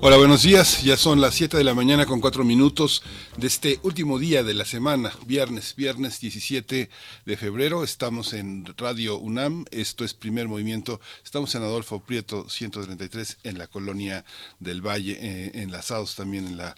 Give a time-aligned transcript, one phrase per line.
[0.00, 0.84] Hola, buenos días.
[0.84, 3.02] Ya son las 7 de la mañana con 4 minutos
[3.36, 6.88] de este último día de la semana, viernes, viernes 17
[7.26, 7.82] de febrero.
[7.82, 9.64] Estamos en Radio UNAM.
[9.72, 11.00] Esto es Primer Movimiento.
[11.24, 14.24] Estamos en Adolfo Prieto 133 en la colonia
[14.60, 16.76] del Valle, eh, enlazados también en la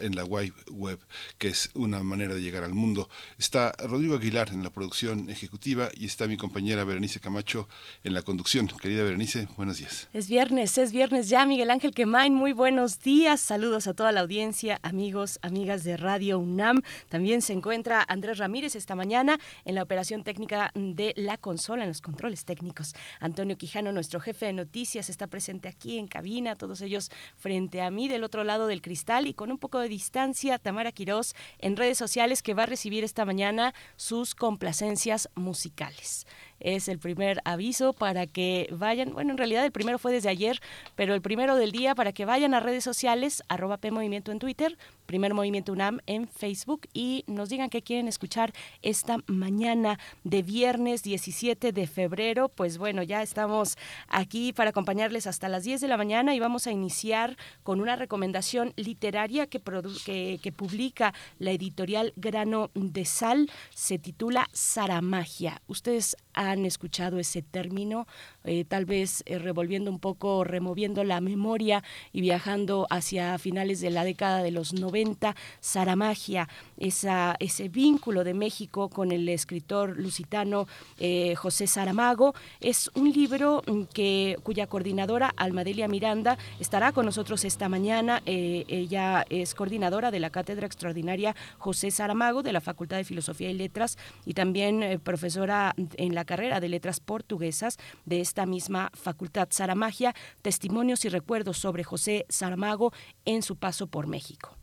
[0.00, 0.98] en la web,
[1.38, 3.08] que es una manera de llegar al mundo.
[3.38, 7.68] Está Rodrigo Aguilar en la producción ejecutiva y está mi compañera Berenice Camacho
[8.04, 8.68] en la conducción.
[8.68, 10.08] Querida Berenice, buenos días.
[10.12, 13.40] Es viernes, es viernes ya, Miguel Ángel Quemain, muy buenos días.
[13.40, 16.82] Saludos a toda la audiencia, amigos, amigas de Radio UNAM.
[17.08, 21.88] También se encuentra Andrés Ramírez esta mañana en la operación técnica de la consola, en
[21.88, 22.92] los controles técnicos.
[23.18, 27.90] Antonio Quijano, nuestro jefe de noticias, está presente aquí en cabina, todos ellos frente a
[27.90, 31.78] mí del otro lado del cristal y con un poco de distancia, Tamara Quirós en
[31.78, 36.26] redes sociales que va a recibir esta mañana sus complacencias musicales
[36.60, 40.60] es el primer aviso para que vayan, bueno, en realidad el primero fue desde ayer,
[40.94, 44.38] pero el primero del día para que vayan a redes sociales, arroba P Movimiento en
[44.38, 44.76] Twitter,
[45.10, 51.02] Primer Movimiento UNAM en Facebook y nos digan qué quieren escuchar esta mañana de viernes
[51.02, 52.48] 17 de febrero.
[52.48, 56.68] Pues bueno, ya estamos aquí para acompañarles hasta las 10 de la mañana y vamos
[56.68, 59.60] a iniciar con una recomendación literaria que,
[60.04, 63.50] que, que publica la editorial Grano de Sal.
[63.74, 65.60] Se titula Saramagia.
[65.66, 68.06] Ustedes han escuchado ese término,
[68.44, 73.90] eh, tal vez eh, revolviendo un poco, removiendo la memoria y viajando hacia finales de
[73.90, 76.48] la década de los 90, Saramagia,
[76.80, 80.66] esa, ese vínculo de México con el escritor lusitano
[80.98, 87.44] eh, José Saramago, es un libro mm, que, cuya coordinadora, Almadelia Miranda, estará con nosotros
[87.44, 88.22] esta mañana.
[88.26, 93.54] ella es coordinadora de la Cátedra Extraordinaria José Saramago de la Facultad de Filosofía y
[93.54, 99.48] Letras y también profesora en la carrera de letras portuguesas de esta misma facultad.
[99.50, 102.92] Saramagia, testimonios y recuerdos sobre José Saramago
[103.24, 104.59] en su paso por México.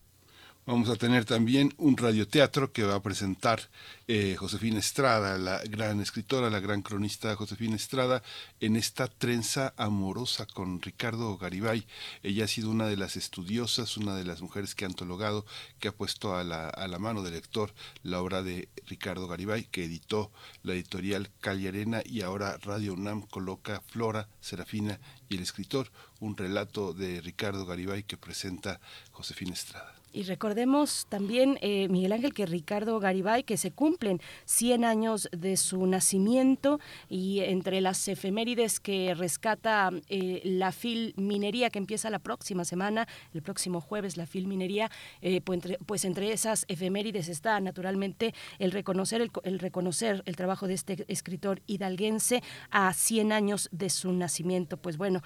[0.67, 3.61] Vamos a tener también un radioteatro que va a presentar
[4.09, 8.22] eh, Josefina Estrada, la gran escritora, la gran cronista Josefina Estrada,
[8.59, 11.88] en esta trenza amorosa con Ricardo Garibay.
[12.22, 15.45] Ella ha sido una de las estudiosas, una de las mujeres que ha antologado,
[15.79, 17.73] que ha puesto a la, a la mano del lector
[18.03, 20.33] la obra de Ricardo Garibay, que editó
[20.63, 26.35] la editorial Calle Arena y ahora Radio UNAM coloca Flora, Serafina y el escritor, un
[26.35, 28.81] relato de Ricardo Garibay que presenta
[29.13, 29.97] Josefina Estrada.
[30.17, 35.57] Y recordemos también, eh, Miguel Ángel, que Ricardo Garibay, que se cumplen 100 años de
[35.57, 42.66] su nacimiento y entre las efemérides que rescata eh, la Filminería, que empieza la próxima
[42.66, 44.89] semana, el próximo jueves, la Filminería,
[45.22, 50.66] eh, pues, entre, pues, esas efemérides está naturalmente el reconocer el, el, reconocer el trabajo
[50.66, 52.41] de este escritor hidalguense
[52.72, 54.77] a 100 años de su nacimiento.
[54.77, 55.22] Pues bueno,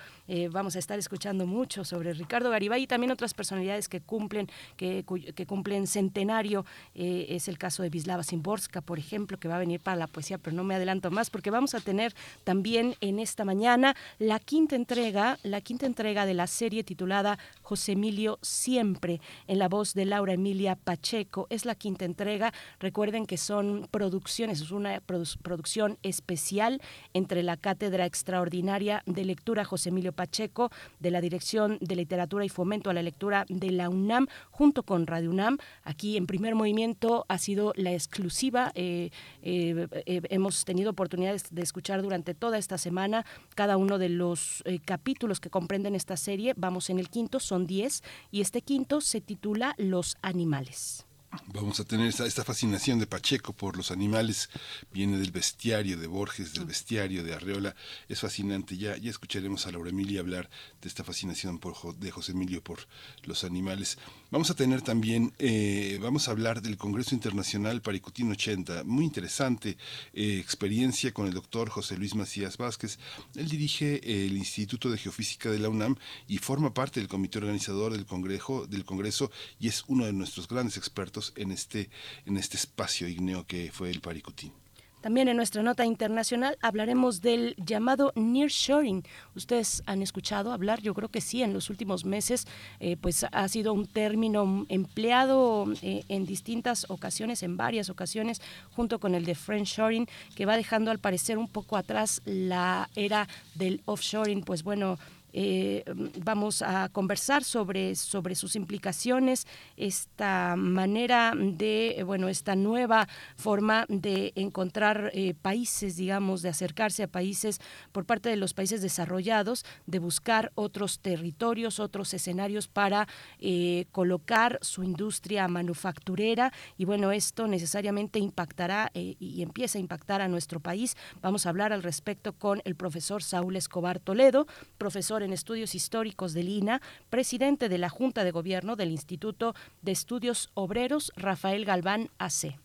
[0.51, 4.49] vamos a estar escuchando mucho sobre Ricardo Garibay y también otras personalidades que cumplen
[4.81, 6.65] que, cumplen centenario.
[6.95, 10.07] Eh, es el caso de Vislava Simborska, por ejemplo, que va a venir para la
[10.07, 14.39] poesía, pero no me adelanto más porque vamos a tener también en esta mañana la
[14.39, 19.93] quinta entrega, la quinta entrega de la serie titulada José Emilio Siempre, en la voz
[19.93, 21.47] de Laura Emilia Pacheco.
[21.49, 22.51] Es la quinta entrega.
[22.79, 26.81] Recuerden que son producciones, es una producción especial
[27.13, 32.49] entre la Cátedra Extraordinaria de Lectura José Emilio Pacheco, de la Dirección de Literatura y
[32.49, 35.57] Fomento a la Lectura de la UNAM, junto con Radio UNAM.
[35.83, 38.71] Aquí en primer movimiento ha sido la exclusiva.
[38.75, 39.11] Eh,
[39.43, 44.63] eh, eh, hemos tenido oportunidades de escuchar durante toda esta semana cada uno de los
[44.85, 46.53] capítulos que comprenden esta serie.
[46.55, 51.05] Vamos en el quinto, son diez, y este quinto se titula Los animales.
[51.53, 54.49] Vamos a tener esta, fascinación de Pacheco por los animales,
[54.91, 57.73] viene del bestiario de Borges, del bestiario de Arreola,
[58.09, 58.77] es fascinante.
[58.77, 60.49] Ya, ya escucharemos a Laura Emilia hablar
[60.81, 62.79] de esta fascinación por, de José Emilio por
[63.23, 63.97] los animales.
[64.29, 69.77] Vamos a tener también, eh, vamos a hablar del Congreso Internacional Paricutín 80, muy interesante
[70.13, 72.99] eh, experiencia con el doctor José Luis Macías Vázquez.
[73.35, 75.95] Él dirige el Instituto de Geofísica de la UNAM
[76.27, 80.47] y forma parte del comité organizador del Congreso, del Congreso y es uno de nuestros
[80.47, 81.89] grandes expertos en este,
[82.25, 84.53] en este espacio igneo que fue el Paricutín.
[85.01, 89.03] También en nuestra nota internacional hablaremos del llamado nearshoring.
[89.35, 92.45] Ustedes han escuchado hablar, yo creo que sí, en los últimos meses,
[92.79, 98.41] eh, pues ha sido un término empleado eh, en distintas ocasiones, en varias ocasiones,
[98.75, 103.27] junto con el de friendshoring, que va dejando al parecer un poco atrás la era
[103.55, 104.43] del offshoring.
[104.43, 104.99] Pues bueno,
[105.33, 105.83] eh,
[106.23, 109.47] vamos a conversar sobre, sobre sus implicaciones,
[109.77, 117.07] esta manera de, bueno, esta nueva forma de encontrar eh, países, digamos, de acercarse a
[117.07, 117.59] países
[117.91, 123.07] por parte de los países desarrollados, de buscar otros territorios, otros escenarios para
[123.39, 130.27] eh, colocar su industria manufacturera y bueno, esto necesariamente impactará y empieza a impactar a
[130.27, 130.95] nuestro país.
[131.21, 134.47] Vamos a hablar al respecto con el profesor Saúl Escobar Toledo,
[134.77, 139.91] profesor en Estudios Históricos del INA, presidente de la Junta de Gobierno del Instituto de
[139.91, 142.55] Estudios Obreros, Rafael Galván AC.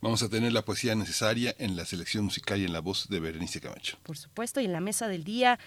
[0.00, 3.20] Vamos a tener la poesía necesaria en la selección musical y en la voz de
[3.20, 3.98] Berenice Camacho.
[4.02, 5.58] Por supuesto, y en la mesa del día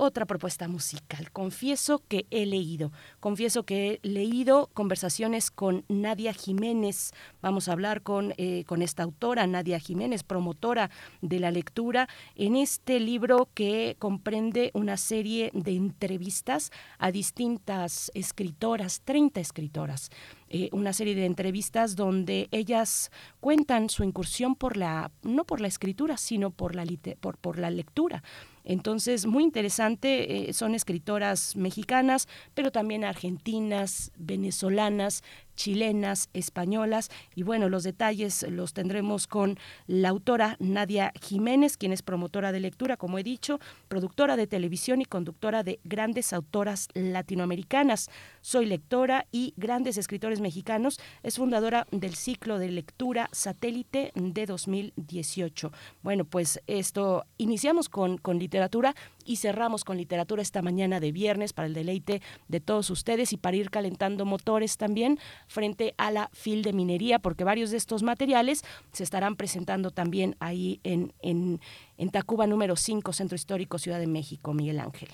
[0.00, 1.30] otra propuesta musical.
[1.30, 7.12] Confieso que he leído, confieso que he leído conversaciones con Nadia Jiménez.
[7.42, 12.56] Vamos a hablar con, eh, con esta autora, Nadia Jiménez, promotora de la lectura, en
[12.56, 20.10] este libro que comprende una serie de entrevistas a distintas escritoras, 30 escritoras.
[20.48, 25.68] Eh, una serie de entrevistas donde ellas cuentan su incursión por la, no por la
[25.68, 26.84] escritura, sino por la,
[27.20, 28.24] por, por la lectura,
[28.64, 35.22] entonces, muy interesante, eh, son escritoras mexicanas, pero también argentinas, venezolanas,
[35.60, 37.10] chilenas, españolas.
[37.34, 42.60] Y bueno, los detalles los tendremos con la autora Nadia Jiménez, quien es promotora de
[42.60, 48.08] lectura, como he dicho, productora de televisión y conductora de grandes autoras latinoamericanas.
[48.40, 50.98] Soy lectora y grandes escritores mexicanos.
[51.22, 55.72] Es fundadora del ciclo de lectura satélite de 2018.
[56.02, 58.94] Bueno, pues esto iniciamos con, con literatura
[59.30, 63.36] y cerramos con literatura esta mañana de viernes para el deleite de todos ustedes y
[63.36, 68.02] para ir calentando motores también frente a la fil de minería, porque varios de estos
[68.02, 71.60] materiales se estarán presentando también ahí en, en,
[71.96, 75.10] en Tacuba número 5, Centro Histórico Ciudad de México, Miguel Ángel.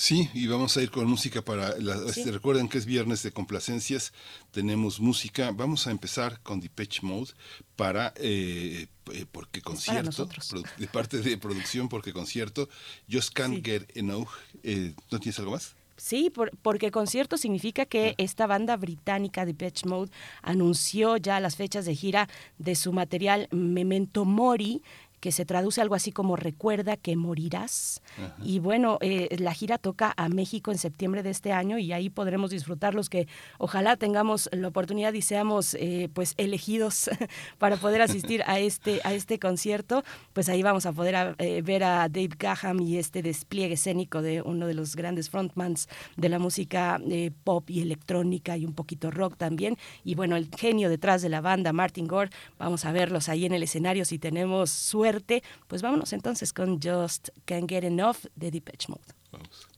[0.00, 1.70] Sí, y vamos a ir con música para...
[2.06, 4.12] Este, recuerden que es viernes de complacencias,
[4.52, 5.50] tenemos música.
[5.50, 7.32] Vamos a empezar con Depeche Mode
[7.74, 8.14] para...
[8.14, 10.28] Eh, eh porque concierto,
[10.76, 12.68] de parte de producción, porque concierto,
[13.10, 14.28] Just Can't Get Enough.
[14.62, 15.74] Eh, ¿No tienes algo más?
[15.96, 18.14] Sí, porque concierto significa que ah.
[18.18, 20.12] esta banda británica de Depeche Mode
[20.42, 22.28] anunció ya las fechas de gira
[22.58, 24.80] de su material Memento Mori,
[25.20, 28.02] que se traduce algo así como recuerda que morirás.
[28.42, 32.10] Y bueno, eh, la gira toca a México en septiembre de este año y ahí
[32.10, 33.26] podremos disfrutar los que
[33.58, 37.10] ojalá tengamos la oportunidad y seamos eh, pues elegidos
[37.58, 40.04] para poder asistir a este, a este concierto.
[40.32, 44.42] Pues ahí vamos a poder eh, ver a Dave Gaham y este despliegue escénico de
[44.42, 47.00] uno de los grandes frontmans de la música
[47.44, 49.76] pop y electrónica y un poquito rock también.
[50.04, 53.52] Y bueno, el genio detrás de la banda, Martin Gore, vamos a verlos ahí en
[53.52, 55.07] el escenario si tenemos suerte
[55.66, 59.14] pues vámonos entonces con Just Can't Get Enough de Depeche Mode.
[59.32, 59.77] Just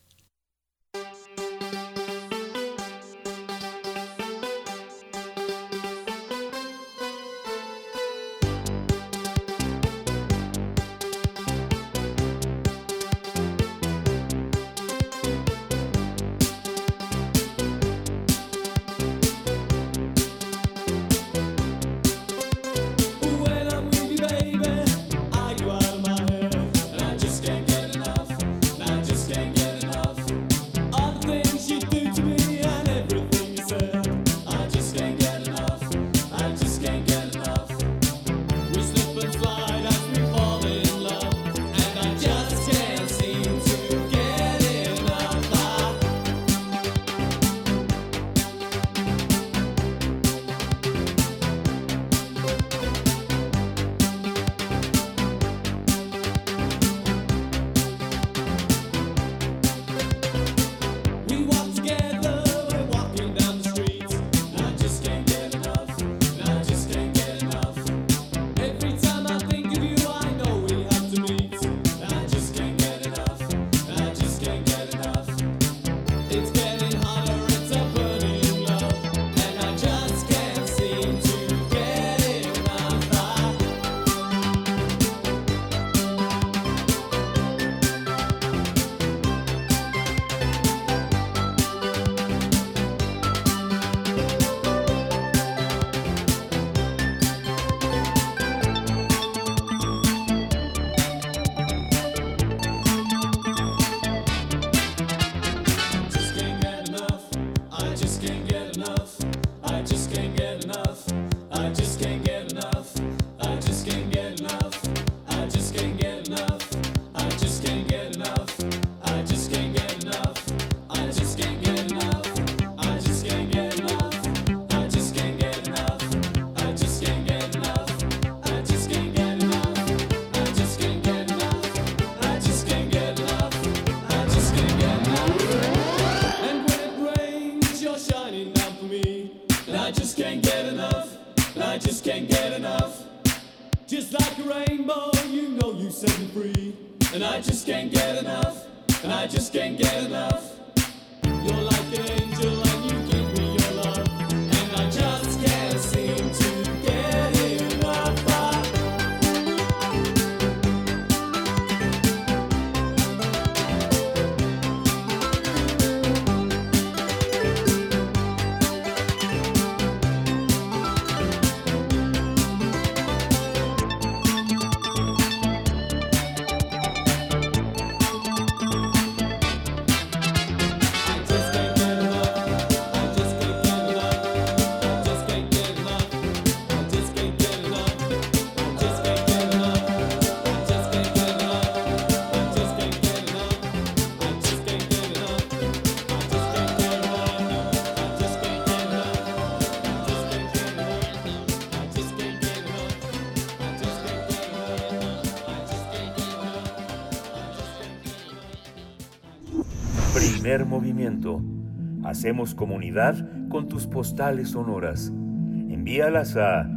[212.11, 215.07] Hacemos comunidad con tus postales sonoras.
[215.07, 216.69] Envíalas a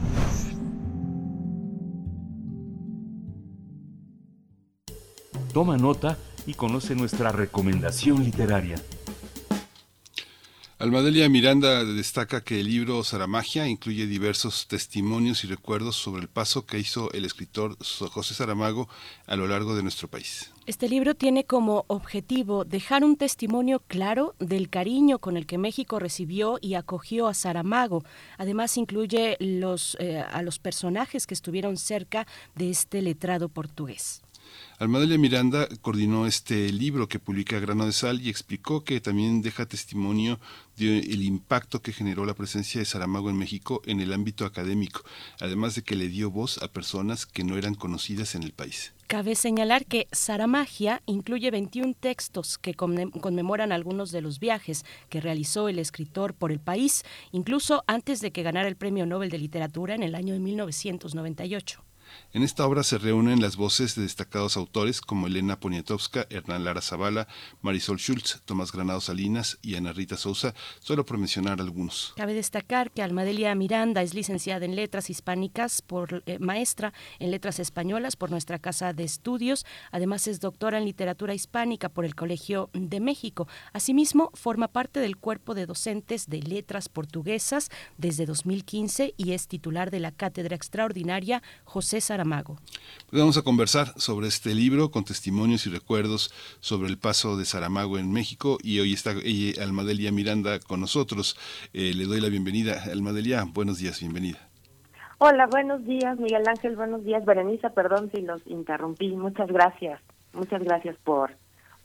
[5.52, 6.16] Toma nota
[6.46, 8.76] y conoce nuestra recomendación literaria.
[10.78, 16.66] Almadelia Miranda destaca que el libro Saramagia incluye diversos testimonios y recuerdos sobre el paso
[16.66, 18.88] que hizo el escritor José Saramago
[19.26, 20.52] a lo largo de nuestro país.
[20.68, 25.98] Este libro tiene como objetivo dejar un testimonio claro del cariño con el que México
[25.98, 28.04] recibió y acogió a Saramago.
[28.36, 34.20] Además incluye los, eh, a los personajes que estuvieron cerca de este letrado portugués.
[34.78, 39.64] Almadelia Miranda coordinó este libro que publica Grano de Sal y explicó que también deja
[39.64, 40.38] testimonio
[40.76, 45.00] del impacto que generó la presencia de Saramago en México en el ámbito académico,
[45.40, 48.92] además de que le dio voz a personas que no eran conocidas en el país.
[49.08, 55.70] Cabe señalar que Saramagia incluye 21 textos que conmemoran algunos de los viajes que realizó
[55.70, 59.94] el escritor por el país, incluso antes de que ganara el Premio Nobel de Literatura
[59.94, 61.87] en el año de 1998.
[62.32, 66.82] En esta obra se reúnen las voces de destacados autores como Elena Poniatowska, Hernán Lara
[66.82, 67.26] Zavala,
[67.62, 72.12] Marisol Schultz, Tomás Granado Salinas y Ana Rita Sousa, solo por mencionar algunos.
[72.16, 77.58] Cabe destacar que Almadelia Miranda es licenciada en Letras Hispánicas, por eh, maestra en Letras
[77.58, 82.70] Españolas por nuestra Casa de Estudios, además es doctora en Literatura Hispánica por el Colegio
[82.72, 83.48] de México.
[83.72, 89.90] Asimismo, forma parte del cuerpo de docentes de Letras Portuguesas desde 2015 y es titular
[89.90, 92.56] de la Cátedra Extraordinaria José Saramago.
[93.10, 97.44] Pues vamos a conversar sobre este libro con testimonios y recuerdos sobre el paso de
[97.44, 101.36] Saramago en México y hoy está ella, Almadelia Miranda con nosotros.
[101.74, 102.82] Eh, le doy la bienvenida.
[102.90, 104.38] Almadelia, buenos días, bienvenida.
[105.18, 109.08] Hola, buenos días, Miguel Ángel, buenos días, Berenice, perdón si los interrumpí.
[109.08, 110.00] Muchas gracias,
[110.32, 111.36] muchas gracias por,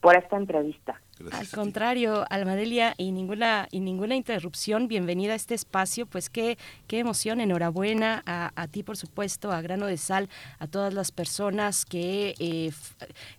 [0.03, 0.99] por esta entrevista.
[1.31, 6.57] Al contrario, Almadelia, y ninguna, y ninguna interrupción, bienvenida a este espacio, pues qué,
[6.87, 10.27] qué emoción, enhorabuena a, ti, por supuesto, a Grano de Sal,
[10.59, 12.73] a todas las personas que, eh,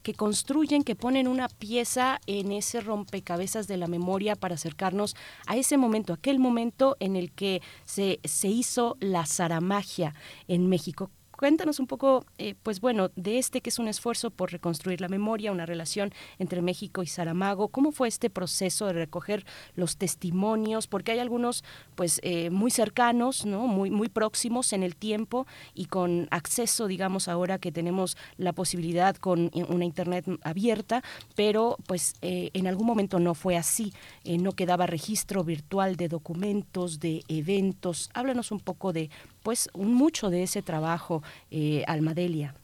[0.03, 5.17] que construyen, que ponen una pieza en ese rompecabezas de la memoria para acercarnos
[5.47, 10.15] a ese momento, aquel momento en el que se, se hizo la zaramagia
[10.49, 11.11] en México
[11.45, 15.09] cuéntanos un poco, eh, pues bueno, de este que es un esfuerzo por reconstruir la
[15.09, 17.69] memoria, una relación entre México y Saramago.
[17.69, 19.45] ¿Cómo fue este proceso de recoger
[19.77, 20.87] los testimonios?
[20.87, 21.63] Porque hay algunos,
[21.97, 23.67] pues, eh, muy cercanos, ¿no?
[23.67, 29.15] Muy, muy próximos en el tiempo y con acceso, digamos, ahora que tenemos la posibilidad
[29.15, 31.03] con una internet abierta,
[31.37, 33.93] pero pues eh, en algún momento no fue así.
[34.25, 38.09] no quedaba registro virtual de documentos, de eventos.
[38.15, 39.11] Háblanos un poco de
[39.45, 41.23] pues un mucho de ese trabajo,
[41.53, 42.55] eh, Almadelia.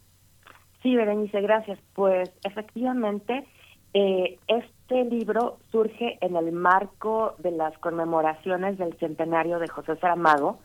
[0.82, 1.78] Sí, Berenice, gracias.
[1.94, 3.44] Pues efectivamente,
[3.92, 10.58] eh, este libro surge en el marco de las conmemoraciones del centenario de José Saramago,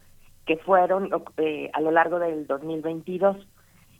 [0.46, 3.36] que fueron eh, a lo largo del 2022.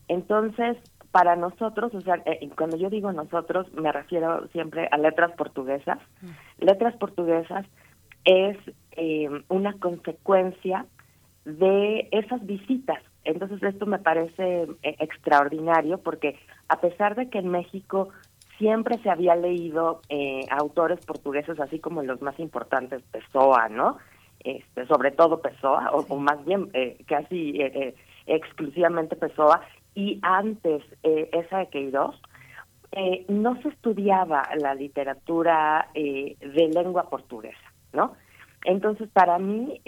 [0.08, 0.78] Entonces,
[1.12, 6.00] para nosotros, o sea, eh, cuando yo digo nosotros, me refiero siempre a letras portuguesas.
[6.22, 6.66] Mm.
[6.66, 7.66] Letras portuguesas
[8.24, 8.58] es
[9.50, 10.86] una consecuencia
[11.46, 13.00] de esas visitas.
[13.24, 16.38] Entonces esto me parece eh, extraordinario porque
[16.68, 18.10] a pesar de que en México
[18.58, 23.98] siempre se había leído eh, autores portugueses así como los más importantes, Pessoa, ¿no?
[24.40, 27.60] Este, sobre todo Pessoa, o, más bien eh, casi
[28.28, 29.62] exclusivamente Pessoa,
[29.96, 32.16] y antes esa de Queiroz,
[33.28, 38.14] no se estudiaba la literatura de lengua portuguesa, ¿no?
[38.66, 39.82] Entonces, para mí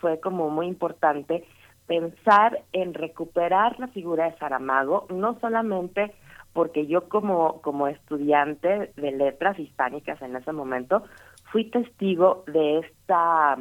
[0.00, 1.44] fue como muy importante
[1.86, 6.12] pensar en recuperar la figura de Saramago, no solamente
[6.52, 11.02] porque yo como, como estudiante de letras hispánicas en ese momento
[11.52, 13.58] fui testigo de esta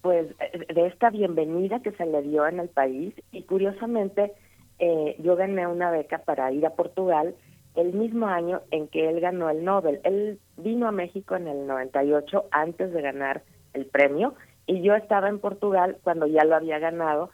[0.00, 4.32] pues de esta bienvenida que se le dio en el país y curiosamente
[4.78, 7.34] eh, yo gané una beca para ir a Portugal
[7.74, 10.00] el mismo año en que él ganó el Nobel.
[10.04, 13.42] Él vino a México en el 98 antes de ganar
[13.74, 14.34] el premio
[14.66, 17.30] y yo estaba en Portugal cuando ya lo había ganado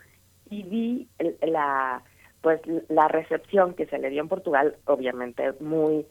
[0.49, 1.09] y vi
[1.43, 2.03] la
[2.43, 6.07] pues la recepción que se le dio en Portugal, obviamente muy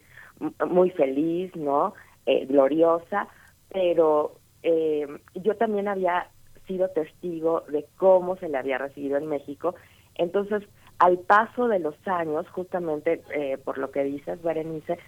[0.67, 1.93] muy feliz, ¿no?
[2.25, 3.27] Eh, gloriosa,
[3.69, 6.29] pero eh, yo también había
[6.67, 9.75] sido testigo de cómo se le había recibido en México.
[10.15, 10.63] Entonces,
[10.99, 14.99] al paso de los años, justamente eh, por lo que dices, Berenice,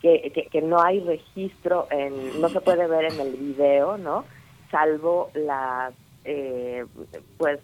[0.00, 4.24] que, que, que, no hay registro, en, no se puede ver en el video, ¿no?
[4.70, 5.94] Salvo las
[6.24, 6.84] eh,
[7.38, 7.60] pues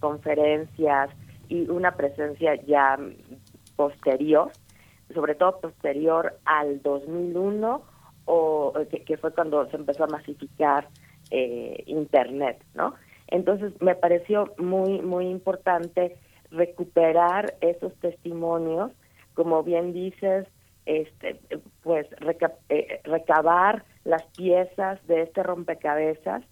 [0.00, 1.10] conferencias
[1.48, 2.98] y una presencia ya
[3.76, 4.52] posterior,
[5.12, 7.82] sobre todo posterior al 2001
[8.26, 8.72] o
[9.04, 10.88] que, fue cuando se empezó a masificar
[11.30, 12.94] eh, internet, ¿no?
[13.26, 16.16] Entonces me pareció muy muy importante
[16.50, 18.92] recuperar esos testimonios,
[19.34, 20.46] como bien dices,
[20.86, 21.40] este
[21.82, 22.06] pues
[22.68, 26.42] eh, recabar las piezas de este rompecabezas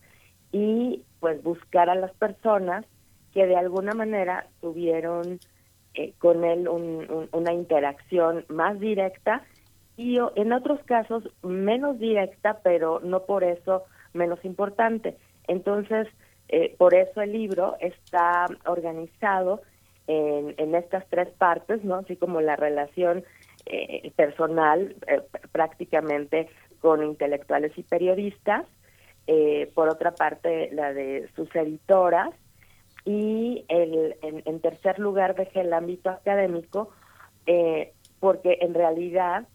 [0.53, 2.85] y pues buscar a las personas
[3.33, 5.41] que de alguna manera tuvieron
[5.95, 9.43] eh, con él una interacción más directa
[9.97, 15.17] y en otros casos menos directa, pero no por eso menos importante.
[15.49, 16.09] Entonces,
[16.49, 19.63] eh, por eso el libro está organizado
[20.07, 21.97] en, en, estas tres partes, ¿no?
[21.97, 23.25] Así como la relación
[23.67, 24.97] eh, personal
[25.53, 26.49] prácticamente
[26.81, 28.67] con intelectuales y periodistas,
[29.29, 32.31] eh, por otra parte la de sus editoras
[33.05, 36.91] y el, en, tercer lugar dejé el ámbito académico
[37.47, 39.47] eh, porque en realidad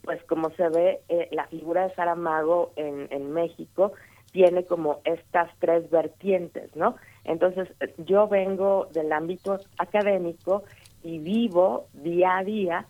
[0.00, 3.92] pues como se ve eh, la figura de Saramago en, en México
[4.32, 6.96] tiene como estas tres vertientes, ¿no?
[7.24, 10.62] Entonces yo vengo del ámbito académico
[11.02, 12.86] y vivo día a día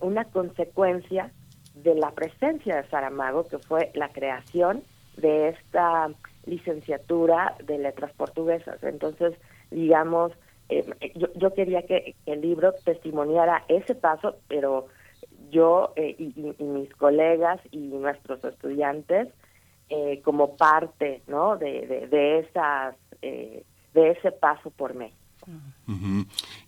[0.00, 1.30] una consecuencia
[1.74, 4.82] de la presencia de Saramago, que fue la creación
[5.16, 6.10] de esta
[6.46, 8.82] licenciatura de letras portuguesas.
[8.82, 9.34] Entonces,
[9.70, 10.32] digamos,
[10.68, 14.86] eh, yo, yo, quería que, el libro testimoniara ese paso, pero
[15.50, 19.28] yo eh, y, mis colegas y nuestros estudiantes,
[19.90, 21.56] eh, como parte ¿no?
[21.56, 25.23] de, de, de esas, de ese paso por México.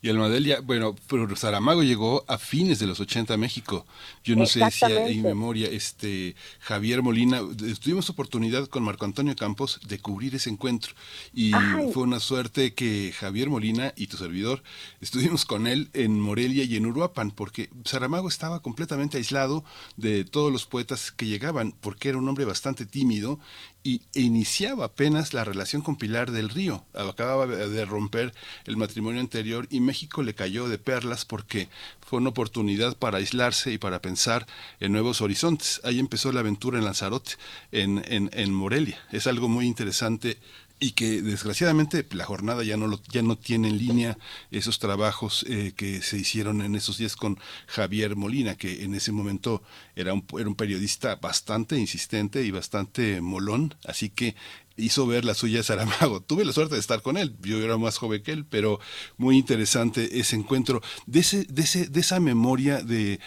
[0.02, 3.86] Y Almadelia, bueno, pero Saramago llegó a fines de los 80 a México.
[4.22, 7.40] Yo no sé si hay memoria, este Javier Molina,
[7.82, 10.94] tuvimos oportunidad con Marco Antonio Campos de cubrir ese encuentro.
[11.32, 11.52] Y
[11.92, 14.62] fue una suerte que Javier Molina y tu servidor
[15.00, 19.64] estuvimos con él en Morelia y en Uruapan, porque Saramago estaba completamente aislado
[19.96, 23.40] de todos los poetas que llegaban, porque era un hombre bastante tímido
[23.86, 26.84] y iniciaba apenas la relación con Pilar del Río.
[26.92, 31.68] Acababa de romper el matrimonio anterior y México le cayó de perlas porque
[32.00, 34.44] fue una oportunidad para aislarse y para pensar
[34.80, 35.80] en nuevos horizontes.
[35.84, 37.34] Ahí empezó la aventura en Lanzarote,
[37.70, 38.98] en, en, en Morelia.
[39.12, 40.36] Es algo muy interesante
[40.78, 44.18] y que desgraciadamente la jornada ya no lo, ya no tiene en línea
[44.50, 49.10] esos trabajos eh, que se hicieron en esos días con Javier Molina que en ese
[49.12, 49.62] momento
[49.94, 53.74] era un, era un periodista bastante insistente y bastante molón.
[53.84, 54.36] Así que
[54.76, 56.20] hizo ver la suya Saramago.
[56.20, 58.80] Tuve la suerte de estar con él, yo era más joven que él, pero
[59.16, 60.82] muy interesante ese encuentro.
[61.06, 63.20] De, ese, de, ese, de esa memoria de,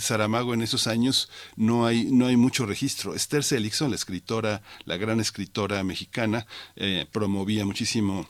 [0.00, 3.14] Saramago en esos años no hay, no hay mucho registro.
[3.14, 8.28] Esther Seligson, la escritora, la gran escritora mexicana, eh, promovía muchísimo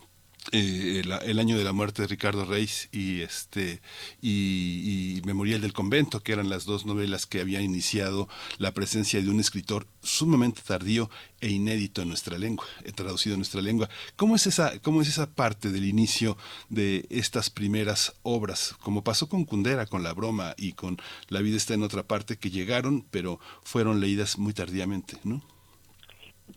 [0.53, 3.83] eh, el, año de la muerte de Ricardo Reis y este
[4.23, 9.29] y, Memorial del convento que eran las dos novelas que habían iniciado la presencia de
[9.29, 13.91] un escritor sumamente tardío e inédito en nuestra lengua he traducido en nuestra lengua.
[14.17, 16.39] Cómo es esa cómo es esa parte del inicio
[16.71, 21.57] de estas primeras obras como pasó con Kundera con la broma y con La vida
[21.57, 25.43] está en otra parte que llegaron pero fueron leídas muy tardíamente no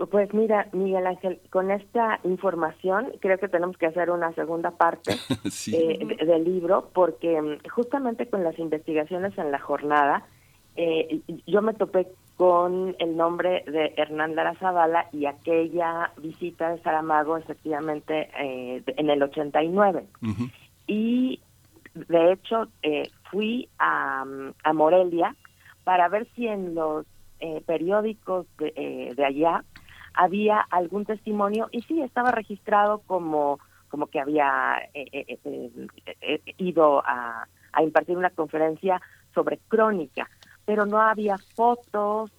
[0.10, 5.16] pues mira, Miguel Ángel, con esta información creo que tenemos que hacer una segunda parte
[5.74, 10.26] eh, del libro porque mm, justamente con las investigaciones en la jornada
[10.76, 16.82] eh, yo me topé con el nombre de Hernán Lara Zavala y aquella visita de
[16.82, 20.06] Saramago efectivamente eh, en el 89.
[20.88, 21.40] Y
[21.94, 22.68] de hecho
[23.30, 25.36] fui a, mm, a Morelia
[25.84, 27.06] para ver si en los
[27.66, 29.64] periódicos de, de allá
[30.14, 33.60] había algún testimonio y sí estaba registrado como
[33.92, 37.46] como que había eh, eh, ido a,
[37.82, 39.02] impartir una conferencia
[39.34, 40.30] sobre crónica,
[40.66, 42.32] pero no había fotos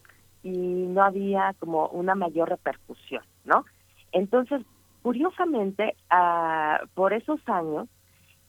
[0.43, 3.67] y no había como una mayor repercusión, ¿no?
[4.13, 4.63] Entonces,
[5.03, 7.87] curiosamente, ah, por esos años,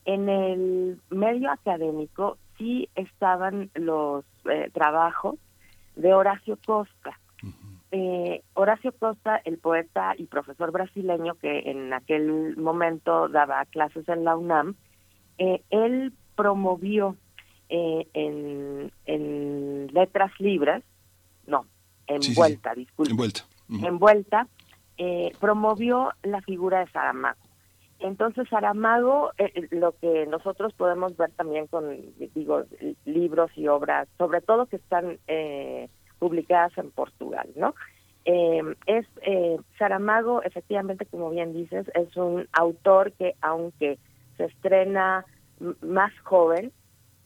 [0.06, 5.36] en el medio académico sí estaban los eh, trabajos
[5.96, 7.20] de Horacio Costa.
[7.96, 14.24] Eh, Horacio Costa, el poeta y profesor brasileño que en aquel momento daba clases en
[14.24, 14.76] la UNAM,
[15.38, 17.16] eh, él promovió
[17.70, 20.84] en, en, letras libres,
[21.48, 21.66] no,
[22.08, 24.48] envuelta, disculpe, envuelta, envuelta
[25.40, 27.40] promovió la figura de Saramago.
[28.04, 31.98] Entonces, Saramago, eh, eh, lo que nosotros podemos ver también con,
[32.36, 32.64] digo,
[33.06, 35.90] libros y obras, sobre todo que están eh,
[36.24, 37.76] publicadas en Portugal, ¿no?
[38.26, 39.06] es
[39.78, 44.00] Saramago, efectivamente, como bien dices, es un autor que, aunque
[44.38, 45.26] se estrena
[45.82, 46.72] más joven,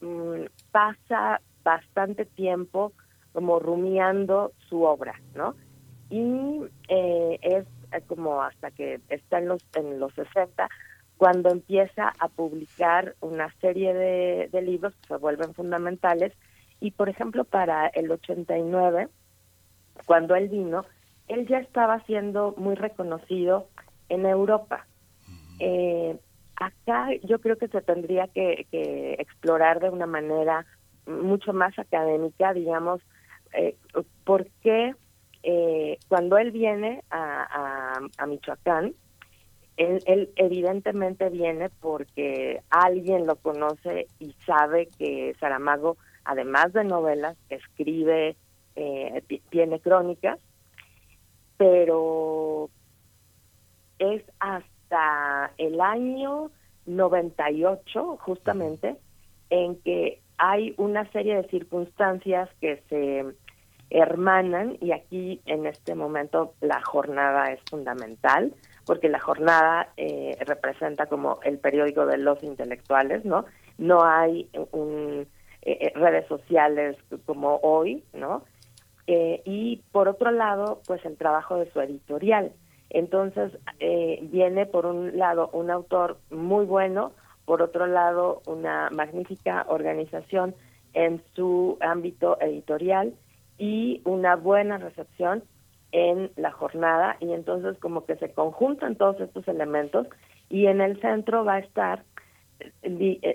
[0.02, 2.94] mm, pasa bastante tiempo
[3.32, 5.54] como rumiando su obra, ¿no?
[6.10, 10.70] Y es eh, como hasta que está en los, en los 60,
[11.18, 16.34] cuando empieza a publicar una serie de, libros que se vuelven fundamentales.
[16.80, 19.10] Y, por ejemplo, para el 89,
[20.06, 20.86] cuando él vino,
[21.28, 23.68] él ya estaba siendo muy reconocido
[24.10, 24.86] en Europa.
[25.60, 26.18] Eh,
[26.56, 28.68] acá yo creo que se tendría que,
[29.20, 30.66] explorar de una manera
[31.06, 33.02] mucho más académica, digamos,
[33.54, 33.76] eh,
[34.24, 34.94] por qué
[35.44, 38.94] eh, cuando él viene a, a, Michoacán,
[39.78, 48.36] él, evidentemente viene porque alguien lo conoce y sabe que Saramago, además de novelas, escribe,
[48.76, 50.40] eh, tiene crónicas,
[51.58, 52.70] pero
[53.98, 56.52] es hasta el año
[56.86, 58.98] 98, justamente,
[59.50, 63.26] en que hay una serie de circunstancias que se
[63.90, 68.54] hermanan y aquí en este momento la jornada es fundamental
[68.86, 73.46] porque la jornada eh, representa como el periódico de los intelectuales, ¿no?
[73.78, 75.28] No hay un,
[75.68, 78.44] eh, eh, redes sociales como hoy, ¿no?
[79.10, 82.52] y por otro lado, pues el trabajo de su editorial.
[82.90, 87.14] Entonces, viene por un lado un autor muy bueno,
[87.46, 90.56] por otro lado una magnífica organización
[90.94, 93.14] en su ámbito editorial
[93.58, 95.44] y una buena recepción
[95.92, 100.08] en la jornada y entonces como que se conjuntan todos estos elementos
[100.50, 102.07] y en el centro va a estar eh, eh,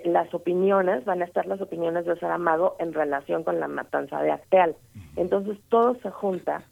[0.05, 4.31] las opiniones, van a estar las opiniones de Saramago en relación con la matanza de
[4.31, 4.75] Acteal.
[5.15, 6.63] Entonces todo se junta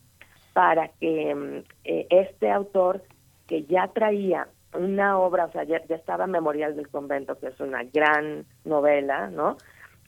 [0.53, 3.01] para que mm, eh, este autor
[3.47, 7.83] que ya traía una obra, o sea, ya, estaba Memorial del Convento, que es una
[7.83, 9.57] gran novela, ¿no?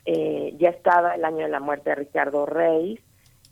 [0.06, 3.00] ya estaba El año de la muerte de Ricardo Reis,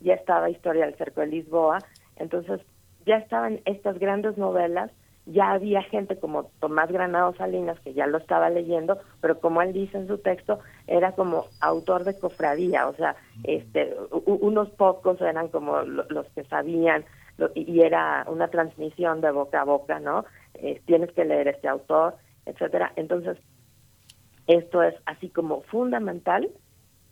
[0.01, 1.79] ya estaba Historia del Cerco de Lisboa,
[2.17, 2.61] entonces
[3.05, 4.91] ya estaban estas grandes novelas,
[5.25, 9.73] ya había gente como Tomás Granado Salinas que ya lo estaba leyendo, pero como él
[9.73, 15.49] dice en su texto, era como autor de cofradía, o sea, este unos pocos eran
[15.49, 17.05] como los que sabían
[17.55, 20.25] y era una transmisión de boca a boca, ¿no?
[20.85, 22.93] tienes que leer este autor, etcétera.
[22.95, 23.37] Entonces,
[24.47, 26.49] esto es así como fundamental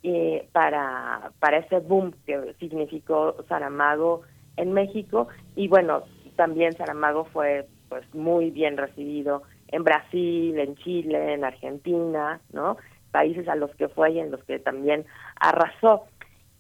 [0.04, 4.22] eh, para, para ese boom que significó Saramago
[4.58, 5.28] en México.
[5.56, 6.04] Y bueno,
[6.36, 12.78] también Saramago fue pues muy bien recibido en Brasil, en Chile, en Argentina, ¿no?
[13.12, 15.06] Países a los que fue y en los que también
[15.40, 16.06] arrasó.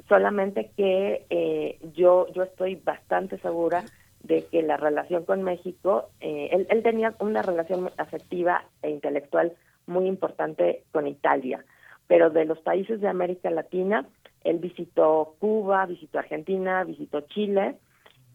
[0.08, 3.84] Solamente que eh, yo, yo estoy bastante segura
[4.24, 9.54] de que la relación con México, eh, él, él tenía una relación afectiva e intelectual
[9.86, 11.64] muy importante con Italia
[12.10, 14.04] pero de los países de América Latina,
[14.44, 17.76] él visitó Cuba, visitó Argentina, visitó Chile,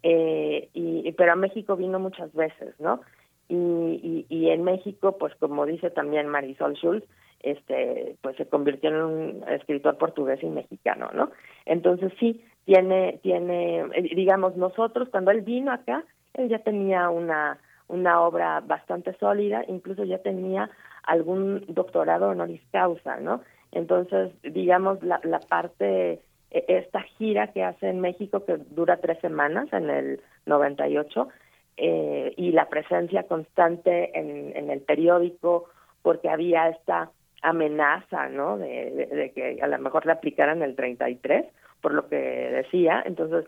[0.06, 3.00] eh, y, pero a México vino muchas veces, ¿no?
[3.48, 7.04] Y, y, en México, pues como dice también Marisol Schulz,
[7.40, 11.30] este, pues se convirtió en un escritor portugués y mexicano, ¿no?
[11.64, 17.58] Entonces sí, tiene, tiene, eh, digamos, nosotros cuando él vino acá, él ya tenía una,
[17.88, 20.68] una obra bastante sólida, incluso ya tenía
[21.02, 23.40] algún doctorado honoris causa, ¿no?
[23.72, 26.20] Entonces, digamos, la, la parte,
[26.68, 31.28] esta gira que hace en México, que dura tres semanas, en el 98,
[31.76, 35.68] eh, y la presencia constante en, el periódico,
[36.02, 37.10] porque había esta
[37.42, 38.56] amenaza, ¿no?
[38.58, 41.46] De, de, que a lo mejor le aplicaran el 33,
[41.80, 43.02] por lo que decía.
[43.04, 43.46] Entonces,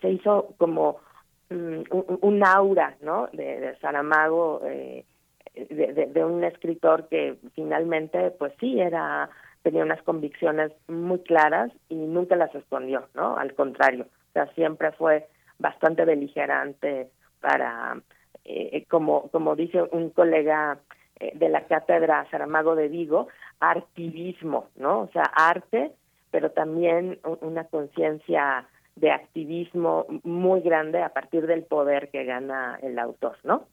[0.00, 0.98] se hizo como
[1.50, 1.82] mm,
[2.22, 3.28] un, aura, ¿no?
[3.32, 5.04] De, Saramago, eh,
[5.54, 9.28] de, un escritor que finalmente, pues sí, era
[9.68, 13.36] tenía unas convicciones muy claras y nunca las escondió, ¿no?
[13.36, 15.28] Al contrario, o sea, siempre fue
[15.58, 17.10] bastante beligerante
[17.42, 18.00] para,
[18.46, 20.78] eh, como, como dice un colega
[21.20, 23.28] eh, de la cátedra Saramago de Vigo,
[23.60, 25.00] activismo, ¿no?
[25.00, 25.92] O sea, arte,
[26.30, 32.98] pero también una conciencia de activismo muy grande a partir del poder que gana el
[32.98, 33.66] autor, ¿no?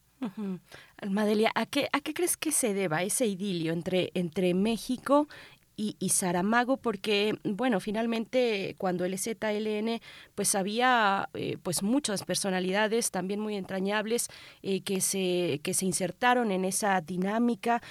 [0.98, 5.28] Almadelia, ¿a qué, ¿a qué crees que se deba ese idilio entre, entre México
[5.76, 10.00] y, y, Saramago porque bueno finalmente cuando el ZLN
[10.34, 14.28] pues había eh, pues muchas personalidades también muy entrañables
[14.62, 17.82] eh, que se que se insertaron en esa dinámica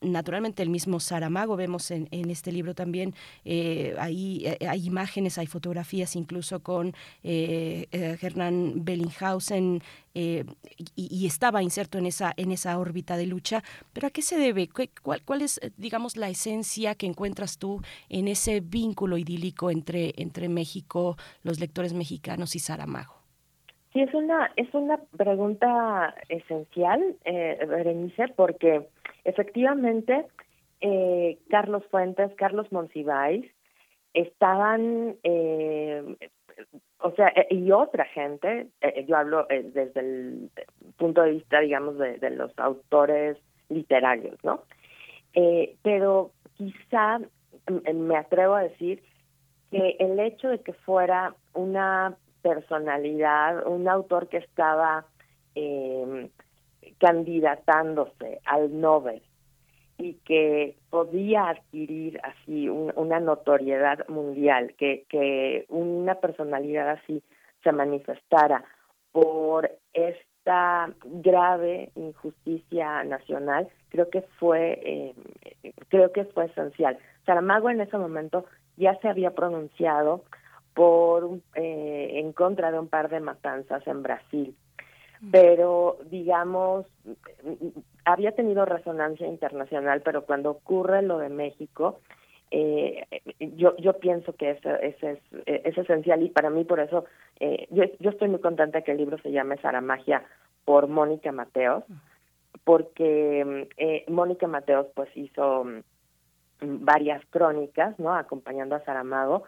[0.00, 5.38] naturalmente el mismo Saramago, vemos en, en este libro también, eh, hay, eh, hay imágenes,
[5.38, 9.82] hay fotografías incluso con eh, Hernán Bellinghausen
[10.14, 10.44] y,
[10.96, 14.68] y, estaba inserto en esa, en esa órbita de lucha, pero ¿a qué se debe?
[14.68, 20.48] ¿Cuál, ¿Cuál es, digamos, la esencia que encuentras tú en ese vínculo idílico entre, entre
[20.48, 23.14] México, los lectores mexicanos y Saramago?
[23.92, 28.88] Sí, es una, es una pregunta esencial, Berenice, porque
[29.28, 30.24] Efectivamente,
[30.80, 33.44] eh, Carlos Fuentes, Carlos Monsiváis,
[34.14, 36.16] estaban, eh,
[37.00, 38.68] o sea, eh, y otra gente,
[39.06, 40.50] yo hablo desde el
[40.96, 43.36] punto de vista, digamos, de, de los autores
[43.68, 44.62] literarios, ¿no?
[45.82, 47.20] pero quizá
[47.94, 49.02] me atrevo a decir
[49.70, 55.04] que el hecho de que fuera una personalidad, un autor que estaba
[55.54, 56.28] eh,
[56.98, 59.22] candidatándose al Nobel
[59.98, 67.22] y que podía adquirir así una notoriedad mundial, que, que una personalidad así
[67.64, 68.64] se manifestara
[69.10, 75.14] por esta grave injusticia nacional, creo que fue eh,
[75.88, 76.96] creo que fue esencial.
[77.26, 80.24] Saramago en ese momento ya se había pronunciado
[80.74, 84.54] por eh, en contra de un par de matanzas en Brasil
[85.30, 86.86] pero digamos,
[88.04, 92.00] había tenido resonancia internacional, pero cuando ocurre lo de México,
[92.50, 93.06] eh,
[93.38, 94.96] yo yo pienso que eso, es,
[95.46, 97.04] es esencial y para mí por eso
[97.40, 100.24] eh, yo, yo estoy muy contenta que el libro se llame Saramagia
[100.64, 101.84] por Mónica Mateos,
[102.64, 105.80] porque eh, Mónica Mateos pues hizo mm,
[106.60, 108.14] varias crónicas, ¿no?
[108.14, 109.44] Acompañando a Saramago,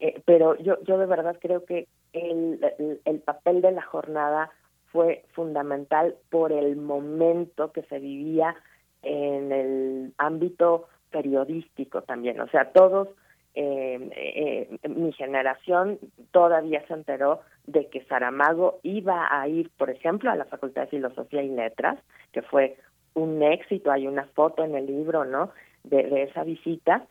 [0.00, 2.60] eh, pero yo yo de verdad creo que el,
[3.04, 4.50] el papel de la jornada
[4.92, 8.54] fue fundamental por el momento que se vivía
[9.02, 12.40] en el ámbito periodístico también.
[12.40, 13.08] O sea, todos,
[13.54, 15.98] eh, eh, mi generación
[16.30, 20.88] todavía se enteró de que Saramago iba a ir, por ejemplo, a la Facultad de
[20.88, 21.98] Filosofía y Letras,
[22.32, 22.76] que fue
[23.14, 25.50] un éxito, hay una foto en el libro, ¿no?,
[25.84, 27.06] de, esa visita.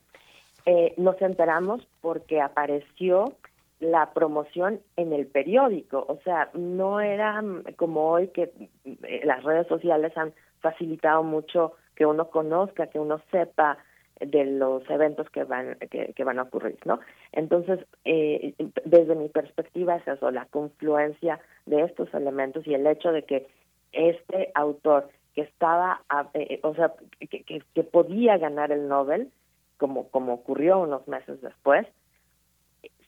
[0.65, 3.33] Eh, nos enteramos porque apareció
[3.81, 7.43] la promoción en el periódico, o sea, no era
[7.75, 8.51] como hoy que
[8.85, 13.79] eh, las redes sociales han facilitado mucho que uno conozca, que uno sepa
[14.19, 16.99] de los eventos que van que, van a ocurrir, ¿no?
[17.31, 18.53] Entonces, eh,
[18.85, 23.47] desde mi perspectiva es eso, la confluencia de estos elementos y el hecho de que
[23.93, 26.03] este autor que estaba,
[26.35, 29.31] eh, o sea, que, que, que podía ganar el Nobel,
[29.77, 31.87] como como ocurrió unos meses después,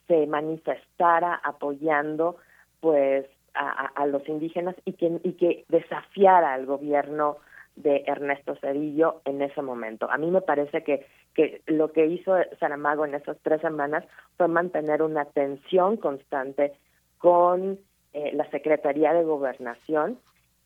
[0.08, 2.38] se manifestara apoyando
[2.80, 7.38] pues a, los indígenas y que, y que desafiara al gobierno
[7.76, 10.10] de Ernesto Cedillo en ese momento.
[10.10, 14.06] A mí me parece que, que lo que hizo Saramago en esas tres semanas
[14.38, 16.74] fue mantener una tensión constante
[17.18, 17.80] con
[18.14, 20.20] eh, la Secretaría de Gobernación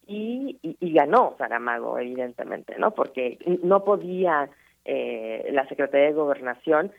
[0.06, 2.92] y, y, ganó Saramago, evidentemente, ¿no?
[2.92, 4.50] Porque no podía
[4.86, 6.92] eh, la Secretaría de Gobernación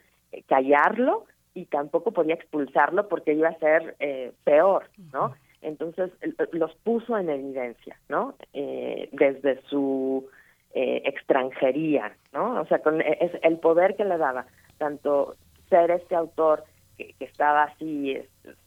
[0.47, 5.33] callarlo y tampoco podía expulsarlo porque iba a ser eh, peor, ¿no?
[5.61, 6.11] Entonces
[6.53, 8.35] los puso en evidencia, ¿no?
[8.53, 10.27] Eh, desde su
[10.73, 12.61] eh, extranjería, ¿no?
[12.61, 14.45] O sea, con es el poder que le daba,
[14.77, 15.35] tanto
[15.69, 16.63] ser este autor
[16.97, 18.17] que, que estaba así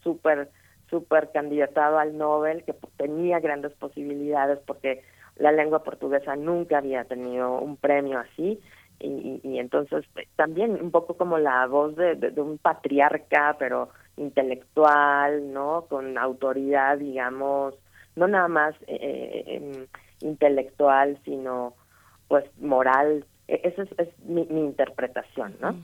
[0.02, 0.50] súper,
[0.90, 5.02] súper candidatado al Nobel, que tenía grandes posibilidades porque
[5.36, 8.60] la lengua portuguesa nunca había tenido un premio así,
[9.02, 15.52] y, entonces eh, también un poco como la voz de, de, un patriarca, pero intelectual,
[15.52, 15.86] ¿no?
[15.88, 17.74] Con autoridad, digamos,
[18.16, 19.86] no nada más eh, eh em,
[20.20, 21.74] intelectual, sino
[22.28, 23.24] pues moral.
[23.48, 25.74] E, esa es, mi, mi, interpretación, ¿no?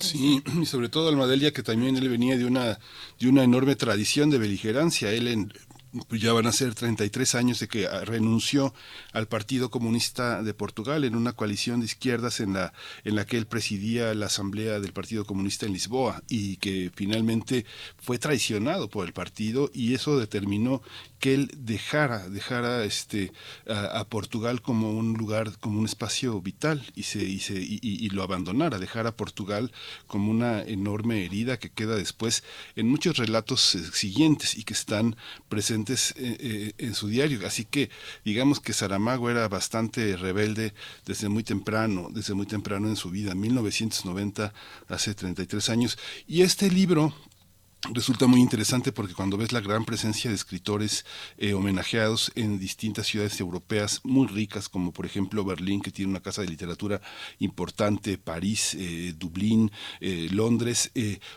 [0.00, 2.78] Sí, y sobre todo Almadelia, que también él venía de una,
[3.20, 5.10] de una enorme tradición de beligerancia.
[5.10, 5.73] Él en, pues
[6.10, 8.74] ya van a ser 33 años de que ah, renunció
[9.12, 12.72] al Partido Comunista de Portugal en una coalición de izquierdas en la,
[13.04, 17.64] en la que él presidía la Asamblea del Partido Comunista en Lisboa y que finalmente
[17.98, 20.82] fue traicionado por el partido y eso determinó
[21.24, 23.32] que él dejara, dejara este,
[23.66, 29.10] a, Portugal como un lugar, como un espacio vital y, se, y, lo abandonara, dejara
[29.10, 29.72] a Portugal
[30.06, 32.44] como una enorme herida que queda después
[32.76, 35.16] en muchos relatos eh, siguientes y que están
[35.48, 37.46] presentes eh, eh, en su diario.
[37.46, 37.90] Así que
[38.24, 40.72] digamos que Saramago era bastante rebelde
[41.06, 44.52] desde muy temprano, desde muy temprano en su vida, 1990,
[44.88, 45.98] hace 33 años.
[46.26, 47.14] Y este libro
[47.92, 51.04] resulta muy interesante porque cuando ves la gran presencia de escritores
[51.36, 56.22] eh, homenajeados en distintas ciudades europeas muy ricas, como por ejemplo Berlín, que tiene una
[56.22, 57.00] casa de literatura
[57.40, 59.70] importante, París, eh, Dublín,
[60.00, 60.90] eh, Londres,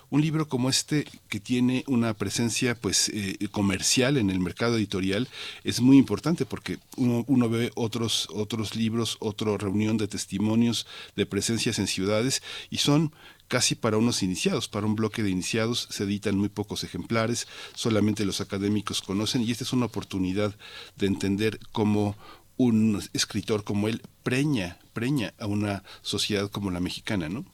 [0.09, 3.11] un libro como este que tiene una presencia pues
[3.51, 5.27] comercial en el mercado editorial
[5.63, 11.25] es muy importante porque uno, uno ve otros otros libros, otra reunión de testimonios de
[11.25, 13.11] presencias en ciudades y son
[13.47, 14.67] casi para unos iniciados.
[14.67, 19.51] Para un bloque de iniciados se editan muy pocos ejemplares, solamente los académicos conocen y
[19.51, 20.53] esta es una oportunidad
[20.95, 22.15] de entender cómo
[22.57, 27.45] un escritor como él preña, preña a una sociedad como la mexicana, ¿no?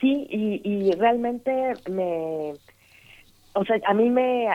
[0.00, 1.50] Sí, y, realmente
[1.90, 2.52] me,
[3.54, 4.48] o sea, a mí me,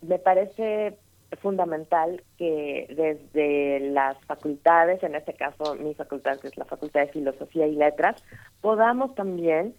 [0.00, 0.96] me parece
[1.42, 7.12] fundamental que desde las facultades, en este caso mi facultad que es la Facultad de
[7.12, 8.24] Filosofía y Letras,
[8.62, 9.74] podamos también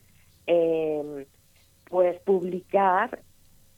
[0.49, 1.27] eh,
[1.89, 3.19] pues publicar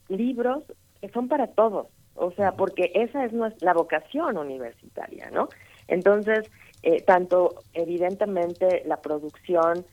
[0.08, 0.64] libros
[1.00, 5.48] que son para todos, o sea, porque esa es la vocación universitaria, ¿no?
[5.86, 6.50] Entonces,
[6.82, 9.84] eh, tanto evidentemente la producción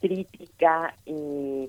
[0.00, 1.66] crítica y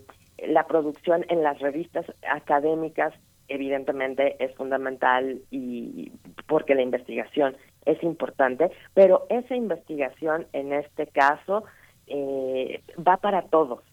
[0.47, 3.13] la producción en las revistas académicas
[3.47, 6.12] evidentemente es fundamental y
[6.47, 11.63] porque la investigación es importante, pero esa investigación en este caso
[12.08, 13.84] eh, va para todos,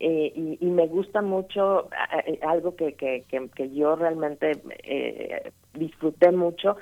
[0.00, 1.88] eh, y, me gusta mucho
[2.26, 6.76] eh, algo que, que, que, yo realmente eh, disfruté mucho,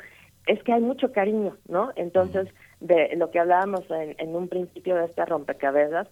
[0.47, 1.91] es que hay mucho cariño, ¿no?
[1.95, 2.49] Entonces,
[2.81, 6.09] de lo que hablábamos en, un principio de este rompecabezas,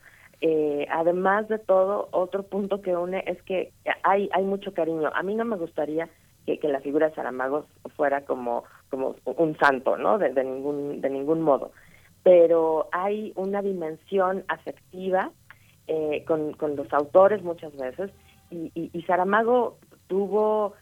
[0.90, 5.10] además de todo, otro punto que une es que hay, hay mucho cariño.
[5.14, 6.08] A mí no me gustaría
[6.46, 10.18] que, que la figura de Saramago fuera como, como un santo, ¿no?
[10.18, 11.72] De, de, ningún, de ningún modo.
[12.22, 15.32] Pero hay una dimensión afectiva
[15.90, 18.12] eh, con, con, los autores muchas veces,
[18.48, 19.76] y, y, Saramago
[20.06, 20.74] tuvo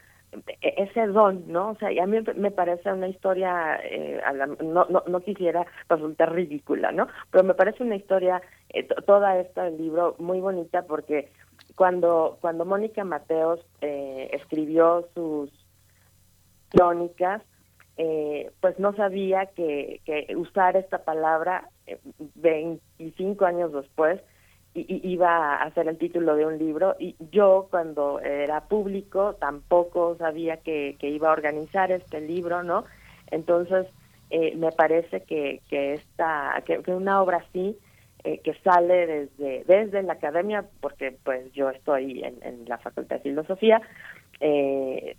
[0.60, 1.70] ese don, ¿no?
[1.70, 4.20] O sea, y a mí me parece una historia, eh,
[4.62, 7.08] no, no, no quisiera resultar ridícula, ¿no?
[7.30, 11.30] Pero me parece una historia, eh, toda esta del libro, muy bonita porque
[11.74, 15.50] cuando, cuando Mónica Mateos eh, escribió sus
[16.68, 17.40] crónicas,
[17.96, 21.70] eh, pues no sabía que, que usar esta palabra
[22.34, 24.20] 25 años después
[24.74, 30.58] iba a hacer el título de un libro y yo cuando era público tampoco sabía
[30.58, 32.84] que, iba a organizar este libro, ¿no?
[33.30, 33.86] Entonces
[34.30, 37.76] eh, me parece que, que esta, que, una obra así,
[38.24, 43.22] eh, que sale desde, desde la academia, porque pues yo estoy en, la Facultad de
[43.22, 43.80] Filosofía,
[44.40, 45.16] eh,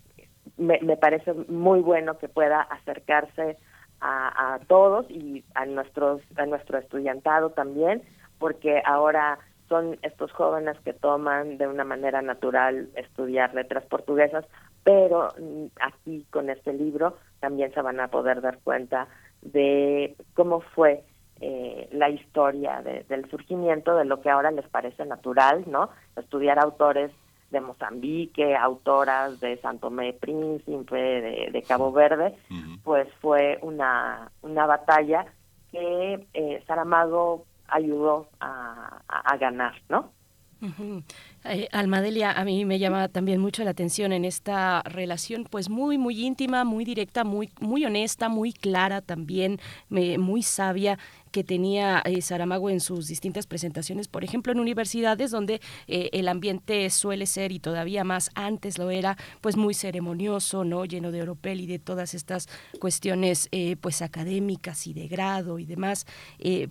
[0.57, 3.57] me, me parece muy bueno que pueda acercarse
[4.01, 8.01] a, a todos y a nuestros a nuestro estudiantado también
[8.39, 14.45] porque ahora son estos jóvenes que toman de una manera natural estudiar letras portuguesas,
[14.83, 19.07] pero mm, aquí con este libro también se van a poder dar cuenta
[19.41, 21.03] de cómo fue
[21.39, 25.89] eh, la historia del surgimiento de lo que ahora les parece natural, ¿no?
[26.17, 27.11] Estudiar autores
[27.51, 32.35] de Mozambique, autoras de Santo Tomé Príncipe, de, Cabo Verde,
[32.83, 35.25] pues fue una, una batalla
[35.71, 40.11] que eh, Saramago ayudó a, a, ganar, ¿no?
[41.45, 45.97] Eh, Almadelia, a mí me llama también mucho la atención en esta relación, pues muy,
[45.97, 49.59] muy íntima, muy directa, muy, muy honesta, muy clara también,
[49.89, 50.99] muy sabia
[51.31, 56.27] que tenía eh, Saramago en sus distintas presentaciones, por ejemplo, en universidades donde eh, el
[56.27, 60.85] ambiente suele ser, y todavía más antes lo era, pues muy ceremonioso, ¿no?
[60.85, 62.47] Lleno de oropel y de todas estas
[62.79, 66.05] cuestiones, eh, pues académicas y de grado y demás.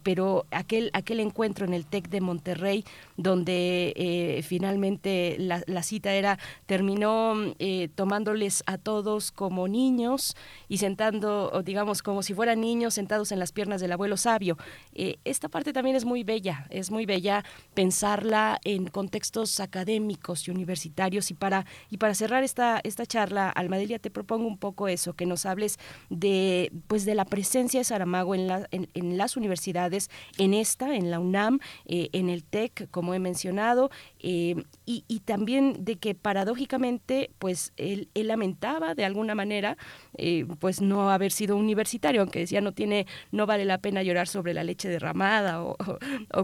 [0.02, 2.84] pero aquel, aquel encuentro en el TEC de Monterrey,
[3.16, 10.36] donde finalmente la, cita era, terminó eh, tomándoles a todos como niños
[10.68, 14.47] y sentando, digamos, como si fueran niños sentados en las piernas del abuelo sabio.
[14.94, 17.44] Eh, esta parte también es muy bella, es muy bella
[17.74, 21.30] pensarla en contextos académicos y universitarios.
[21.30, 25.26] Y para, y para cerrar esta, esta charla, Almadelia, te propongo un poco eso, que
[25.26, 25.78] nos hables
[26.10, 31.10] de, pues, de la presencia de Saramago en, la, en, las universidades, en esta, en
[31.10, 33.90] la UNAM, eh, en el TEC, como he mencionado,
[34.20, 34.56] eh,
[34.90, 39.76] y, también de que paradójicamente, pues él, lamentaba de alguna manera,
[40.16, 44.28] eh, pues no haber sido universitario, aunque decía no tiene, no vale la pena llorar
[44.28, 45.76] sobre la leche derramada o,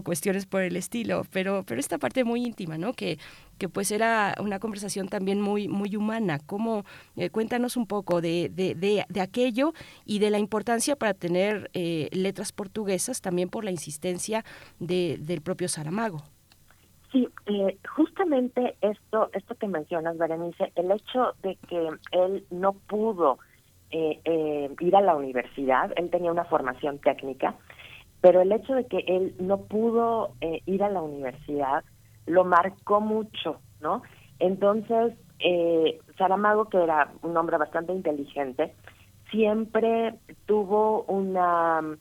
[0.03, 2.93] cuestiones por el estilo, pero, pero esta parte muy íntima, ¿no?
[2.93, 3.17] Que,
[3.57, 6.37] que pues era una conversación también muy, muy humana.
[6.45, 6.85] ¿Cómo,
[7.15, 9.73] eh, cuéntanos un poco de, de, de, aquello
[10.05, 14.45] y de la importancia para tener letras portuguesas, también por la insistencia
[14.77, 16.34] del propio Saramago.
[17.15, 23.39] Sí, eh, justamente esto, esto que mencionas, Berenice, el hecho de que él no pudo
[23.89, 27.55] eh, eh, ir a la universidad, él tenía una formación técnica,
[28.19, 30.33] pero el hecho de que él no pudo
[30.65, 31.85] ir a la universidad
[32.25, 34.01] lo marcó mucho, ¿no?
[34.39, 35.13] Entonces,
[36.17, 38.73] Saramago, que era un hombre bastante inteligente,
[39.31, 40.15] siempre
[40.47, 41.97] tuvo una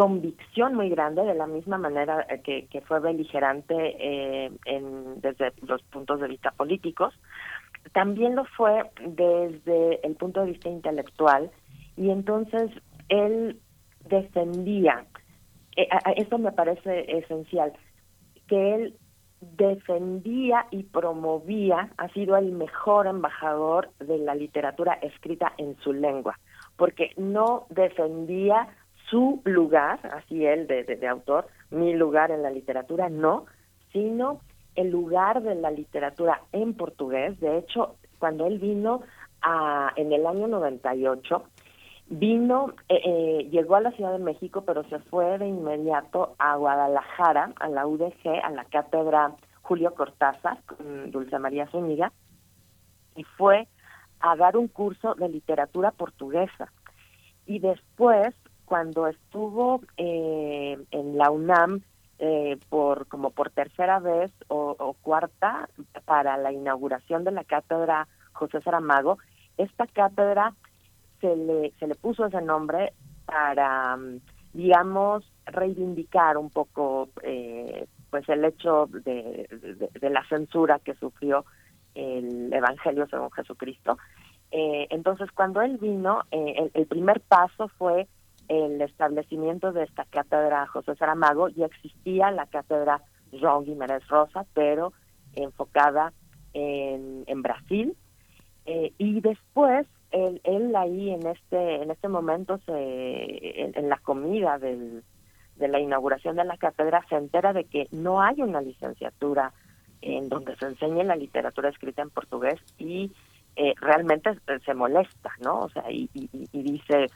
[0.00, 2.40] convicción muy grande, de la misma manera eh,
[2.70, 7.12] que, fue beligerante eh, en, desde los puntos de vista políticos,
[7.92, 11.50] también lo fue desde el punto de vista intelectual.
[11.98, 12.70] Y entonces
[13.10, 13.60] él
[14.08, 15.04] defendía,
[15.76, 15.86] eh,
[16.16, 17.74] eso me parece esencial,
[18.48, 18.96] que él
[19.42, 26.38] defendía y promovía, ha sido el mejor embajador de la literatura escrita en su lengua,
[26.78, 28.66] porque no defendía
[29.10, 33.46] su lugar, así él de, autor, mi lugar en la literatura, no,
[33.92, 34.40] sino
[34.76, 37.38] el lugar de la literatura en portugués.
[37.40, 39.02] De hecho, cuando él vino
[39.42, 41.44] a, en el año 98,
[42.08, 46.56] vino, eh, eh, llegó a la Ciudad de México, pero se fue de inmediato a
[46.56, 50.58] Guadalajara, a la UDG, a la cátedra Julio Cortázar,
[51.08, 52.12] Dulce María Zúñiga,
[53.16, 53.68] y fue
[54.20, 56.72] a dar un curso de literatura portuguesa.
[57.46, 58.34] Y después
[58.70, 61.80] cuando estuvo eh, en la UNAM
[62.20, 65.68] eh, por como por tercera vez o, cuarta
[66.04, 69.18] para la inauguración de la cátedra José Saramago,
[69.58, 70.54] esta cátedra
[71.20, 72.92] se le se le puso ese nombre
[73.26, 73.98] para
[74.52, 79.48] digamos reivindicar un poco eh, pues el hecho de,
[80.00, 81.44] la censura que sufrió
[81.96, 83.98] el Evangelio según Jesucristo.
[84.52, 88.06] entonces cuando él vino, el primer paso fue
[88.50, 94.92] el establecimiento de esta cátedra José Saramago, ya existía la cátedra João Guimarães Rosa, pero
[95.34, 96.12] enfocada
[96.52, 97.96] en, Brasil.
[98.66, 105.04] Eh, y después, él, ahí en este en este momento, en, la comida del,
[105.54, 109.52] de la inauguración de la cátedra, se entera de que no hay una licenciatura
[110.02, 113.12] en donde se enseñe la literatura escrita en portugués y
[113.54, 115.60] eh, realmente se molesta, ¿no?
[115.60, 116.08] O sea, y
[116.52, 117.06] dice,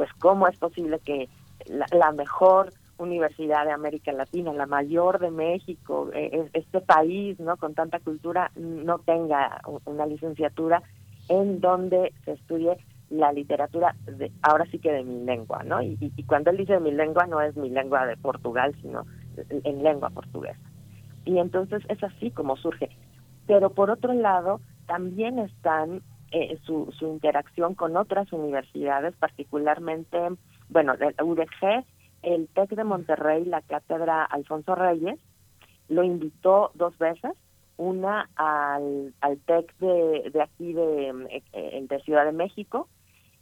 [0.00, 1.28] pues cómo es posible que
[1.66, 7.58] la, mejor universidad de América Latina, la mayor de México, eh, este país, ¿no?
[7.58, 10.82] Con tanta cultura, no tenga una licenciatura
[11.28, 12.78] en donde se estudie
[13.10, 15.82] la literatura, de, ahora sí que de mi lengua, ¿no?
[15.82, 19.04] Y, y, cuando él dice mi lengua, no es mi lengua de Portugal, sino
[19.50, 20.58] en lengua portuguesa.
[21.26, 22.88] Y entonces es así como surge.
[23.46, 26.00] Pero por otro lado, también están
[26.30, 30.18] eh, su, su interacción con otras universidades, particularmente,
[30.68, 31.84] bueno, el UDG,
[32.22, 35.18] el TEC de Monterrey, la cátedra Alfonso Reyes,
[35.88, 37.32] lo invitó dos veces,
[37.76, 42.88] una al, al TEC de, de aquí de, eh, Ciudad de México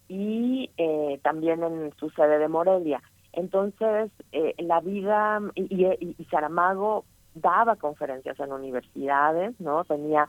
[0.08, 3.02] y eh, también en su sede de Morelia.
[3.32, 9.84] Entonces, eh, la vida y, y, y, Saramago daba conferencias en universidades, ¿no?
[9.84, 10.28] Tenía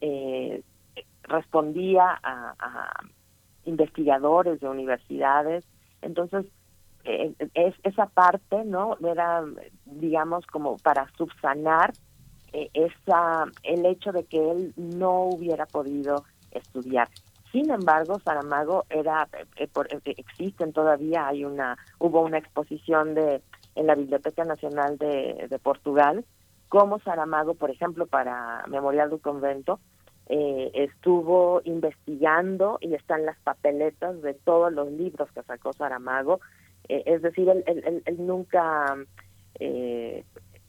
[0.00, 0.62] eh,
[1.28, 3.02] respondía a,
[3.64, 5.64] investigadores de universidades.
[6.00, 6.46] Entonces,
[7.04, 8.96] eh, es, esa parte, ¿no?
[9.04, 9.44] Era,
[9.84, 11.92] digamos, como para subsanar
[12.52, 17.08] eh, esa, el hecho de que él no hubiera podido estudiar.
[17.50, 19.68] Sin embargo, Saramago era, eh,
[20.04, 23.42] existen todavía, hay una, hubo una exposición de
[23.74, 26.24] en la Biblioteca Nacional de, de Portugal,
[26.68, 29.80] como Saramago, por ejemplo, para Memorial del Convento,
[30.28, 36.40] eh, estuvo investigando y están las papeletas de todos los libros que sacó Saramago.
[36.88, 38.96] Eh, es decir, él, él, él, nunca
[39.58, 40.24] eh,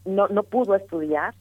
[0.06, 1.34] no, no pudo estudiar,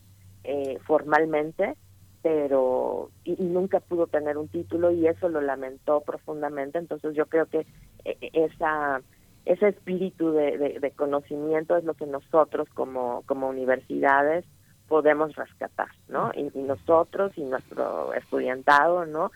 [0.48, 1.76] eh, formalmente,
[2.22, 6.78] pero y, nunca pudo tener un título y eso lo lamentó profundamente.
[6.78, 7.66] Entonces yo creo que
[8.04, 9.02] eh, esa
[9.44, 14.44] ese espíritu de, conocimiento es lo que nosotros como, como universidades
[14.88, 16.30] podemos rescatar, ¿no?
[16.34, 19.30] Y, nosotros y nuestro estudiantado, ¿no?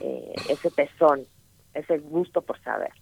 [0.00, 1.24] Eh, ese tesón,
[1.74, 2.92] ese gusto por saber.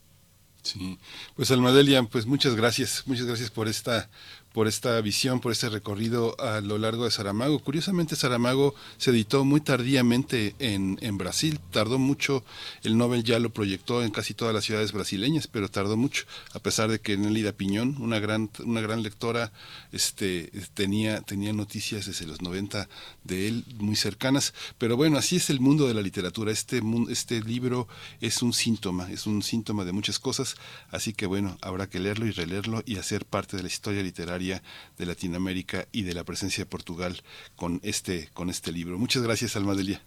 [0.63, 0.99] Sí,
[1.37, 4.09] pues Almadelia, pues muchas gracias, muchas gracias por esta
[4.55, 7.59] por esta visión, por este recorrido a lo largo de Saramago.
[7.59, 12.45] Curiosamente, Saramago se editó muy tardíamente en, en, Brasil, tardó mucho,
[12.85, 16.61] el Nobel ya lo proyectó en casi todas las ciudades brasileñas, pero tardó mucho, a
[16.61, 19.51] pesar de que Nelida Piñón, una gran, una gran lectora,
[19.91, 22.89] este, tenía, tenía noticias desde los 90
[23.25, 27.41] de él muy cercanas, pero bueno, así es el mundo de la literatura, este, este
[27.41, 27.89] libro
[28.21, 30.55] es un síntoma, es un síntoma de muchas cosas,
[30.93, 34.44] así que bueno, habrá que leerlo y releerlo y hacer parte de la historia literaria
[34.49, 37.21] de Latinoamérica y de la presencia de Portugal
[37.57, 38.99] con este, con este libro.
[38.99, 40.01] Muchas gracias, Almadelia.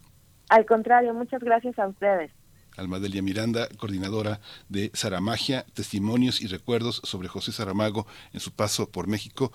[0.49, 2.31] Al contrario, muchas gracias a ustedes.
[2.77, 9.07] Almadelia Miranda, coordinadora de Saramagia, testimonios y recuerdos sobre José Saramago en su paso por
[9.07, 9.51] México,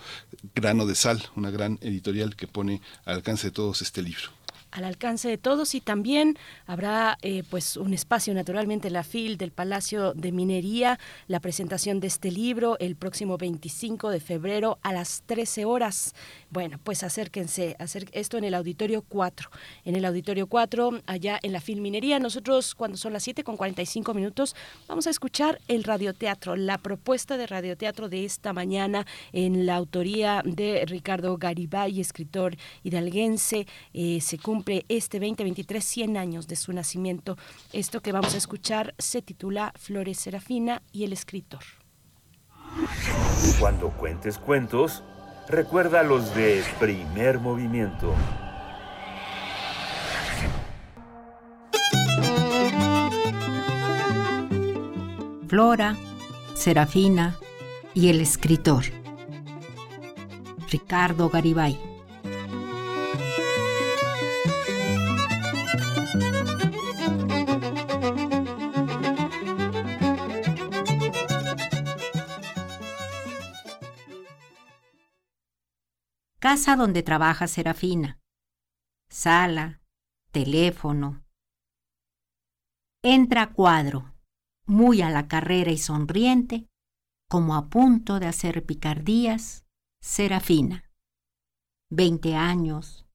[0.54, 4.41] Grano de Sal, una gran editorial que pone al alcance de todos este libro
[4.72, 9.36] al alcance de todos y también habrá eh, pues un espacio naturalmente en la FIL
[9.36, 10.98] del Palacio de Minería,
[11.28, 16.14] la presentación de este libro el próximo 25 de febrero a las 13 horas.
[16.50, 19.50] Bueno, pues acérquense, hacer esto en el Auditorio 4.
[19.84, 23.56] En el Auditorio 4, allá en la FIL Minería, nosotros cuando son las 7 con
[23.56, 24.56] 45 minutos
[24.88, 30.42] vamos a escuchar el radioteatro, la propuesta de radioteatro de esta mañana en la autoría
[30.44, 37.36] de Ricardo Garibay, escritor hidalguense, eh, se cumple este 2023 100 años de su nacimiento.
[37.72, 41.62] Esto que vamos a escuchar se titula Flores Serafina y el escritor.
[43.60, 45.02] Cuando cuentes cuentos,
[45.48, 48.14] recuerda los de primer movimiento.
[55.48, 55.96] Flora,
[56.54, 57.36] Serafina
[57.92, 58.84] y el escritor.
[60.70, 61.91] Ricardo Garibay.
[76.42, 78.18] Casa donde trabaja Serafina.
[79.08, 79.80] Sala,
[80.32, 81.24] teléfono.
[83.00, 84.16] Entra cuadro,
[84.66, 86.66] muy a la carrera y sonriente,
[87.30, 89.64] como a punto de hacer picardías,
[90.00, 90.90] Serafina.
[91.92, 93.06] Veinte años,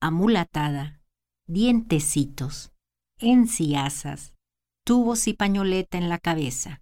[0.00, 1.02] amulatada,
[1.46, 2.72] dientecitos,
[3.18, 4.32] enciasas,
[4.86, 6.80] tubos y pañoleta en la cabeza.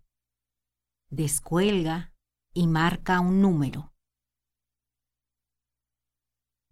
[1.11, 2.15] Descuelga
[2.55, 3.93] y marca un número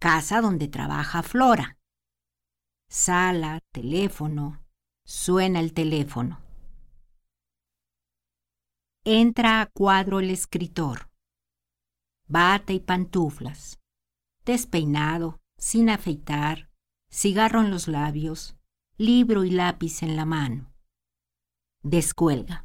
[0.06, 1.80] casa donde trabaja Flora.
[2.88, 4.64] Sala, teléfono,
[5.04, 6.40] suena el teléfono.
[9.04, 11.10] Entra a cuadro el escritor.
[12.28, 13.80] Bata y pantuflas.
[14.44, 16.70] Despeinado, sin afeitar,
[17.10, 18.56] cigarro en los labios,
[18.98, 20.72] libro y lápiz en la mano.
[21.82, 22.64] Descuelga.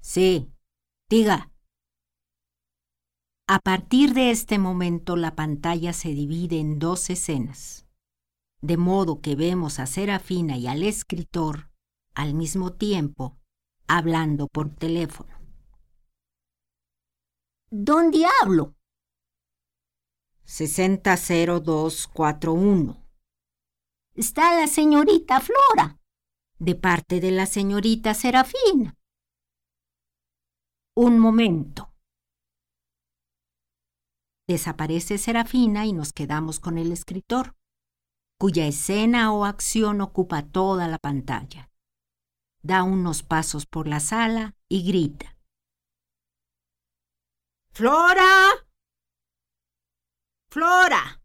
[0.00, 0.50] Sí,
[1.10, 1.51] diga.
[3.48, 7.88] A partir de este momento la pantalla se divide en dos escenas,
[8.60, 11.70] de modo que vemos a Serafina y al escritor
[12.14, 13.38] al mismo tiempo
[13.88, 15.34] hablando por teléfono.
[17.70, 18.74] ¿Dónde hablo?
[20.44, 23.02] 600241.
[24.14, 25.98] Está la señorita Flora,
[26.58, 28.96] de parte de la señorita Serafina.
[30.94, 31.91] Un momento.
[34.48, 37.54] Desaparece Serafina y nos quedamos con el escritor,
[38.38, 41.70] cuya escena o acción ocupa toda la pantalla.
[42.62, 45.36] Da unos pasos por la sala y grita.
[47.72, 48.66] ¡Flora!
[50.50, 51.22] ¡Flora!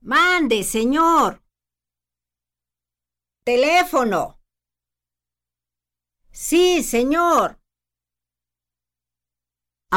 [0.00, 1.42] Mande, señor.
[3.44, 4.40] Teléfono.
[6.30, 7.60] Sí, señor.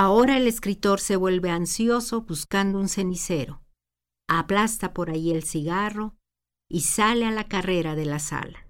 [0.02, 3.66] Ahora el escritor se vuelve ansioso buscando un cenicero,
[4.30, 6.16] aplasta por ahí el cigarro
[6.70, 8.66] y sale a la carrera de la sala.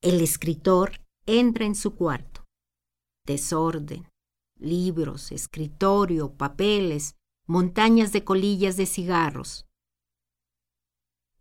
[0.00, 2.46] El escritor entra en su cuarto.
[3.26, 4.08] Desorden,
[4.58, 7.14] libros, escritorio, papeles,
[7.46, 9.66] montañas de colillas de cigarros.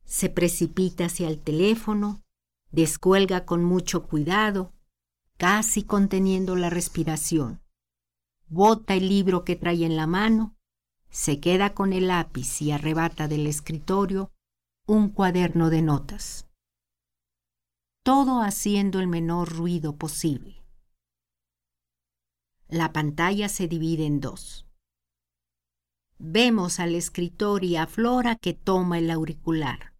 [0.03, 2.25] Se precipita hacia el teléfono,
[2.71, 4.73] descuelga con mucho cuidado
[5.37, 7.61] casi conteniendo la respiración.
[8.49, 10.55] Bota el libro que trae en la mano,
[11.09, 14.31] se queda con el lápiz y arrebata del escritorio
[14.85, 16.47] un cuaderno de notas.
[18.03, 20.63] Todo haciendo el menor ruido posible.
[22.67, 24.67] La pantalla se divide en dos.
[26.17, 29.95] Vemos al escritor y a Flora que toma el auricular.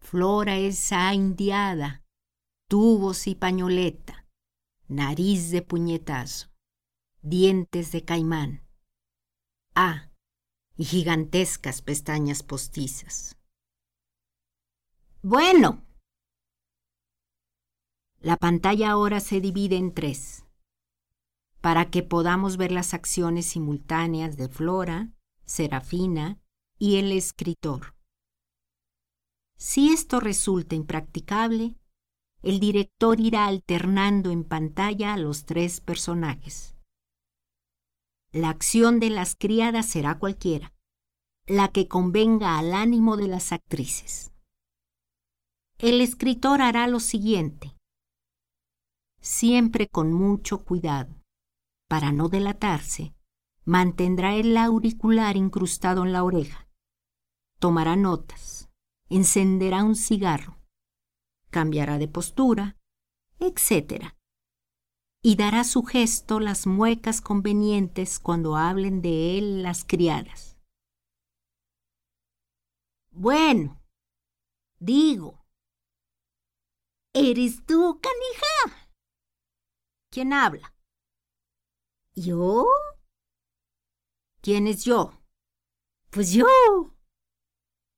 [0.00, 2.04] Flora es indiada,
[2.68, 4.26] tubos y pañoleta,
[4.88, 6.48] nariz de puñetazo,
[7.28, 8.62] dientes de caimán.
[9.74, 10.12] Ah,
[10.76, 13.36] y gigantescas pestañas postizas.
[15.22, 15.84] Bueno.
[18.20, 20.44] La pantalla ahora se divide en tres,
[21.60, 25.12] para que podamos ver las acciones simultáneas de Flora,
[25.44, 26.40] Serafina
[26.78, 27.96] y el escritor.
[29.56, 31.74] Si esto resulta impracticable,
[32.42, 36.75] el director irá alternando en pantalla a los tres personajes.
[38.36, 40.74] La acción de las criadas será cualquiera,
[41.46, 44.30] la que convenga al ánimo de las actrices.
[45.78, 47.78] El escritor hará lo siguiente,
[49.22, 51.16] siempre con mucho cuidado.
[51.88, 53.14] Para no delatarse,
[53.64, 56.68] mantendrá el auricular incrustado en la oreja.
[57.58, 58.68] Tomará notas,
[59.08, 60.58] encenderá un cigarro,
[61.48, 62.76] cambiará de postura,
[63.38, 64.15] etc
[65.28, 70.56] y dará su gesto las muecas convenientes cuando hablen de él las criadas.
[73.10, 73.82] Bueno,
[74.78, 75.44] digo,
[77.12, 78.88] ¿eres tú, canija?
[80.12, 80.72] ¿Quién habla?
[82.14, 82.64] ¿Yo?
[84.40, 85.24] ¿Quién es yo?
[86.12, 86.46] Pues yo.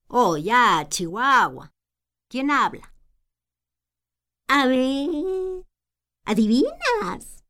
[0.07, 1.71] Oh, ya, Chihuahua.
[2.27, 2.91] ¿Quién habla?
[4.47, 5.68] A ver.
[6.29, 7.43] ¿Adivinas?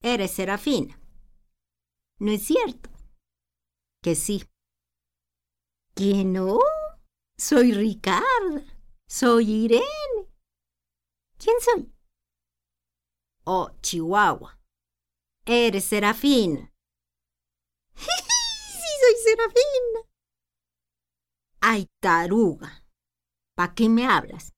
[0.00, 0.96] Eres Serafina.
[2.20, 2.88] ¿No es cierto?
[4.00, 4.44] Que sí.
[5.96, 6.60] ¿Que no?
[7.36, 8.62] Soy Ricardo.
[9.08, 10.30] Soy Irene.
[11.36, 11.92] ¿Quién soy?
[13.44, 14.60] Oh, Chihuahua.
[15.44, 16.72] Eres Serafina.
[17.96, 20.08] sí, soy Serafina.
[21.60, 22.86] Ay, taruga.
[23.56, 24.53] ¿Para qué me hablas?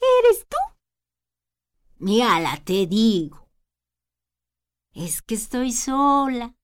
[0.00, 0.56] ¿Eres tú?
[1.98, 3.50] Mírala, te digo.
[4.92, 6.56] Es que estoy sola.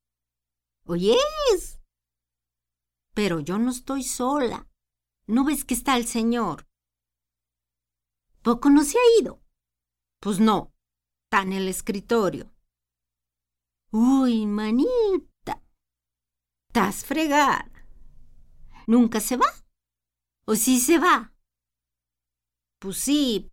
[0.86, 1.80] ¿Oyes?
[3.14, 4.68] Pero yo no estoy sola.
[5.26, 6.68] ¿No ves que está el señor?
[8.42, 9.42] ¿Poco no se ha ido?
[10.20, 10.74] Pues no,
[11.24, 12.54] está en el escritorio.
[13.90, 15.62] Uy, manita.
[16.68, 17.70] Estás fregada.
[18.86, 19.46] ¿Nunca se va?
[20.46, 21.33] ¿O sí se va?
[22.84, 23.50] Pues sí,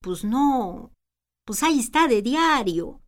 [0.00, 0.94] pues no,
[1.44, 3.02] pues ahí está de diario.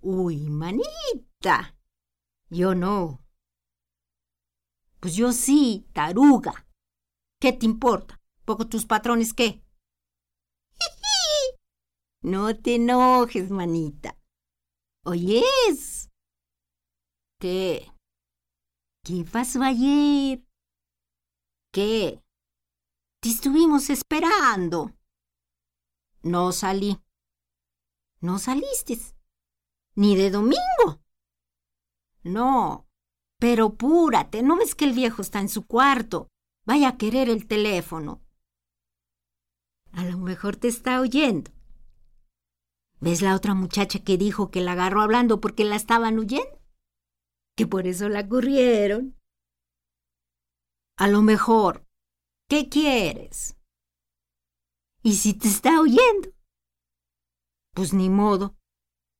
[0.00, 1.78] Uy, manita,
[2.48, 3.24] yo no.
[4.98, 6.66] Pues yo sí, taruga.
[7.40, 8.20] ¿Qué te importa?
[8.44, 9.62] ¿Poco tus patrones qué?
[12.22, 14.18] no te enojes, manita.
[15.04, 16.10] ¿Oyes?
[17.38, 17.86] ¿Qué?
[19.04, 20.44] ¿Qué pasó ayer?
[21.72, 22.20] ¿Qué?
[23.22, 24.96] Te estuvimos esperando.
[26.22, 26.98] No salí.
[28.20, 28.98] No saliste.
[29.94, 31.02] Ni de domingo.
[32.22, 32.88] No.
[33.38, 36.28] Pero púrate, ¿no ves que el viejo está en su cuarto?
[36.64, 38.22] Vaya a querer el teléfono.
[39.92, 41.50] A lo mejor te está oyendo.
[43.00, 46.58] ¿Ves la otra muchacha que dijo que la agarró hablando porque la estaban huyendo?
[47.54, 49.14] Que por eso la corrieron.
[50.96, 51.89] A lo mejor
[52.50, 53.56] ¿Qué quieres?
[55.04, 56.30] ¿Y si te está oyendo?
[57.76, 58.56] Pues ni modo.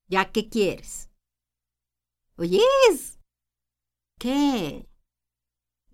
[0.09, 1.13] ¿Ya qué quieres?
[2.37, 3.21] ¿Oyes?
[4.19, 4.89] ¿Qué?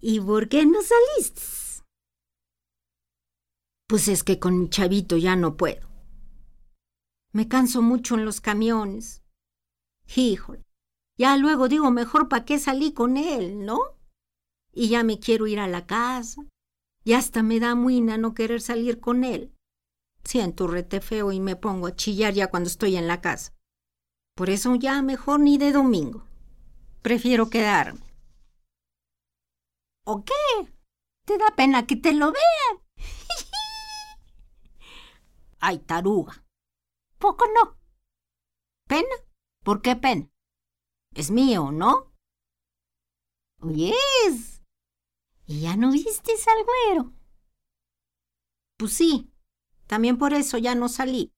[0.01, 1.43] ¿Y por qué no saliste?
[3.87, 5.87] Pues es que con mi chavito ya no puedo.
[7.33, 9.23] Me canso mucho en los camiones.
[10.17, 10.65] Híjole,
[11.19, 13.79] ya luego digo mejor para qué salí con él, ¿no?
[14.73, 16.43] Y ya me quiero ir a la casa,
[17.07, 19.55] y hasta me da muina no querer salir con él.
[20.25, 23.55] Siento rete feo y me pongo a chillar ya cuando estoy en la casa.
[24.35, 26.27] Por eso ya mejor ni de domingo.
[27.03, 28.01] Prefiero quedarme.
[30.05, 30.33] ¿O qué?
[31.25, 32.83] ¿Te da pena que te lo vean?
[35.61, 36.45] Ay, taruga.
[37.19, 37.79] Poco no.
[38.89, 39.15] ¿Pena?
[39.63, 40.29] ¿Por qué pena?
[41.15, 42.13] Es mío, ¿no?
[43.61, 44.56] Oyes.
[45.47, 47.13] ¿Y ya no viste al güero?
[48.77, 49.33] Pues sí,
[49.87, 51.33] también por eso ya no salí.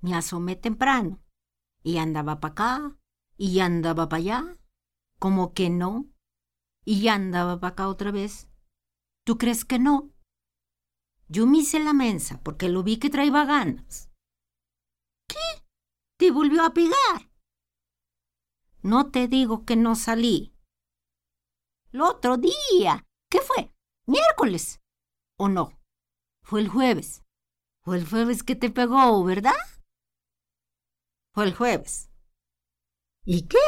[0.00, 1.22] Me asomé temprano
[1.82, 2.98] y andaba para acá
[3.36, 4.58] y andaba para allá.
[5.18, 6.10] Como que no.
[6.84, 8.48] Y andaba para acá otra vez.
[9.24, 10.12] ¿Tú crees que no?
[11.28, 14.10] Yo me hice la mensa porque lo vi que traía ganas.
[15.28, 15.64] ¿Qué?
[16.16, 17.30] ¿Te volvió a pegar?
[18.82, 20.54] No te digo que no salí.
[21.92, 23.07] El otro día.
[23.30, 23.72] ¿Qué fue?
[24.06, 24.80] ¿Miércoles?
[25.36, 25.78] ¿O no?
[26.42, 27.24] Fue el jueves.
[27.82, 29.52] Fue el jueves que te pegó, ¿verdad?
[31.34, 32.10] Fue el jueves.
[33.24, 33.58] ¿Y qué?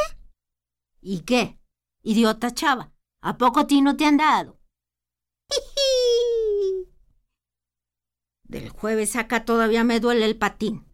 [1.01, 1.59] ¿Y qué?
[2.03, 4.59] Idiota chava, ¿a poco a ti no te han dado?
[8.45, 10.87] Del jueves acá todavía me duele el patín.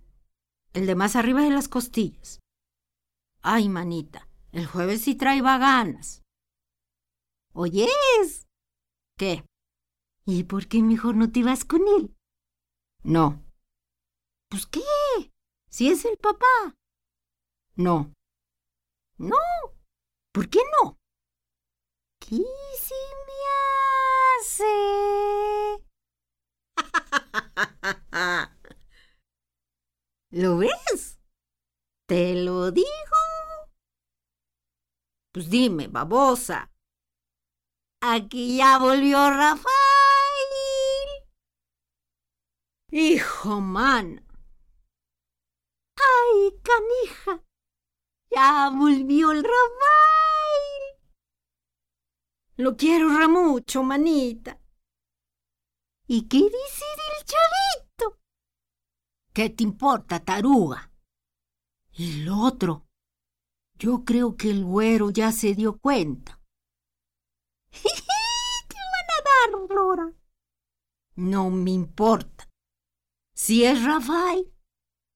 [0.73, 2.41] El de más arriba de las costillas.
[3.41, 6.23] Ay, manita, el jueves sí trae ganas.
[7.53, 8.46] ¿Oyes?
[9.19, 9.45] ¿Qué?
[10.27, 12.15] ¿Y por qué mejor no te vas con él?
[13.03, 13.43] No.
[14.51, 14.83] ¿Pues qué?
[15.71, 16.77] Si es el papá.
[17.77, 18.13] No.
[19.17, 19.37] No.
[20.33, 20.99] ¿Por qué no?
[22.21, 22.45] ¿Qué
[22.79, 22.95] si
[23.27, 23.39] me
[24.39, 24.75] hace?
[30.31, 31.19] ¿Lo ves?
[32.07, 32.87] Te lo digo.
[35.33, 36.71] Pues dime, babosa.
[38.01, 39.67] Aquí ya volvió Rafael.
[42.91, 44.25] Hijo man.
[45.97, 47.45] Ay, canija.
[48.31, 49.67] Ya volvió el Rafael.
[52.57, 54.61] Lo quiero re mucho, manita.
[56.07, 58.19] ¿Y qué dice del chavito?
[59.33, 60.91] ¿Qué te importa, taruga?
[61.99, 62.87] El otro,
[63.79, 66.41] yo creo que el güero ya se dio cuenta.
[68.69, 70.13] ¿Qué van a dar, Flora?
[71.17, 72.49] No me importa.
[73.35, 74.53] Si es Rafael,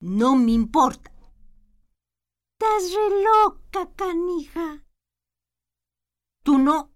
[0.00, 1.12] no me importa.
[2.52, 4.84] Estás re loca, canija.
[6.42, 6.94] Tú no.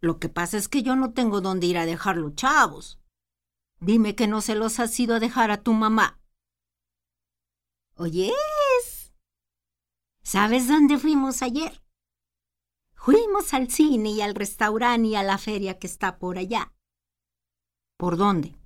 [0.00, 3.00] Lo que pasa es que yo no tengo dónde ir a dejar los chavos.
[3.80, 6.20] Dime que no se los has ido a dejar a tu mamá.
[7.96, 9.12] ¿Oyes?
[10.22, 11.81] ¿Sabes dónde fuimos ayer?
[13.04, 16.72] Fuimos al cine y al restaurante y a la feria que está por allá.
[17.98, 18.56] ¿Por dónde?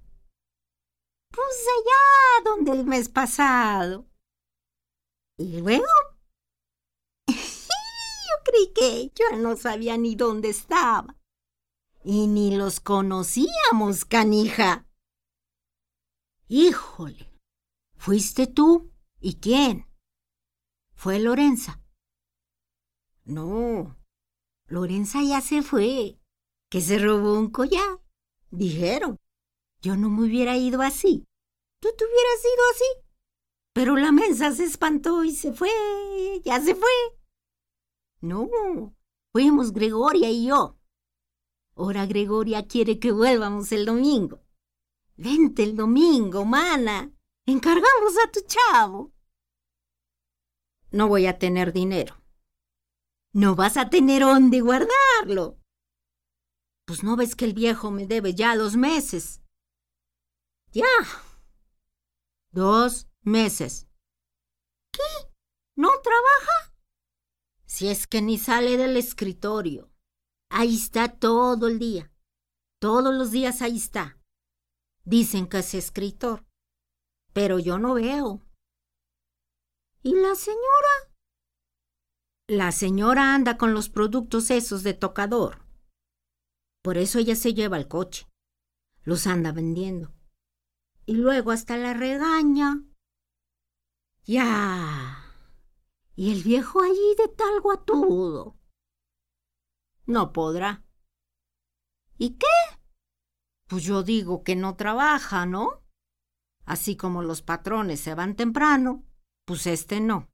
[1.31, 4.07] Pues allá donde el mes pasado.
[5.39, 5.87] ¿Y luego?
[7.27, 11.17] Yo creí que yo no sabía ni dónde estaba.
[12.05, 14.87] Y ni los conocíamos, canija.
[16.47, 17.33] Híjole,
[17.97, 18.93] ¿fuiste tú?
[19.19, 19.89] ¿Y quién?
[20.95, 21.81] Fue Lorenza.
[23.25, 23.97] No,
[24.69, 26.19] Lorenza ya se fue,
[26.71, 28.01] que se robó un collar.
[28.51, 29.19] Dijeron,
[29.81, 31.25] yo no me hubiera ido así.
[31.81, 33.07] Tú te hubieras ido así.
[33.73, 35.71] Pero la mensa se espantó y se fue,
[36.45, 36.89] ya se fue.
[38.21, 38.49] No,
[39.33, 40.79] fuimos Gregoria y yo.
[41.77, 44.43] Ahora Gregoria quiere que vuelvamos el domingo.
[45.17, 47.13] Vente el domingo, mana.
[47.47, 49.13] Encargamos a tu chavo.
[50.91, 52.17] No voy a tener dinero.
[53.37, 55.59] No vas a tener dónde guardarlo.
[56.87, 59.43] Pues no ves que el viejo me debe ya dos meses.
[60.73, 60.87] Ya.
[62.51, 63.89] Dos meses.
[64.91, 65.03] ¿Qué?
[65.77, 66.75] ¿No trabaja?
[67.67, 69.93] Si es que ni sale del escritorio.
[70.49, 72.11] Ahí está todo el día.
[72.81, 74.19] Todos los días ahí está.
[75.05, 76.47] Dicen que es escritor,
[77.35, 78.41] pero yo no veo.
[80.03, 81.16] ¿Y la señora?
[82.49, 85.67] La señora anda con los productos esos de tocador.
[86.81, 88.29] Por eso ella se lleva el coche.
[89.03, 90.15] Los anda vendiendo.
[91.07, 92.85] Y luego hasta la regaña.
[94.25, 95.25] Ya.
[96.15, 98.57] Y el viejo allí de tal guatudo.
[100.07, 100.85] No podrá.
[102.17, 102.47] ¿Y qué?
[103.67, 105.83] Pues yo digo que no trabaja, ¿no?
[106.65, 109.05] Así como los patrones se van temprano,
[109.45, 110.31] pues este no.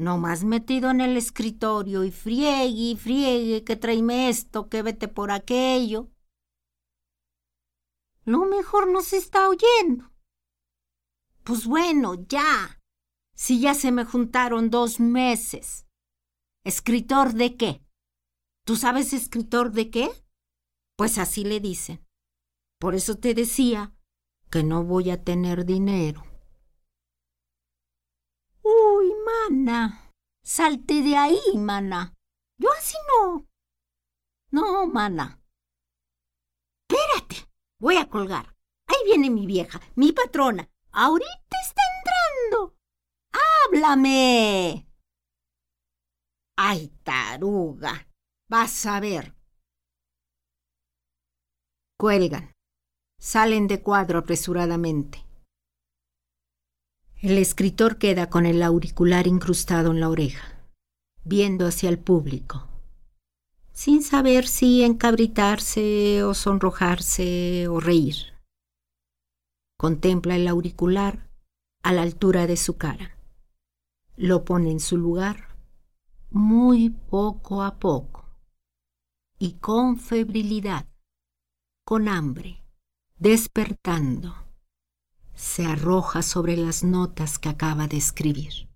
[0.00, 5.08] No más metido en el escritorio y friegue y friegue que tráeme esto, que vete
[5.08, 6.08] por aquello.
[8.24, 10.10] Lo mejor no se está oyendo.
[11.44, 12.80] Pues bueno, ya.
[13.36, 15.84] Si ya se me juntaron dos meses.
[16.64, 17.84] ¿Escritor de qué?
[18.64, 20.08] ¿Tú sabes escritor de qué?
[20.96, 22.02] Pues así le dicen.
[22.78, 23.94] Por eso te decía
[24.50, 26.29] que no voy a tener dinero.
[29.30, 30.12] Mana,
[30.42, 32.14] salte de ahí, mana.
[32.58, 33.46] Yo así no.
[34.50, 35.40] No, mana.
[36.88, 38.56] Espérate, voy a colgar.
[38.86, 40.68] Ahí viene mi vieja, mi patrona.
[40.92, 42.76] Ahorita está entrando.
[43.32, 44.86] ¡Háblame!
[46.56, 48.08] ¡Ay, taruga!
[48.48, 49.34] Vas a ver.
[51.96, 52.52] Cuelgan.
[53.18, 55.29] Salen de cuadro apresuradamente.
[57.22, 60.58] El escritor queda con el auricular incrustado en la oreja,
[61.22, 62.66] viendo hacia el público,
[63.72, 68.16] sin saber si encabritarse o sonrojarse o reír.
[69.76, 71.28] Contempla el auricular
[71.82, 73.18] a la altura de su cara.
[74.16, 75.58] Lo pone en su lugar
[76.30, 78.24] muy poco a poco
[79.38, 80.86] y con febrilidad,
[81.84, 82.62] con hambre,
[83.18, 84.49] despertando
[85.40, 88.68] se arroja sobre las notas que acaba de escribir.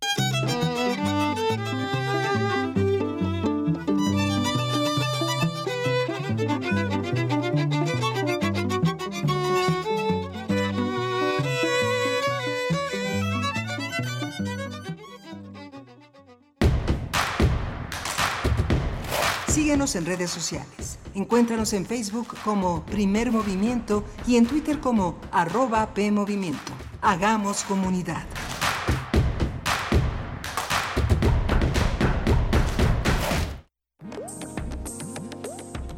[19.74, 21.00] Síguenos en redes sociales.
[21.16, 26.70] Encuéntranos en Facebook como Primer Movimiento y en Twitter como arroba PMovimiento.
[27.02, 28.24] Hagamos comunidad.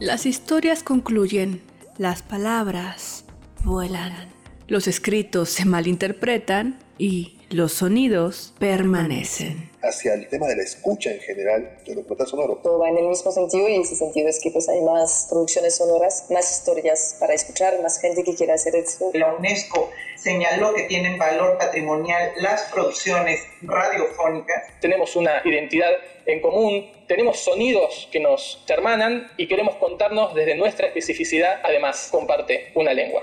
[0.01, 1.61] Las historias concluyen,
[1.99, 3.27] las palabras
[3.63, 4.31] vuelan,
[4.69, 11.21] los escritos se malinterpretan y los sonidos permanecen hacia el tema de la escucha en
[11.21, 12.61] general de documental sonoro.
[12.63, 15.77] Todo va en el mismo sentido y ese sentido es que pues hay más producciones
[15.77, 19.11] sonoras, más historias para escuchar, más gente que quiera hacer esto.
[19.15, 24.65] La UNESCO señaló que tienen valor patrimonial las producciones radiofónicas.
[24.81, 25.93] Tenemos una identidad
[26.27, 32.73] en común, tenemos sonidos que nos hermanan y queremos contarnos desde nuestra especificidad, además comparte
[32.75, 33.23] una lengua.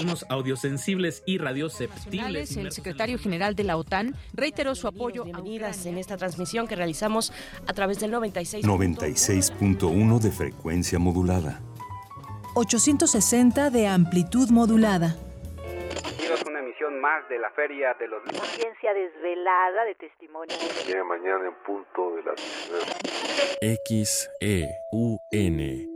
[0.00, 2.56] Organismos audiosensibles y radioceptibles.
[2.56, 6.74] El secretario general de la OTAN reiteró su apoyo a Unidas en esta transmisión que
[6.74, 7.34] realizamos
[7.66, 8.64] a través del 96.
[8.64, 11.60] 96.1 de frecuencia modulada.
[12.54, 15.16] 860 de amplitud modulada.
[16.46, 18.48] Una emisión más de la Feria de los Libros.
[18.48, 20.56] Ciencia desvelada de testimonio.
[21.06, 22.40] Mañana en punto de las
[23.60, 25.86] X E U N.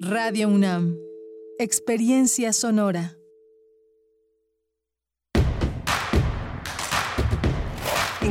[0.00, 0.96] Radio UNAM.
[1.58, 3.16] Experiencia sonora.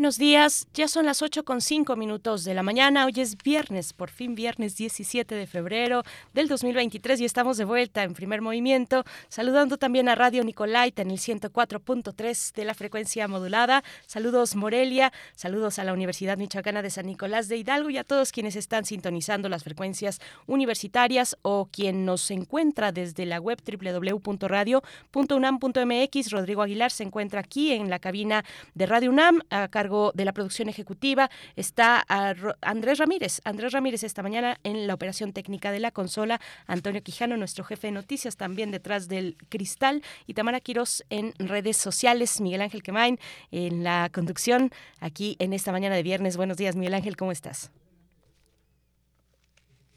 [0.00, 3.92] Buenos días, ya son las 8 con 5 minutos de la mañana, hoy es viernes,
[3.92, 9.04] por fin viernes 17 de febrero del 2023 y estamos de vuelta en primer movimiento,
[9.28, 15.78] saludando también a Radio Nicolaita en el 104.3 de la frecuencia modulada, saludos Morelia, saludos
[15.78, 19.50] a la Universidad Michoacana de San Nicolás de Hidalgo y a todos quienes están sintonizando
[19.50, 27.40] las frecuencias universitarias o quien nos encuentra desde la web www.radio.unam.mx, Rodrigo Aguilar se encuentra
[27.40, 32.04] aquí en la cabina de Radio UNAM, acá de la producción ejecutiva está
[32.60, 33.40] Andrés Ramírez.
[33.44, 37.88] Andrés Ramírez esta mañana en la operación técnica de la consola, Antonio Quijano, nuestro jefe
[37.88, 43.18] de noticias, también detrás del cristal, y Tamara Quiroz en redes sociales, Miguel Ángel Quemain
[43.50, 44.70] en la conducción
[45.00, 46.36] aquí en esta mañana de viernes.
[46.36, 47.70] Buenos días, Miguel Ángel, ¿cómo estás?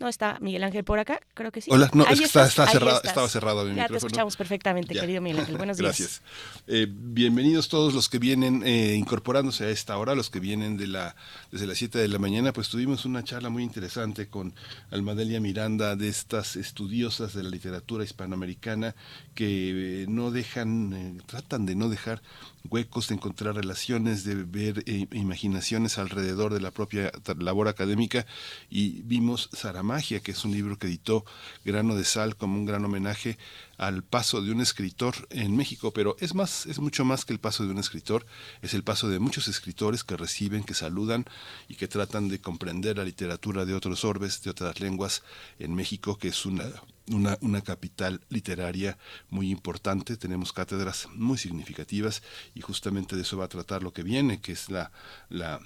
[0.03, 1.71] No está Miguel Ángel por acá, creo que sí.
[1.71, 3.99] Hola, no, es que está, cerrado, estaba cerrado mi ya micrófono.
[4.01, 5.55] te escuchamos perfectamente, querido Miguel Ángel.
[5.55, 5.97] Buenos días.
[5.97, 6.21] Gracias.
[6.67, 10.87] Eh, bienvenidos todos los que vienen eh, incorporándose a esta hora, los que vienen de
[10.87, 11.15] la
[11.53, 14.53] desde las 7 de la mañana, pues tuvimos una charla muy interesante con
[14.91, 18.95] Almadelia Miranda de estas estudiosas de la literatura hispanoamericana
[19.35, 22.21] que eh, no dejan, tratan de no dejar
[22.69, 24.83] huecos, de encontrar relaciones, de ver
[25.13, 28.25] imaginaciones alrededor de la propia labor académica.
[28.69, 31.25] Y vimos Saramagia, que es un libro que editó
[31.65, 33.37] Grano de Sal como un gran homenaje
[33.77, 37.39] al paso de un escritor en México, pero es más, es mucho más que el
[37.39, 38.25] paso de un escritor,
[38.61, 41.25] es el paso de muchos escritores que reciben, que saludan
[41.67, 45.23] y que tratan de comprender la literatura de otros orbes, de otras lenguas
[45.59, 46.65] en México, que es una
[47.11, 48.97] una, una, capital literaria
[49.29, 52.23] muy importante, tenemos cátedras muy significativas
[52.53, 54.91] y justamente de eso va a tratar lo que viene, que es la,
[55.29, 55.59] la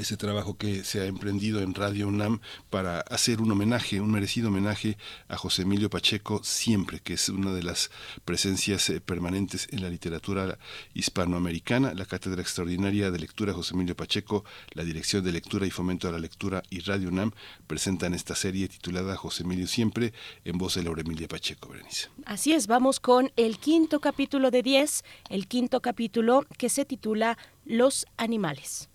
[0.00, 2.40] ese trabajo que se ha emprendido en Radio UNAM
[2.70, 4.96] para hacer un homenaje, un merecido homenaje
[5.28, 7.90] a José Emilio Pacheco siempre, que es una de las
[8.24, 10.58] presencias eh, permanentes en la literatura
[10.94, 16.08] hispanoamericana, la Cátedra Extraordinaria de Lectura José Emilio Pacheco, la Dirección de Lectura y Fomento
[16.08, 17.32] a la Lectura y Radio UNAM
[17.66, 20.12] presentan esta serie titulada José Emilio Siempre
[20.44, 22.08] en voz de Laura Emilia Pacheco, Berenice.
[22.24, 27.38] Así es, vamos con el quinto capítulo de 10, el quinto capítulo que se titula
[27.64, 28.88] Los animales.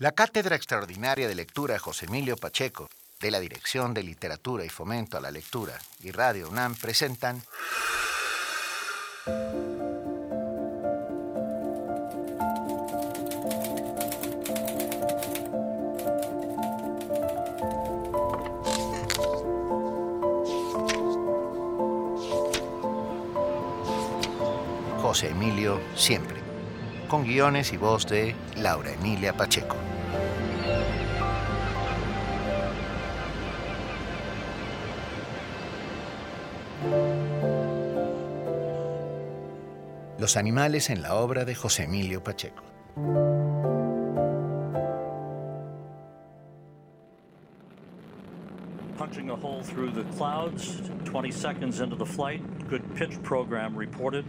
[0.00, 2.88] La Cátedra Extraordinaria de Lectura José Emilio Pacheco,
[3.20, 7.42] de la Dirección de Literatura y Fomento a la Lectura y Radio UNAM presentan
[25.02, 26.40] José Emilio Siempre,
[27.06, 29.89] con guiones y voz de Laura Emilia Pacheco.
[40.18, 42.62] Los animales en la obra de José Emilio Pacheco.
[48.96, 54.24] Punching a hole through the clouds, 20 seconds into the flight, good pitch program reported.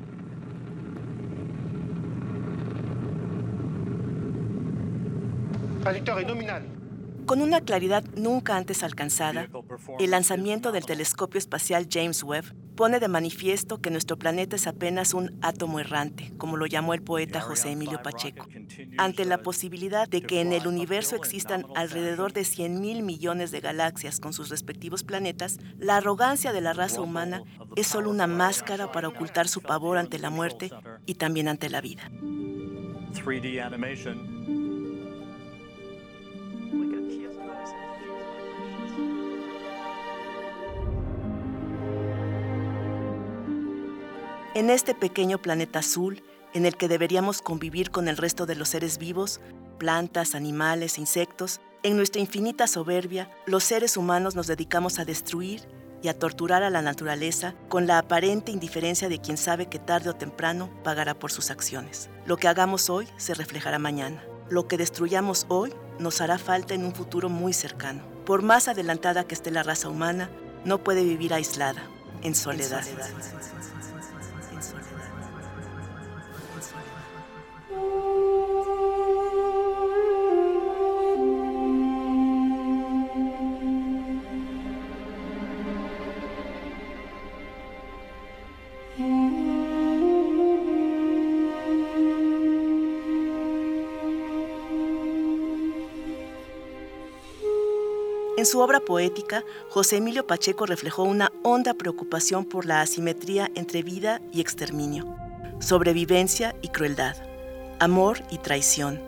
[5.84, 6.81] Trayectoria nominal.
[7.32, 9.48] Con una claridad nunca antes alcanzada,
[10.00, 15.14] el lanzamiento del telescopio espacial James Webb pone de manifiesto que nuestro planeta es apenas
[15.14, 18.46] un átomo errante, como lo llamó el poeta José Emilio Pacheco.
[18.98, 23.62] Ante la posibilidad de que en el universo existan alrededor de 100 mil millones de
[23.62, 27.44] galaxias con sus respectivos planetas, la arrogancia de la raza humana
[27.78, 30.70] es solo una máscara para ocultar su pavor ante la muerte
[31.06, 32.12] y también ante la vida.
[32.12, 34.61] 3D animation.
[44.54, 46.24] En este pequeño planeta azul,
[46.54, 49.40] en el que deberíamos convivir con el resto de los seres vivos,
[49.78, 55.62] plantas, animales, insectos, en nuestra infinita soberbia, los seres humanos nos dedicamos a destruir
[56.04, 60.10] y a torturar a la naturaleza con la aparente indiferencia de quien sabe que tarde
[60.10, 62.10] o temprano pagará por sus acciones.
[62.26, 64.22] Lo que hagamos hoy se reflejará mañana.
[64.50, 68.04] Lo que destruyamos hoy nos hará falta en un futuro muy cercano.
[68.26, 70.30] Por más adelantada que esté la raza humana,
[70.66, 71.84] no puede vivir aislada,
[72.22, 72.84] en soledad.
[98.62, 104.42] Obra poética, José Emilio Pacheco reflejó una honda preocupación por la asimetría entre vida y
[104.42, 105.16] exterminio,
[105.60, 107.16] sobrevivencia y crueldad,
[107.80, 109.02] amor y traición,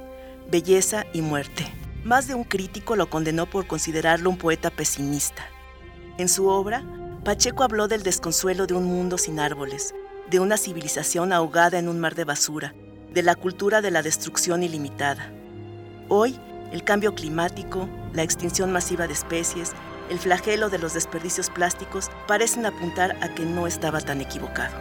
[0.51, 1.65] belleza y muerte.
[2.03, 5.43] Más de un crítico lo condenó por considerarlo un poeta pesimista.
[6.17, 6.83] En su obra,
[7.23, 9.95] Pacheco habló del desconsuelo de un mundo sin árboles,
[10.29, 12.73] de una civilización ahogada en un mar de basura,
[13.13, 15.31] de la cultura de la destrucción ilimitada.
[16.09, 16.37] Hoy,
[16.73, 19.73] el cambio climático, la extinción masiva de especies,
[20.09, 24.75] el flagelo de los desperdicios plásticos parecen apuntar a que no estaba tan equivocado.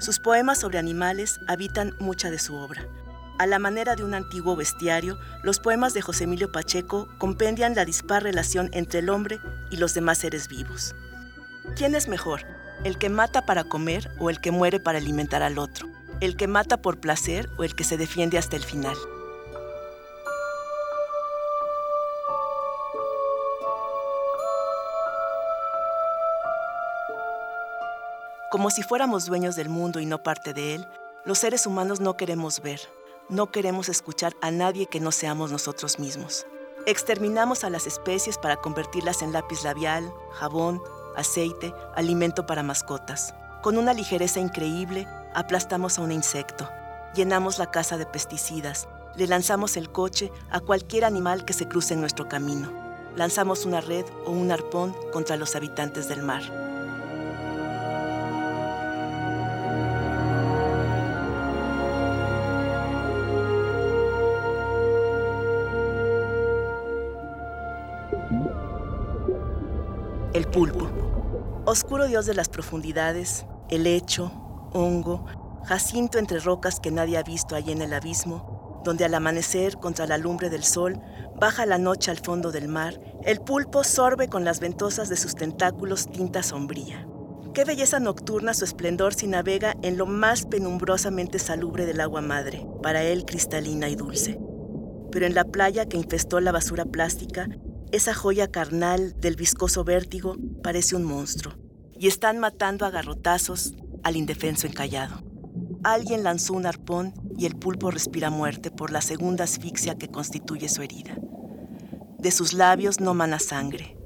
[0.00, 2.84] Sus poemas sobre animales habitan mucha de su obra.
[3.38, 7.84] A la manera de un antiguo bestiario, los poemas de José Emilio Pacheco compendian la
[7.84, 9.38] dispar relación entre el hombre
[9.70, 10.96] y los demás seres vivos.
[11.76, 12.44] ¿Quién es mejor,
[12.84, 15.88] el que mata para comer o el que muere para alimentar al otro,
[16.20, 18.96] el que mata por placer o el que se defiende hasta el final.
[28.50, 30.88] Como si fuéramos dueños del mundo y no parte de él,
[31.24, 32.80] los seres humanos no queremos ver,
[33.28, 36.46] no queremos escuchar a nadie que no seamos nosotros mismos.
[36.86, 40.80] Exterminamos a las especies para convertirlas en lápiz labial, jabón,
[41.16, 43.34] aceite, alimento para mascotas.
[43.62, 46.68] Con una ligereza increíble, aplastamos a un insecto,
[47.14, 51.94] llenamos la casa de pesticidas, le lanzamos el coche a cualquier animal que se cruce
[51.94, 52.70] en nuestro camino.
[53.16, 56.42] Lanzamos una red o un arpón contra los habitantes del mar.
[70.32, 70.97] El pulpo.
[71.70, 74.32] Oscuro dios de las profundidades, el hecho,
[74.72, 75.26] hongo,
[75.66, 80.06] jacinto entre rocas que nadie ha visto allí en el abismo, donde al amanecer, contra
[80.06, 80.98] la lumbre del sol,
[81.38, 85.34] baja la noche al fondo del mar, el pulpo sorbe con las ventosas de sus
[85.34, 87.06] tentáculos tinta sombría.
[87.52, 92.66] Qué belleza nocturna su esplendor si navega en lo más penumbrosamente salubre del agua madre,
[92.82, 94.40] para él cristalina y dulce.
[95.12, 97.46] Pero en la playa que infestó la basura plástica,
[97.92, 101.54] esa joya carnal del viscoso vértigo parece un monstruo,
[101.98, 105.22] y están matando a garrotazos al indefenso encallado.
[105.82, 110.68] Alguien lanzó un arpón y el pulpo respira muerte por la segunda asfixia que constituye
[110.68, 111.16] su herida.
[112.18, 113.96] De sus labios no mana sangre.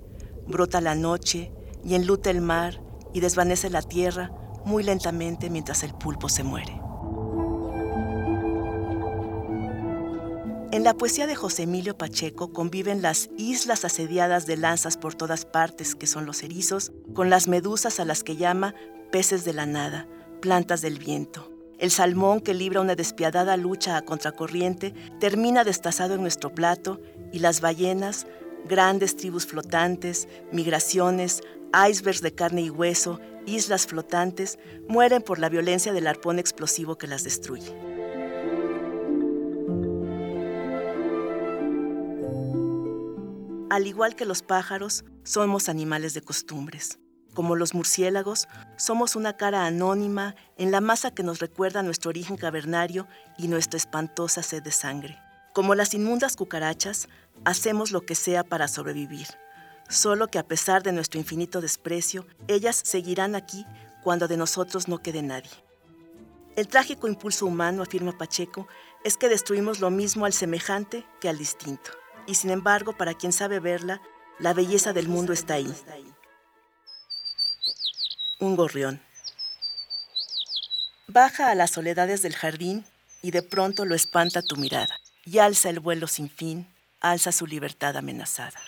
[0.47, 1.53] Brota la noche
[1.85, 2.83] y enluta el mar
[3.15, 4.31] y desvanece la tierra
[4.65, 6.81] muy lentamente mientras el pulpo se muere.
[10.73, 15.45] En la poesía de José Emilio Pacheco conviven las islas asediadas de lanzas por todas
[15.45, 18.75] partes, que son los erizos, con las medusas a las que llama
[19.11, 20.09] peces de la nada,
[20.41, 21.53] plantas del viento.
[21.79, 27.03] El salmón que libra una despiadada lucha a contracorriente termina destazado en nuestro plato
[27.35, 28.27] y las ballenas,
[28.67, 31.43] grandes tribus flotantes, migraciones,
[31.87, 34.59] icebergs de carne y hueso, islas flotantes,
[34.89, 37.92] mueren por la violencia del arpón explosivo que las destruye.
[43.73, 46.99] Al igual que los pájaros, somos animales de costumbres.
[47.33, 48.47] Como los murciélagos,
[48.77, 53.09] somos una cara anónima en la masa que nos recuerda nuestro origen cavernario
[53.39, 55.19] y nuestra espantosa sed de sangre.
[55.55, 57.09] Como las inmundas cucarachas,
[57.47, 59.29] hacemos lo que sea para sobrevivir.
[59.89, 63.65] Solo que a pesar de nuestro infinito desprecio, ellas seguirán aquí
[64.03, 65.49] cuando de nosotros no quede nadie.
[66.57, 68.69] El trágico impulso humano, afirma Pacheco,
[69.03, 71.91] es que destruimos lo mismo al semejante que al distinto
[72.27, 74.01] y sin embargo, para quien sabe verla,
[74.39, 75.75] la belleza del mundo está ahí.
[78.41, 79.01] Un gorrión.
[81.07, 82.85] Baja a las soledades del jardín
[83.23, 87.47] y de pronto lo espanta tu mirada y alza el vuelo sin fin, alza su
[87.47, 88.59] libertad amenazada.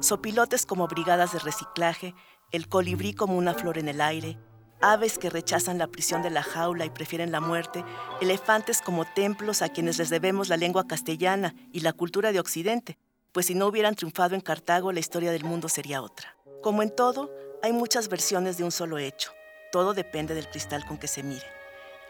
[0.00, 2.14] Sopilotes como brigadas de reciclaje
[2.52, 4.38] el colibrí como una flor en el aire,
[4.82, 7.84] aves que rechazan la prisión de la jaula y prefieren la muerte,
[8.20, 12.98] elefantes como templos a quienes les debemos la lengua castellana y la cultura de Occidente,
[13.32, 16.36] pues si no hubieran triunfado en Cartago la historia del mundo sería otra.
[16.62, 17.30] Como en todo,
[17.62, 19.32] hay muchas versiones de un solo hecho.
[19.72, 21.46] Todo depende del cristal con que se mire.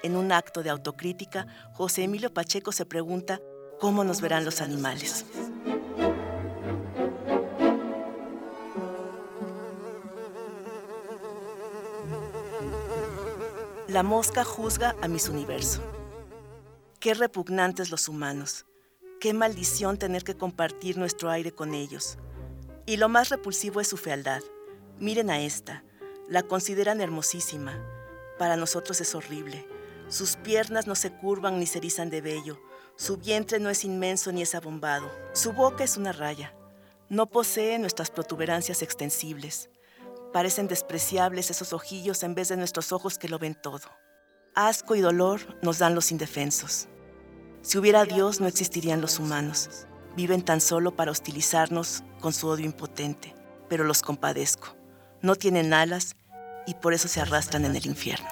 [0.03, 3.41] En un acto de autocrítica, José Emilio Pacheco se pregunta
[3.79, 5.25] cómo nos verán los animales.
[13.93, 15.83] La mosca juzga a mis universo.
[16.99, 18.65] Qué repugnantes los humanos.
[19.21, 22.17] Qué maldición tener que compartir nuestro aire con ellos.
[22.87, 24.41] Y lo más repulsivo es su fealdad.
[24.99, 25.85] Miren a esta.
[26.27, 27.79] La consideran hermosísima.
[28.39, 29.69] Para nosotros es horrible.
[30.09, 32.59] Sus piernas no se curvan ni se erizan de vello.
[32.97, 35.11] Su vientre no es inmenso ni es abombado.
[35.35, 36.55] Su boca es una raya.
[37.11, 39.69] No posee nuestras protuberancias extensibles.
[40.33, 43.89] Parecen despreciables esos ojillos en vez de nuestros ojos que lo ven todo.
[44.55, 46.89] Asco y dolor nos dan los indefensos.
[47.61, 49.87] Si hubiera Dios no existirían los humanos.
[50.17, 53.35] Viven tan solo para hostilizarnos con su odio impotente,
[53.69, 54.77] pero los compadezco.
[55.23, 56.17] No tienen alas
[56.67, 58.29] y por eso se arrastran en el infierno.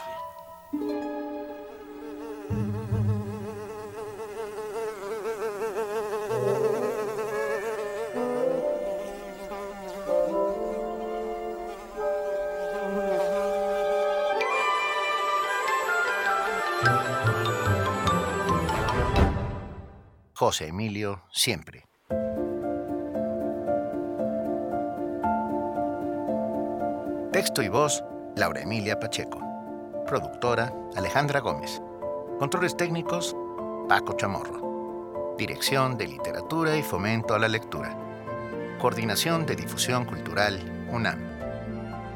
[20.41, 21.85] José Emilio, siempre.
[27.31, 28.03] Texto y voz,
[28.37, 29.39] Laura Emilia Pacheco.
[30.07, 31.83] Productora, Alejandra Gómez.
[32.39, 33.37] Controles técnicos,
[33.87, 35.37] Paco Chamorro.
[35.37, 37.95] Dirección de Literatura y Fomento a la Lectura.
[38.79, 40.59] Coordinación de Difusión Cultural,
[40.91, 41.19] UNAM.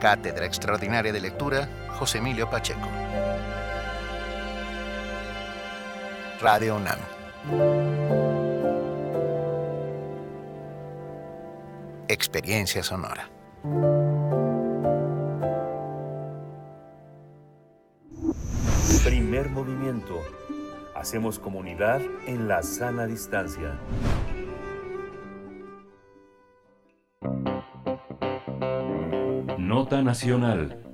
[0.00, 1.68] Cátedra Extraordinaria de Lectura,
[1.98, 3.03] José Emilio Pacheco.
[6.44, 6.98] Radio UNAM.
[12.06, 13.30] Experiencia sonora.
[19.06, 20.20] Primer movimiento.
[20.94, 23.78] Hacemos comunidad en la sana distancia.
[29.56, 30.93] Nota Nacional.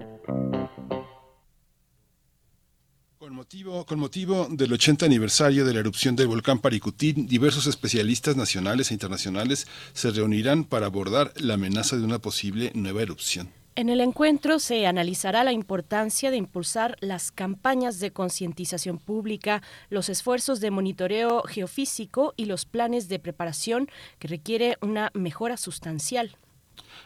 [3.91, 8.95] Con motivo del 80 aniversario de la erupción del volcán Paricutín, diversos especialistas nacionales e
[8.95, 13.51] internacionales se reunirán para abordar la amenaza de una posible nueva erupción.
[13.75, 20.09] En el encuentro se analizará la importancia de impulsar las campañas de concientización pública, los
[20.09, 23.89] esfuerzos de monitoreo geofísico y los planes de preparación
[24.21, 26.37] que requiere una mejora sustancial.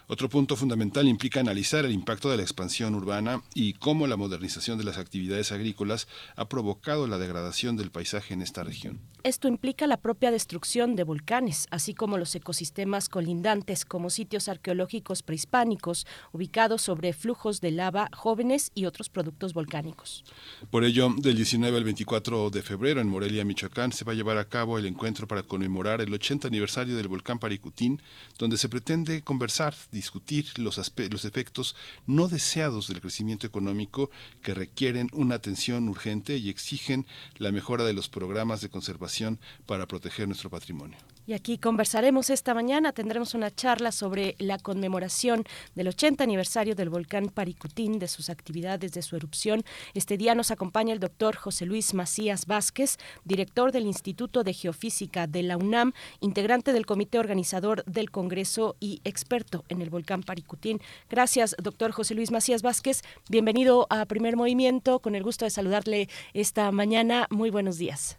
[0.06, 4.78] Otro punto fundamental implica analizar el impacto de la expansión urbana y cómo la modernización
[4.78, 9.00] de las actividades agrícolas ha provocado la degradación del paisaje en esta región.
[9.22, 15.22] Esto implica la propia destrucción de volcanes, así como los ecosistemas colindantes como sitios arqueológicos
[15.22, 20.24] prehispánicos ubicados sobre flujos de lava jóvenes y otros productos volcánicos.
[20.70, 24.36] Por ello, del 19 al 24 de febrero en Morelia, Michoacán, se va a llevar
[24.36, 28.02] a cabo el encuentro para conmemorar el 80 aniversario del volcán Paricutín,
[28.38, 30.80] donde se pretende conversar discutir los,
[31.10, 31.76] los efectos
[32.06, 34.10] no deseados del crecimiento económico
[34.42, 39.86] que requieren una atención urgente y exigen la mejora de los programas de conservación para
[39.86, 40.98] proteger nuestro patrimonio.
[41.26, 45.44] Y aquí conversaremos esta mañana, tendremos una charla sobre la conmemoración
[45.74, 49.64] del 80 aniversario del volcán Paricutín, de sus actividades, de su erupción.
[49.94, 55.26] Este día nos acompaña el doctor José Luis Macías Vázquez, director del Instituto de Geofísica
[55.26, 60.82] de la UNAM, integrante del comité organizador del Congreso y experto en el volcán Paricutín.
[61.08, 63.00] Gracias, doctor José Luis Macías Vázquez.
[63.30, 67.26] Bienvenido a Primer Movimiento, con el gusto de saludarle esta mañana.
[67.30, 68.18] Muy buenos días.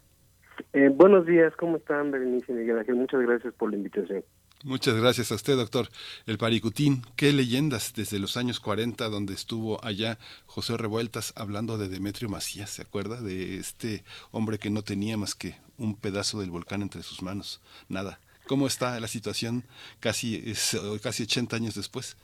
[0.74, 2.96] Eh, buenos días, ¿cómo están, Berenice y Miguel Ángel?
[2.96, 4.24] Muchas gracias por la invitación.
[4.64, 5.88] Muchas gracias a usted, doctor.
[6.26, 10.18] El Paricutín, qué leyendas desde los años 40, donde estuvo allá
[10.48, 13.22] José Revueltas hablando de Demetrio Macías, ¿se acuerda?
[13.22, 17.62] De este hombre que no tenía más que un pedazo del volcán entre sus manos,
[17.90, 18.20] nada.
[18.48, 19.64] ¿Cómo está la situación
[20.00, 22.18] casi, es, casi 80 años después?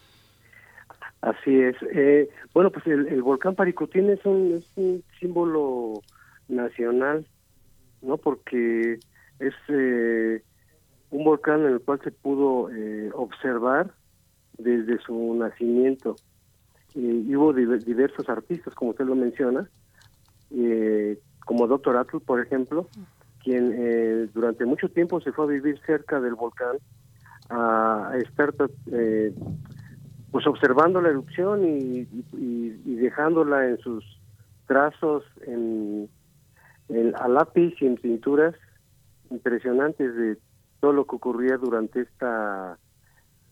[1.22, 1.76] Así es.
[1.94, 6.02] Eh, bueno, pues el, volcán Paricutín es un, es un símbolo
[6.48, 7.26] nacional
[8.02, 8.18] ¿no?
[8.18, 9.00] Porque
[9.40, 10.44] es eh,
[11.10, 13.92] un volcán en el cual se pudo eh, observar
[14.58, 16.16] desde su nacimiento.
[16.94, 19.70] y hubo diversos artistas, como usted lo menciona,
[20.52, 21.98] eh, como Dr.
[21.98, 22.88] Atul, por ejemplo,
[23.44, 26.78] quien durante mucho tiempo se fue a vivir cerca del volcán
[27.52, 28.54] a estar
[28.92, 29.34] eh,
[30.32, 32.06] pues observando la erupción y,
[32.86, 34.06] dejándola en sus
[34.68, 36.10] trazos en,
[37.16, 38.56] a lápiz y en pinturas
[39.30, 40.38] impresionantes de
[40.80, 42.78] todo lo que ocurría durante esta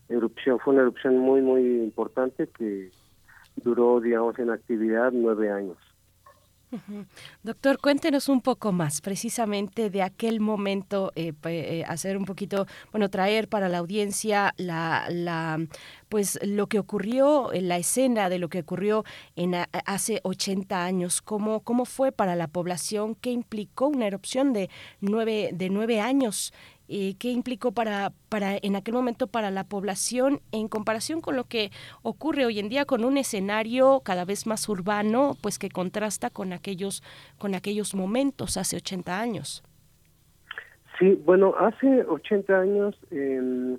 [0.09, 0.59] erupción.
[0.59, 2.91] Fue una erupción muy, muy importante que
[3.57, 5.77] duró, digamos, en actividad nueve años.
[7.43, 13.09] Doctor, cuéntenos un poco más precisamente de aquel momento, eh, eh, hacer un poquito, bueno,
[13.09, 15.59] traer para la audiencia la, la,
[16.09, 19.03] pues lo que ocurrió, en la escena de lo que ocurrió
[19.35, 19.55] en
[19.85, 24.69] hace 80 años, cómo, cómo fue para la población, qué implicó una erupción de
[25.01, 26.53] nueve, de nueve años
[26.89, 31.43] eh, qué implicó para, para en aquel momento para la población en comparación con lo
[31.43, 31.69] que
[32.01, 36.51] ocurre hoy en día con un escenario cada vez más urbano, pues que contrasta con
[36.51, 37.03] aquellos
[37.37, 39.63] con aquellos momentos hace 80 años.
[40.97, 43.77] Sí, bueno, hace 80 años em,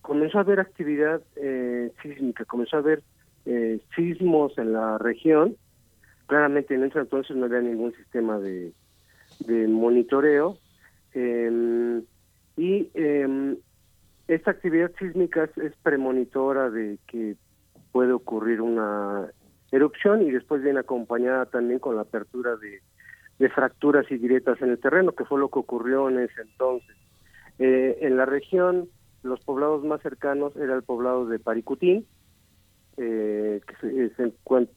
[0.00, 3.02] comenzó a haber actividad eh, sísmica, comenzó a haber
[3.44, 5.56] eh, sismos en la región.
[6.26, 8.72] Claramente en ese entonces no había ningún sistema de,
[9.68, 10.56] monitoreo.
[11.14, 12.02] Eh,
[12.56, 13.56] y eh,
[14.28, 17.36] esta actividad sísmica es, premonitora de que
[17.92, 19.30] puede ocurrir una
[19.70, 22.80] erupción y después viene acompañada también con la apertura de,
[23.50, 26.96] fracturas y grietas en el terreno, que fue lo que ocurrió en ese entonces.
[27.58, 28.88] Eh, en la región,
[29.24, 32.06] los poblados más cercanos era el poblado de Paricutín,
[32.98, 34.32] eh, que se, se,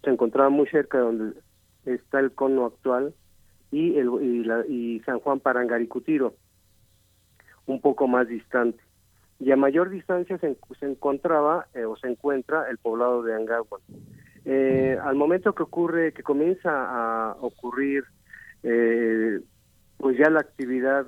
[0.10, 1.40] encontraba muy cerca de donde
[1.86, 3.14] está el cono actual,
[3.70, 6.34] y, el, y, la, y San Juan Parangaricutiro
[7.68, 8.80] un poco más distante.
[9.40, 13.82] Y a mayor distancia se, encontraba eh, o se encuentra el poblado de Angahuan.
[14.46, 18.06] Eh, al momento que ocurre, que comienza a ocurrir,
[18.64, 19.42] eh,
[19.98, 21.06] pues ya la actividad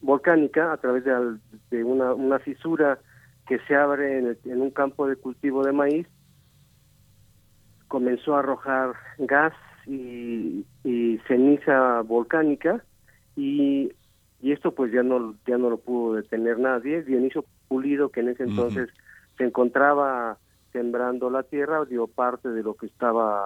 [0.00, 2.98] volcánica a través de, una, fisura
[3.46, 6.06] que se abre en, un campo de cultivo de maíz,
[7.88, 9.54] comenzó a arrojar gas
[9.86, 12.84] y, y ceniza volcánica
[13.36, 13.92] y
[14.44, 17.02] y esto pues ya no ya no lo pudo detener nadie.
[17.02, 18.90] Dionisio Pulido, que en ese entonces
[19.38, 20.36] se encontraba
[20.70, 23.42] sembrando la tierra, dio parte de lo que estaba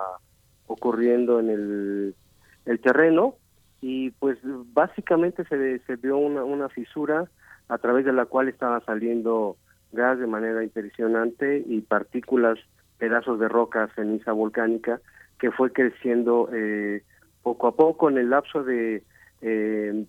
[0.67, 2.15] ocurriendo en el,
[2.67, 3.37] el terreno
[3.81, 7.31] y pues básicamente se, se vio una, una fisura
[7.69, 9.57] a través de la cual estaba saliendo
[9.93, 12.59] gas de manera impresionante y partículas,
[12.99, 15.01] pedazos de roca, ceniza volcánica,
[15.39, 17.05] que fue creciendo eh,
[17.45, 19.05] poco a poco en el lapso de
[19.43, 20.05] eh,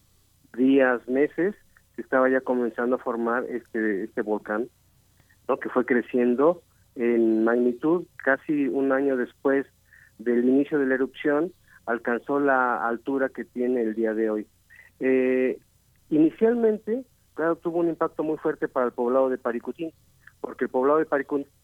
[0.57, 1.55] días, meses,
[1.95, 4.69] se estaba ya comenzando a formar este, este volcán,
[5.47, 5.57] ¿no?
[5.57, 6.61] que fue creciendo
[6.95, 9.65] en magnitud casi un año después
[10.17, 11.51] del inicio de la erupción,
[11.85, 14.47] alcanzó la altura que tiene el día de hoy.
[14.99, 15.59] Eh,
[16.09, 19.91] inicialmente, claro, tuvo un impacto muy fuerte para el poblado de Paricutín,
[20.41, 21.05] porque el poblado de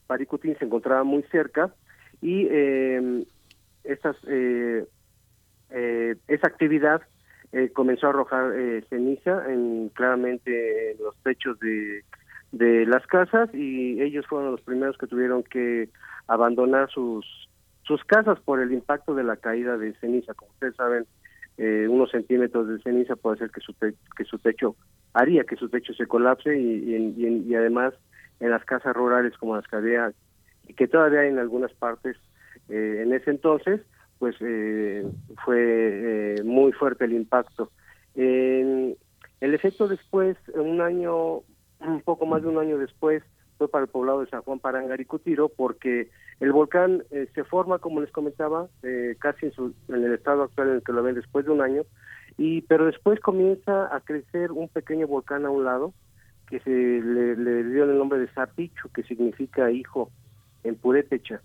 [0.08, 1.74] Paricutín, se encontraba muy cerca
[2.22, 3.26] y eh,
[3.84, 4.86] estas, eh,
[6.28, 7.02] esa actividad
[7.56, 12.04] eh, comenzó a arrojar eh, ceniza en claramente en los techos de,
[12.52, 15.88] de las casas y ellos fueron los primeros que tuvieron que
[16.28, 17.26] abandonar sus
[17.84, 20.34] sus casas por el impacto de la caída de ceniza.
[20.34, 21.06] Como ustedes saben,
[21.58, 24.76] eh, unos centímetros de ceniza puede hacer que su, que su techo,
[25.14, 27.94] haría que su techo se colapse y, y, y, además
[28.42, 30.12] en las casas rurales como las que había
[30.68, 32.18] y que todavía hay en algunas partes
[32.68, 33.80] en ese entonces,
[34.20, 35.06] pues eh,
[35.44, 37.72] fue eh, muy fuerte el impacto.
[38.16, 38.96] el
[39.42, 41.42] efecto después, un año,
[41.80, 43.24] un poco más de un año después,
[43.58, 46.10] fue para el poblado de San Juan Parangaricutiro, porque
[46.40, 48.68] el volcán eh, se forma, como les comentaba,
[49.20, 51.84] casi en, en, el estado actual en el que lo ven después de un año,
[52.38, 55.94] y pero después comienza a crecer un pequeño volcán a un lado,
[56.50, 60.12] que se le, le dio el nombre de Zapicho, que significa hijo
[60.64, 61.42] en purépecha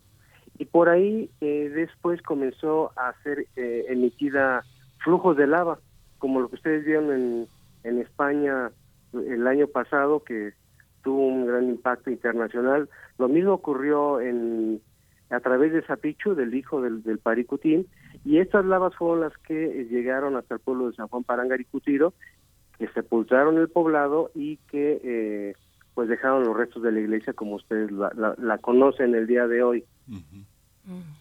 [0.61, 4.63] y por ahí eh, después comenzó a ser eh, emitida
[5.03, 5.79] flujos de lava,
[6.19, 7.47] como lo que ustedes vieron en,
[7.83, 8.71] en España
[9.15, 10.53] el año pasado, que
[11.03, 12.91] tuvo un gran impacto internacional.
[13.17, 14.83] Lo mismo ocurrió en
[15.31, 17.87] a través de Zapichu, del hijo del, del Paricutín,
[18.27, 22.13] y estas lavas fueron las que llegaron hasta el pueblo de San Juan Parangaricutiro,
[22.77, 25.55] que sepultaron el poblado y que eh,
[25.95, 29.63] pues dejaron los restos de la iglesia como ustedes la, la, conocen el día de
[29.63, 29.85] hoy.
[30.89, 31.20] Mm.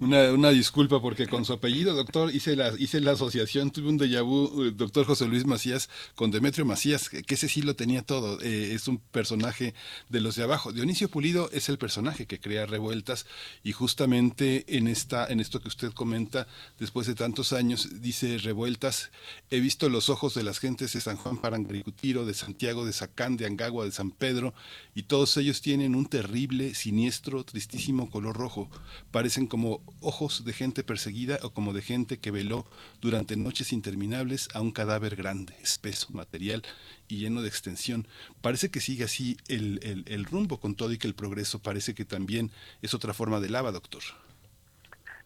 [0.00, 3.98] Una, una disculpa porque con su apellido, doctor, hice la, hice la asociación, tuve un
[3.98, 8.40] déjà eh, doctor José Luis Macías, con Demetrio Macías, que ese sí lo tenía todo.
[8.40, 9.74] Eh, es un personaje
[10.08, 10.72] de los de abajo.
[10.72, 13.26] Dionisio Pulido es el personaje que crea revueltas
[13.64, 16.46] y justamente en, esta, en esto que usted comenta,
[16.78, 19.10] después de tantos años, dice revueltas,
[19.50, 23.36] he visto los ojos de las gentes de San Juan Parangaricutiro, de Santiago, de Sacán,
[23.36, 24.54] de Angagua, de San Pedro,
[24.94, 28.70] y todos ellos tienen un terrible, siniestro, tristísimo color rojo.
[29.10, 32.64] Parecen como ojos de gente perseguida o como de gente que veló
[33.00, 36.62] durante noches interminables a un cadáver grande, espeso, material
[37.08, 38.06] y lleno de extensión.
[38.40, 42.04] Parece que sigue así el, el, rumbo con todo y que el progreso parece que
[42.04, 42.50] también
[42.82, 44.02] es otra forma de lava, doctor.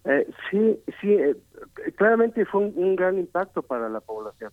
[0.05, 1.37] Eh, sí, sí, eh,
[1.97, 4.53] claramente fue un, gran impacto para la población.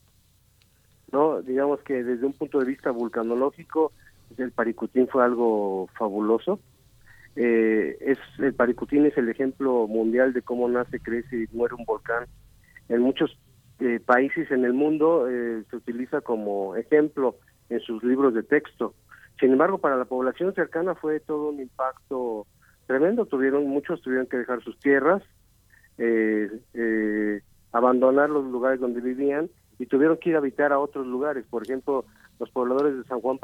[1.11, 3.91] no Digamos que desde un punto de vista vulcanológico,
[4.37, 6.59] el Paricutín fue algo fabuloso
[7.41, 11.85] eh, es el Paricutín es el ejemplo mundial de cómo nace, crece y muere un
[11.85, 12.25] volcán.
[12.89, 13.39] En muchos
[13.79, 17.37] eh, países en el mundo eh, se utiliza como ejemplo
[17.69, 18.93] en sus libros de texto.
[19.39, 22.45] Sin embargo, para la población cercana fue todo un impacto
[22.87, 23.25] tremendo.
[23.25, 25.23] Tuvieron muchos tuvieron que dejar sus tierras,
[25.97, 27.41] eh,
[27.71, 31.45] abandonar los lugares donde vivían y tuvieron que ir a habitar a otros lugares.
[31.49, 32.03] Por ejemplo,
[32.37, 33.39] los pobladores de San Juan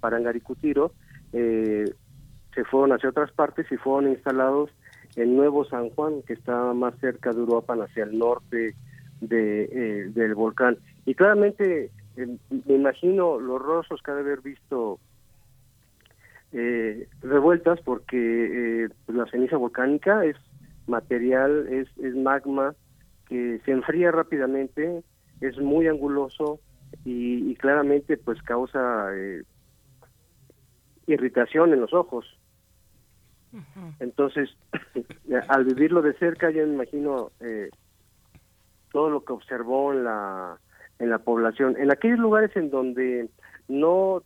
[0.00, 0.92] Parangaricutiro
[1.32, 1.84] eh,
[2.54, 4.70] se fueron hacia otras partes y fueron instalados
[5.16, 8.74] en Nuevo San Juan, que está más cerca de Europa, hacia el norte
[9.20, 10.78] de, eh, del volcán.
[11.04, 12.36] Y claramente eh,
[12.66, 14.98] me imagino los rostros que ha de haber visto
[16.52, 20.36] eh, revueltas porque pues la ceniza volcánica es
[20.86, 22.74] material, es, es magma
[23.28, 25.02] que se enfría rápidamente,
[25.40, 26.58] es muy anguloso
[27.04, 29.10] y, y claramente pues causa
[31.06, 32.39] irritación en los ojos.
[33.98, 34.50] Entonces,
[35.48, 37.70] al vivirlo de cerca, yo me imagino eh,
[38.92, 40.58] todo lo que observó en la,
[40.98, 41.76] en la población.
[41.78, 43.28] En aquellos lugares en donde
[43.68, 44.22] no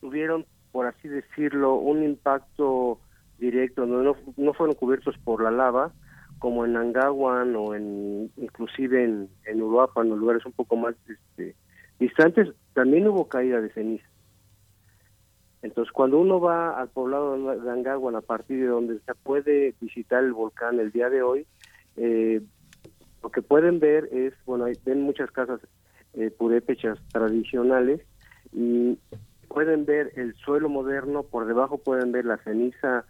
[0.00, 3.00] tuvieron, por así decirlo, un impacto
[3.38, 5.92] directo, no, no, fueron cubiertos por la lava,
[6.38, 11.54] como en Angawan o en inclusive en, en Uruapan, en lugares un poco más este,
[11.98, 14.09] distantes, también hubo caída de ceniza.
[15.62, 20.24] Entonces, cuando uno va al poblado de Angaguan, a partir de donde se puede visitar
[20.24, 21.46] el volcán el día de hoy,
[21.96, 22.40] eh,
[23.22, 25.60] lo que pueden ver es, bueno, hay, ven muchas casas
[26.14, 28.00] eh, purépechas tradicionales
[28.52, 28.98] y
[29.48, 33.04] pueden ver el suelo moderno, por debajo pueden ver la ceniza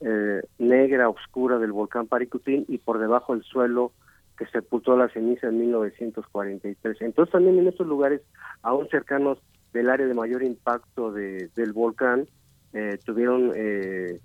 [0.00, 3.92] eh, negra, oscura del volcán Paricutín y por debajo el suelo
[4.38, 7.02] que sepultó la ceniza en 1943.
[7.02, 8.22] Entonces también en estos lugares
[8.62, 9.38] aún cercanos
[9.72, 12.26] del área de mayor impacto de, del volcán
[12.72, 14.20] eh, tuvieron eh,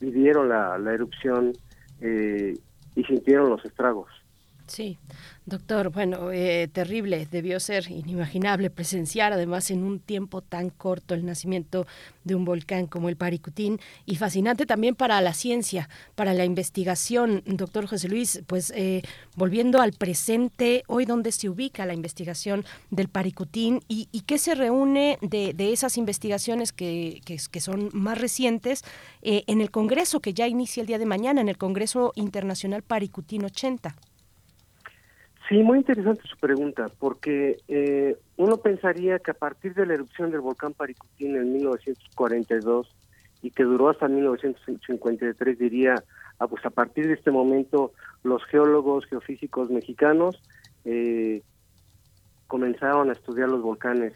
[0.00, 1.52] vivieron la, la erupción
[2.00, 2.54] eh,
[2.94, 4.08] y sintieron los estragos.
[4.70, 4.98] Sí,
[5.46, 11.26] doctor, bueno, eh, terrible, debió ser inimaginable presenciar además en un tiempo tan corto el
[11.26, 11.88] nacimiento
[12.22, 17.42] de un volcán como el Paricutín y fascinante también para la ciencia, para la investigación.
[17.46, 19.02] Doctor José Luis, pues eh,
[19.34, 25.18] volviendo al presente, hoy dónde se ubica la investigación del Paricutín y, qué se reúne
[25.20, 28.84] de, esas investigaciones que, que, son más recientes
[29.22, 32.82] eh, en el Congreso que ya inicia el día de mañana, en el Congreso Internacional
[32.82, 33.96] Paricutín 80.
[35.50, 40.30] Sí, muy interesante su pregunta, porque eh, uno pensaría que a partir de la erupción
[40.30, 42.86] del volcán Paricutín en 1942
[43.42, 45.96] y que duró hasta 1953, diría,
[46.38, 47.90] ah, pues a partir de este momento
[48.22, 50.40] los geólogos, geofísicos mexicanos
[50.84, 51.42] eh,
[52.46, 54.12] comenzaron a estudiar los volcanes.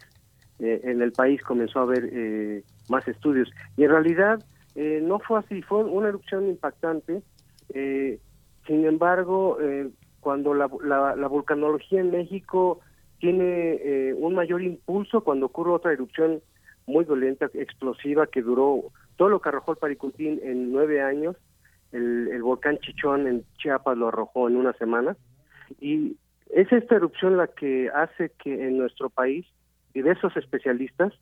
[0.59, 3.51] Eh, en el país comenzó a haber más estudios.
[3.75, 4.41] Y en realidad
[4.73, 7.21] no fue así, fue una erupción impactante.
[7.73, 9.57] sin embargo,
[10.25, 10.67] cuando la,
[11.15, 12.79] la, vulcanología en México
[13.19, 16.41] tiene eh, un mayor impulso cuando ocurre otra erupción
[16.87, 18.85] muy violenta, explosiva, que duró
[19.17, 21.35] todo lo que arrojó el Paricutín en nueve años.
[21.91, 25.15] El, volcán Chichón en Chiapas lo arrojó en una semana.
[25.79, 26.17] Y
[26.49, 29.45] es esta erupción la que hace que en nuestro país
[29.93, 31.13] diversos especialistas,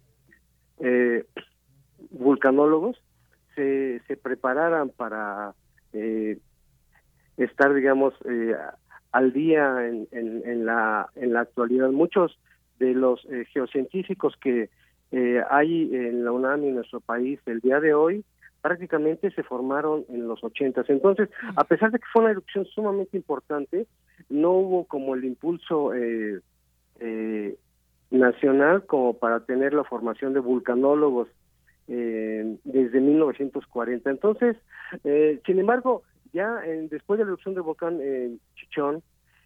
[0.80, 1.25] eh,
[2.09, 2.97] vulcanólogos,
[3.53, 5.55] se, se prepararan para
[5.91, 6.38] eh,
[7.38, 8.55] estar, digamos, eh,
[9.14, 11.91] al día en, en, la, en la actualidad.
[11.91, 12.38] Muchos
[12.80, 14.69] de los eh, geocientíficos que
[15.11, 18.26] eh, hay en la UNAM y en nuestro país el día de hoy
[18.61, 20.90] prácticamente se formaron en los ochentas.
[20.90, 23.85] Entonces, a pesar de que fue una erupción sumamente importante,
[24.30, 26.40] no hubo como el impulso eh,
[28.10, 31.27] nacional como para tener la formación de vulcanólogos
[31.85, 34.10] desde 1940.
[34.10, 34.56] Entonces,
[35.45, 37.99] sin embargo, ya después de la erupción del volcán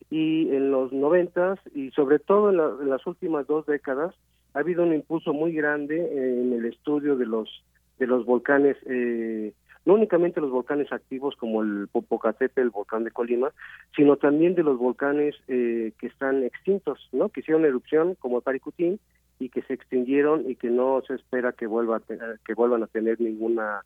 [0.10, 4.16] Y en los noventas y sobre todo en, las últimas dos décadas
[4.54, 7.64] ha habido un impulso muy grande en el estudio de los
[7.99, 9.54] de los volcanes eh,
[9.88, 13.54] no únicamente los volcanes activos como el Popocatépetl, el volcán de Colima,
[13.95, 17.30] sino también de los volcanes eh, que están extintos, ¿no?
[17.30, 18.99] Que hicieron erupción como el Paricutín
[19.40, 22.02] y que se extinguieron y que no se espera que vuelva
[22.45, 23.84] que vuelvan a tener ninguna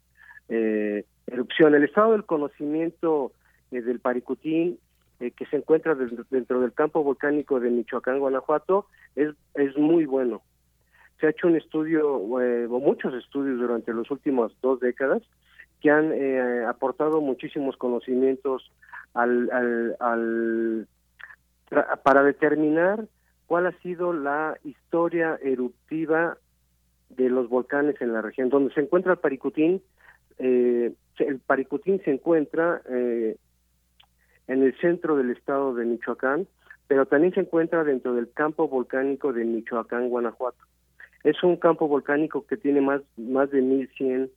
[0.50, 1.76] eh, erupción.
[1.76, 3.32] El estado del conocimiento
[3.70, 4.80] eh, del Paricutín
[5.22, 10.42] eh, que se encuentra dentro, del campo volcánico de Michoacán, Guanajuato, es, es muy bueno.
[11.20, 15.22] Se ha hecho un estudio, o muchos estudios durante las últimas dos décadas,
[15.80, 16.12] que han
[16.68, 18.72] aportado muchísimos conocimientos
[19.14, 20.88] al, al, al
[22.04, 23.08] para determinar
[23.48, 26.38] cuál ha sido la historia eruptiva
[27.10, 28.50] de los volcanes en la región.
[28.50, 29.82] Donde se encuentra el Paricutín,
[30.38, 33.36] eh, el Paricutín se encuentra eh,
[34.52, 36.46] en el centro del estado de Michoacán,
[36.88, 40.66] pero también se encuentra dentro del campo volcánico de Michoacán, Guanajuato.
[41.24, 44.30] Es un campo volcánico que tiene más, más de 1100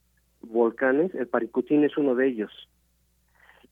[0.42, 2.68] volcanes, el Paricutín es uno de ellos.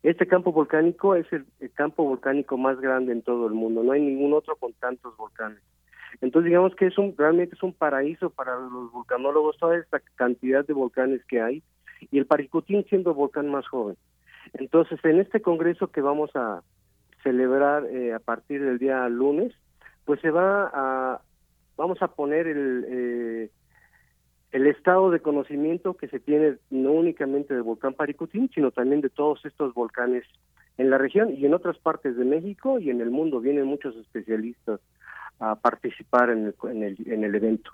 [0.02, 4.00] Este campo volcánico es el, campo volcánico más grande en todo el mundo, no hay
[4.00, 5.60] ningún otro con tantos volcanes.
[6.20, 10.66] Entonces digamos que es un realmente es un paraíso para los vulcanólogos toda esta cantidad
[10.66, 11.62] de volcanes que hay
[12.10, 13.96] y el Paricutín siendo el volcán más joven.
[14.54, 16.62] Entonces en este congreso que vamos a
[17.22, 19.52] celebrar eh, a partir del día lunes,
[20.04, 21.20] pues se va a
[21.76, 23.50] vamos a poner el eh,
[24.52, 29.08] el estado de conocimiento que se tiene no únicamente del volcán Paricutín, sino también de
[29.08, 30.24] todos estos volcanes
[30.76, 33.40] en la región y en otras partes de México y en el mundo.
[33.40, 34.80] Vienen muchos especialistas
[35.38, 37.72] a participar en el, en el, en el evento.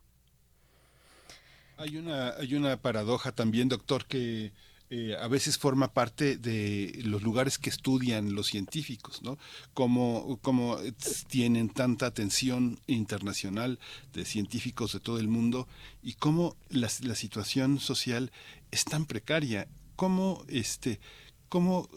[1.77, 4.53] Hay una, hay una paradoja también, doctor, que
[4.90, 9.39] eh, a veces forma parte de los lugares que estudian los científicos, ¿no?
[9.74, 10.78] Como, como
[11.28, 13.78] tienen tanta atención internacional
[14.15, 15.69] de científicos de todo el mundo
[16.02, 18.32] y cómo la, la situación social
[18.70, 21.01] es tan precaria, cómo este
[21.49, 21.89] cómo,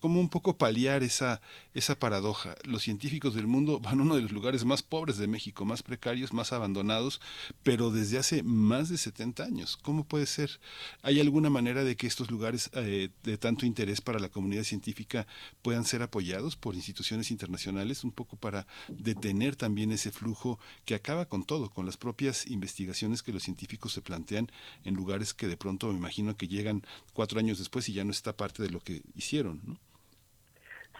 [0.00, 1.40] cómo un poco paliar esa,
[1.74, 2.54] esa paradoja.
[2.64, 5.82] Los científicos del mundo van a uno de los lugares más pobres de México, más
[5.82, 7.20] precarios, más abandonados,
[7.62, 9.76] pero desde hace más de 70 años.
[9.76, 10.60] ¿Cómo puede ser?
[11.02, 15.26] ¿Hay alguna manera de que estos lugares eh, de tanto interés para la comunidad científica
[15.62, 21.26] puedan ser apoyados por instituciones internacionales, un poco para detener también ese flujo que acaba
[21.26, 24.50] con todo, con las propias investigaciones que los científicos se plantean
[24.84, 28.10] en lugares que de pronto me imagino que llegan cuatro años después y ya no
[28.10, 29.76] está parte de lo que hicieron, ¿no?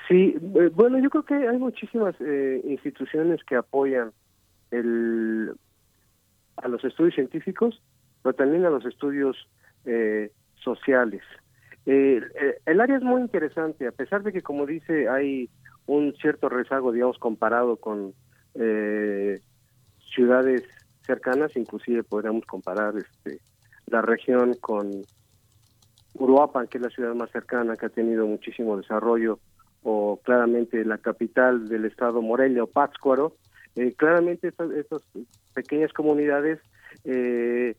[0.08, 4.12] Sí, eh, bueno, yo creo que hay muchísimas eh, instituciones que apoyan
[4.70, 5.52] el,
[6.56, 7.80] a los estudios científicos,
[8.22, 9.36] pero también a los estudios
[9.84, 11.22] eh, sociales.
[11.86, 15.48] el área es muy interesante, a pesar de que, como dice, hay
[15.86, 18.14] un cierto rezago, digamos, comparado con
[20.14, 20.62] ciudades
[21.06, 23.40] cercanas, inclusive podríamos comparar este,
[23.86, 25.02] la región con
[26.14, 29.38] Uruapan, que es la ciudad más cercana, que ha tenido muchísimo desarrollo,
[29.82, 33.34] o claramente la capital del estado Morelia o Pátzcuaro,
[33.74, 34.70] eh, claramente estas,
[35.54, 36.60] pequeñas comunidades
[37.04, 37.74] eh,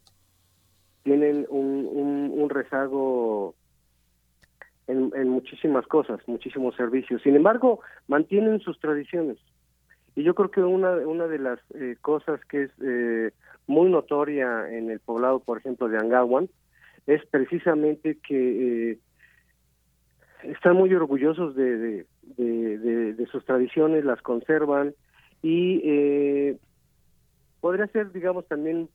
[1.04, 3.56] tienen un, rezago
[4.88, 7.22] en, muchísimas cosas, muchísimos servicios.
[7.22, 9.38] Sin embargo, mantienen sus tradiciones.
[10.16, 10.96] Y yo creo que una,
[11.28, 13.34] de las eh, cosas que es
[13.66, 16.50] muy notoria en el poblado, por ejemplo, de Angawan,
[17.08, 19.00] es precisamente que eh,
[20.44, 22.06] están muy orgullosos de,
[22.38, 24.94] de, sus tradiciones, las conservan
[25.42, 26.58] y eh,
[27.60, 28.90] podría ser, digamos, también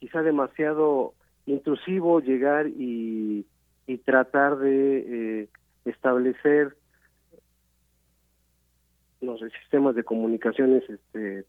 [0.00, 1.14] quizá demasiado
[1.46, 3.46] intrusivo llegar y,
[3.86, 5.48] y tratar de eh,
[5.84, 6.76] establecer
[9.20, 11.44] los sistemas de comunicaciones este,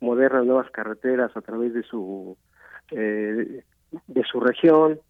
[0.00, 2.36] modernas, nuevas carreteras a través de su
[2.90, 5.00] de su región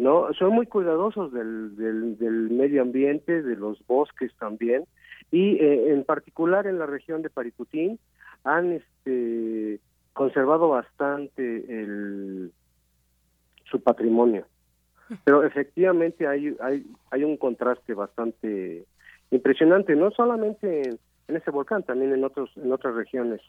[0.00, 4.84] no son muy cuidadosos del, del, medio ambiente de los bosques también.
[5.30, 7.98] Y eh, en particular en la región de Paricutín
[8.42, 9.78] han este
[10.14, 12.50] conservado bastante el
[13.70, 14.46] su patrimonio.
[15.24, 18.86] Pero efectivamente hay hay hay un contraste bastante
[19.30, 20.98] impresionante no solamente en,
[21.28, 23.42] en ese volcán también en otros en otras regiones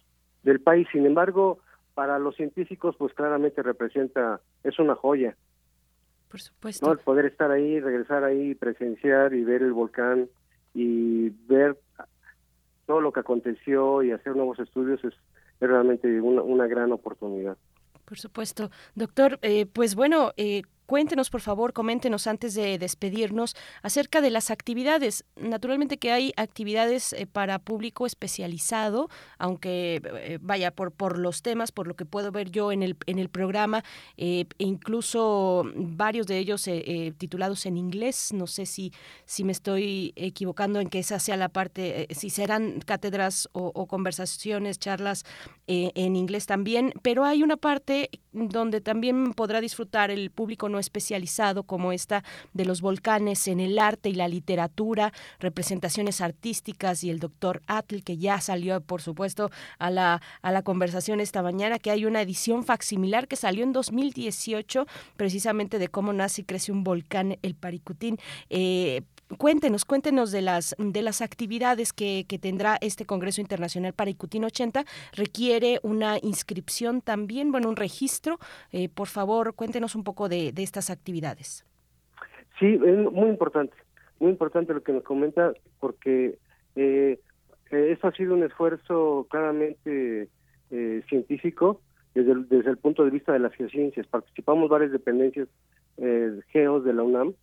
[0.43, 0.85] del país.
[0.91, 1.59] Sin embargo
[1.93, 5.37] para los científicos pues claramente representa es una joya
[6.31, 6.85] por supuesto.
[6.85, 6.93] ¿no?
[6.93, 10.29] El poder estar ahí, regresar ahí, presenciar y ver el volcán
[10.73, 11.77] y ver
[12.87, 15.13] todo lo que aconteció y hacer nuevos estudios es,
[15.59, 17.55] realmente una, una gran oportunidad.
[18.05, 18.71] Por supuesto.
[18.95, 24.51] Doctor, eh, pues bueno, eh, cuéntenos, por favor, coméntenos antes de despedirnos acerca de las
[24.51, 25.25] actividades.
[25.35, 31.71] Naturalmente que hay actividades eh, para público especializado, aunque eh, vaya por, por los temas,
[31.71, 33.83] por lo que puedo ver yo en el, en el programa,
[34.17, 36.67] e incluso varios de ellos
[37.17, 38.33] titulados en inglés.
[38.33, 38.91] No sé si,
[39.25, 43.87] si me estoy equivocando en que esa sea la parte, si serán cátedras o, o
[43.87, 45.23] conversaciones, charlas
[45.67, 51.63] en inglés también, pero hay una parte donde también podrá disfrutar el público no especializado
[51.63, 57.19] como esta de los volcanes en el arte y la literatura, representaciones artísticas y el
[57.19, 59.49] doctor Atl, que ya salió, por supuesto,
[59.79, 63.71] a la, a la conversación esta mañana, que hay una edición facsimilar que salió en
[63.71, 64.85] 2018,
[65.15, 68.17] precisamente de cómo nace y crece un volcán, el Paricutín.
[68.49, 69.03] Eh,
[69.37, 74.83] cuéntenos, cuéntenos de las, de las actividades que, tendrá este Congreso Internacional para Icutín 80.
[75.15, 78.39] Requiere una inscripción también, bueno, un registro.
[78.71, 81.65] Eh, por favor, cuéntenos un poco de, de estas actividades.
[82.59, 83.75] Sí, es muy importante,
[84.19, 86.37] muy importante lo que nos comenta, porque
[86.75, 87.19] eh,
[87.71, 90.29] eh eso ha sido un esfuerzo claramente
[90.69, 91.81] eh, científico
[92.13, 94.07] desde el, desde el punto de vista de las geociencias.
[94.07, 95.47] Participamos varias dependencias
[95.97, 97.33] eh, geos de la UNAM,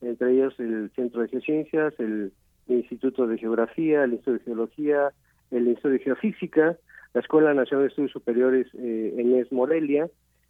[0.00, 2.32] entre ellos el Centro de Geociencias, el
[2.68, 5.12] Instituto de Geografía, el Instituto de Geología,
[5.50, 6.76] el Instituto de Geofísica,
[7.12, 10.08] la Escuela Nacional de Estudios Superiores eh, ES Morelia.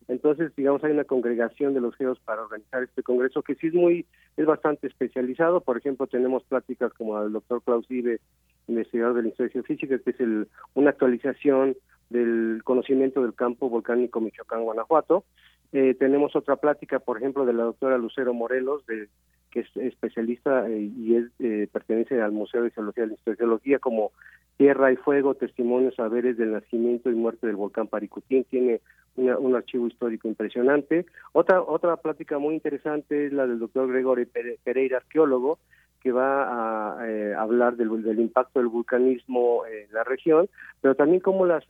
[0.08, 3.74] Entonces, digamos, hay una congregación de los geos para organizar este congreso que sí es
[3.74, 4.06] muy,
[4.36, 5.60] es bastante especializado.
[5.60, 8.20] Por ejemplo, tenemos pláticas como el doctor Klaus Ibe,
[8.66, 11.76] investigador del Instituto de Geofísica, que es el, una actualización
[12.10, 15.24] del conocimiento del campo volcánico Michoacán-Guanajuato.
[15.72, 19.08] Eh, tenemos otra plática, por ejemplo, de la doctora Lucero Morelos, de
[19.55, 23.78] que es especialista eh, y es, eh, pertenece al Museo de Geología de la Geología
[23.78, 24.10] como
[24.56, 28.44] Tierra y Fuego, Testimonios, Saberes del Nacimiento y Muerte del Volcán Paricutín.
[28.51, 28.81] Tiene
[29.16, 31.06] un archivo histórico impresionante.
[31.32, 34.26] Otra, otra plática muy interesante es la del doctor Gregorio
[34.64, 35.60] Pereira, arqueólogo,
[36.01, 40.48] que va a eh, hablar del, impacto del vulcanismo en la región,
[40.81, 41.64] pero también cómo las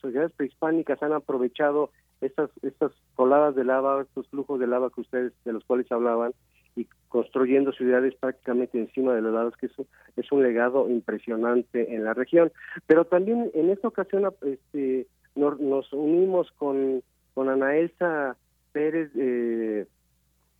[0.00, 1.90] sociedades prehispánicas han aprovechado
[2.20, 6.32] estas estas coladas de lava, estos flujos de lava que ustedes de los cuales hablaban
[6.76, 9.86] y construyendo ciudades prácticamente encima de los lados, que eso
[10.16, 12.52] es un legado impresionante en la región.
[12.86, 15.06] Pero también en esta ocasión este,
[15.36, 17.02] nos, unimos con,
[17.34, 18.36] con Ana Elsa
[18.72, 19.86] Pérez eh,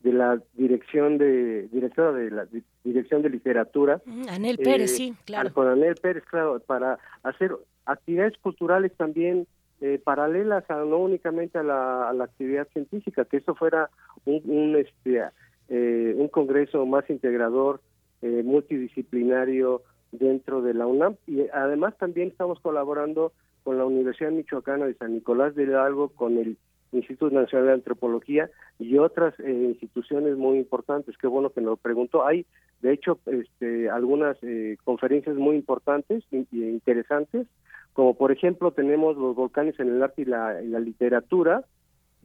[0.05, 2.47] de la dirección de directora de la
[2.85, 4.01] dirección de literatura.
[4.29, 5.53] Anel Pérez, eh, sí, claro.
[5.53, 7.53] Con Anel Pérez, claro, para hacer
[7.87, 9.47] actividades culturales también
[9.81, 13.91] eh, paralelas a no únicamente a la, a la actividad científica, que eso fuera
[14.25, 15.23] un, un este
[15.69, 17.81] eh, un congreso más integrador,
[18.23, 19.83] eh, multidisciplinario
[20.13, 23.33] dentro de la UNAM y además también estamos colaborando
[23.63, 26.59] con la Universidad Michoacana de San Nicolás de Hidalgo, con el
[26.93, 31.17] Instituto Nacional de Antropología y otras eh, instituciones muy importantes.
[31.19, 32.27] Qué bueno que nos preguntó.
[32.27, 32.47] Hay,
[32.83, 34.37] de hecho, este, algunas
[34.85, 37.47] conferencias muy importantes e interesantes,
[37.95, 41.65] como por ejemplo tenemos los volcanes en el arte y la literatura,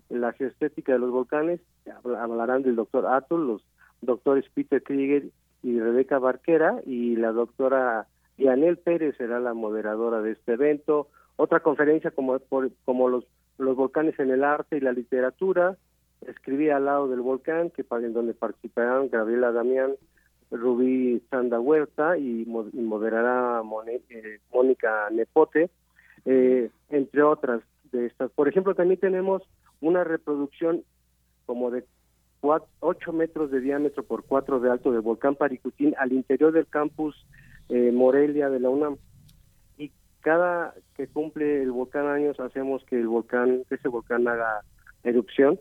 [0.09, 1.59] la geoestética de los volcanes,
[2.17, 3.63] hablarán del doctor Atul, los
[4.01, 5.25] doctores Peter Krieger
[5.63, 8.07] y Rebeca Barquera, y la doctora
[8.37, 11.07] Yanel Pérez será la moderadora de este evento.
[11.35, 12.39] Otra conferencia como,
[12.85, 13.25] como los,
[13.57, 15.77] los volcanes en el arte y la literatura,
[16.21, 19.95] escribí al lado del volcán, que en donde participarán Gabriela Damián,
[20.51, 23.61] Rubí Sanda Huerta y, moderará
[24.09, 25.69] eh, Mónica Nepote,
[26.25, 27.61] eh, entre otras
[27.91, 28.31] de estas.
[28.31, 29.43] Por ejemplo, también tenemos
[29.81, 30.83] una reproducción
[31.45, 31.85] como de
[32.41, 37.15] 8 metros de diámetro por 4 de alto del volcán Paricutín al interior del campus
[37.69, 38.97] eh, Morelia de la UNAM.
[39.77, 39.91] Y
[40.21, 44.61] cada que cumple el volcán años hacemos que el volcán, ese volcán haga
[45.03, 45.59] erupción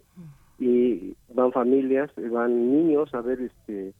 [0.58, 3.94] y van familias, van niños a ver este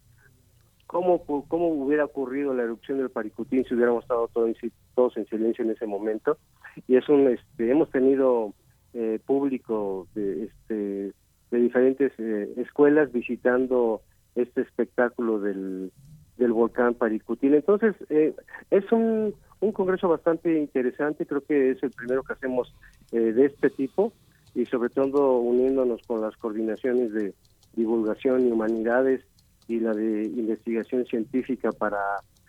[0.87, 4.57] cómo cómo hubiera ocurrido la erupción del Paricutín si hubiéramos estado todos,
[4.95, 6.39] todos en silencio en ese momento
[6.87, 8.55] y es un este hemos tenido
[9.01, 11.13] eh, público de, este,
[11.53, 14.03] de diferentes eh, escuelas visitando
[14.35, 15.93] este espectáculo del,
[16.37, 17.55] del volcán Paricutín.
[17.55, 18.35] Entonces, eh,
[18.73, 22.75] es un, un congreso bastante interesante, creo que es el primero que hacemos
[23.13, 24.13] de este tipo
[24.57, 27.35] y sobre todo uniéndonos con las coordinaciones de
[27.77, 29.25] divulgación y humanidades
[29.69, 32.01] y la de investigación científica para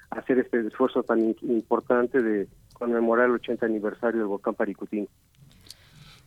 [0.10, 5.08] hacer este esfuerzo tan importante de conmemorar el 80 aniversario del volcán Paricutín.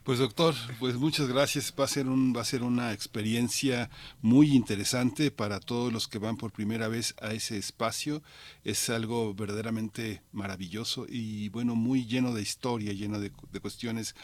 [0.04, 1.72] Pues doctor, pues muchas gracias.
[1.78, 3.88] Va a ser un va a ser una experiencia
[4.20, 8.20] muy interesante para todos los que van por primera vez a ese espacio.
[8.64, 14.16] Es algo verdaderamente maravilloso y bueno muy lleno de historia, lleno de, de cuestiones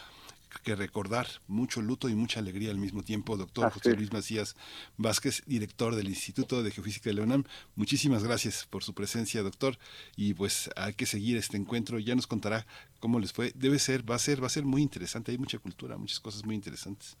[0.63, 3.37] que recordar, mucho luto y mucha alegría al mismo tiempo.
[3.37, 4.55] Doctor José Luis Macías
[4.97, 7.43] Vázquez, director del Instituto de Geofísica de la UNAM,
[7.75, 9.75] muchísimas gracias por su presencia, doctor,
[10.15, 12.65] y pues hay que seguir este encuentro, ya nos contará
[12.99, 15.59] cómo les fue, debe ser, va a ser, va a ser muy interesante, hay mucha
[15.59, 17.17] cultura, muchas cosas muy interesantes.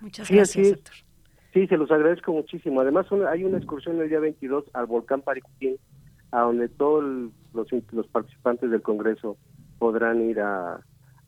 [0.00, 0.94] Muchas gracias, doctor.
[1.52, 2.80] Sí, se los agradezco muchísimo.
[2.80, 5.76] Además, hay una excursión el día 22 al volcán Paricutín,
[6.30, 7.02] a donde todos
[7.52, 9.36] los, los participantes del Congreso
[9.80, 10.80] podrán ir a,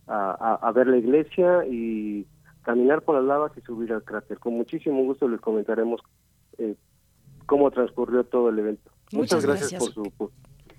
[0.06, 2.26] a, ver la iglesia y
[2.62, 4.38] caminar por las lavas y subir al cráter.
[4.38, 6.00] Con muchísimo gusto les comentaremos
[6.58, 6.76] eh,
[7.46, 8.90] cómo transcurrió todo el evento.
[9.12, 10.30] Muchas, gracias, por su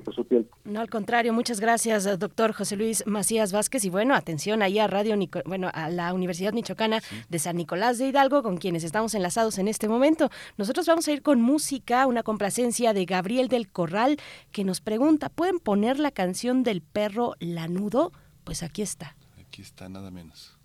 [0.04, 0.56] por su tiempo.
[0.66, 3.86] No, al contrario, muchas gracias, doctor José Luis Macías Vázquez.
[3.86, 8.08] Y bueno, atención ahí a Radio, bueno, a la Universidad Michoacana de San Nicolás de
[8.08, 10.30] Hidalgo, con quienes estamos enlazados en este momento.
[10.58, 14.18] Nosotros vamos a ir con música, una complacencia de Gabriel del Corral,
[14.52, 18.12] que nos pregunta, ¿pueden poner la canción del perro lanudo?
[18.44, 19.16] Pues aquí está.
[19.40, 20.58] Aquí está, nada menos.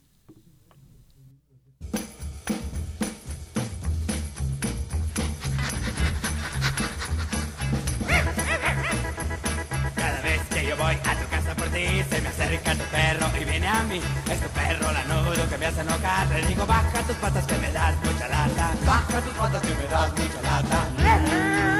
[9.94, 13.26] Cada vez que yo voy a tu casa por ti, se me acerca tu perro
[13.40, 14.00] y viene a mí.
[14.30, 16.28] Es tu perro lanudo que me hace enojar.
[16.28, 18.74] Le digo, baja tus patas que me das mucha lata.
[18.84, 21.77] Baja tus patas que me das mucha lata.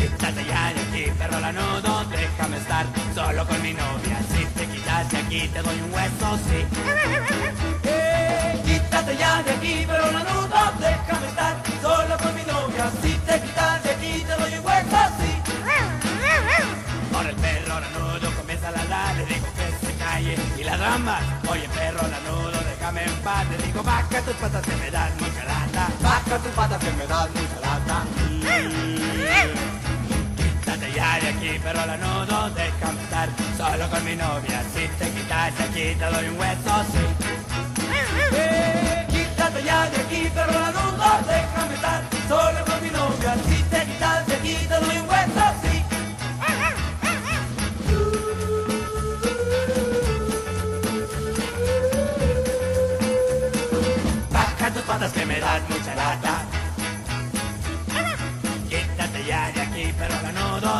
[0.00, 4.16] Quítate ya de aquí, perro lanudo, déjame estar solo con mi novia.
[4.32, 6.64] Si te quitas de aquí, te doy un hueso, sí.
[7.82, 12.90] Eh, quítate ya de aquí, perro lanudo, déjame estar solo con mi novia.
[13.02, 15.30] Si te quitas de aquí, te doy un hueso, sí.
[17.14, 21.18] Ahora el perro lanudo comienza a ladrar, le digo que se calle y la dama.
[21.50, 23.46] Oye, perro lanudo, déjame en paz.
[23.50, 25.88] Le digo, baja tus patas que me dan mucha lata.
[26.00, 28.04] Baja tus patas que me dan mucha lata.
[30.94, 34.62] Ya de aquí, perro lanudo, déjame estar solo con mi novia.
[34.74, 37.04] Si te quitas de aquí, te doy un hueso, sí.
[38.32, 42.79] Eh, quítate ya de aquí, perro lanudo, déjame estar solo con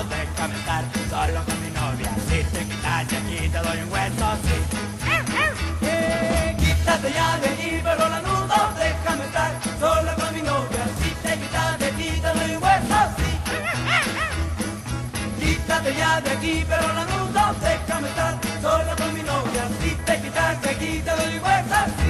[0.00, 2.14] lanudo, déjame estar solo con mi novia.
[2.28, 4.56] Si te quitas de aquí, te doy un hueso, sí.
[5.82, 10.84] Eh, quítate ya de aquí, pero lanudo, déjame estar solo con mi novia.
[11.00, 13.30] Si te quitas de aquí, te doy un hueso, sí.
[15.40, 19.68] Quítate ya de aquí, pero lanudo, déjame estar solo con mi novia.
[19.80, 22.09] Si te quitas de aquí, te doy un hueso, sí.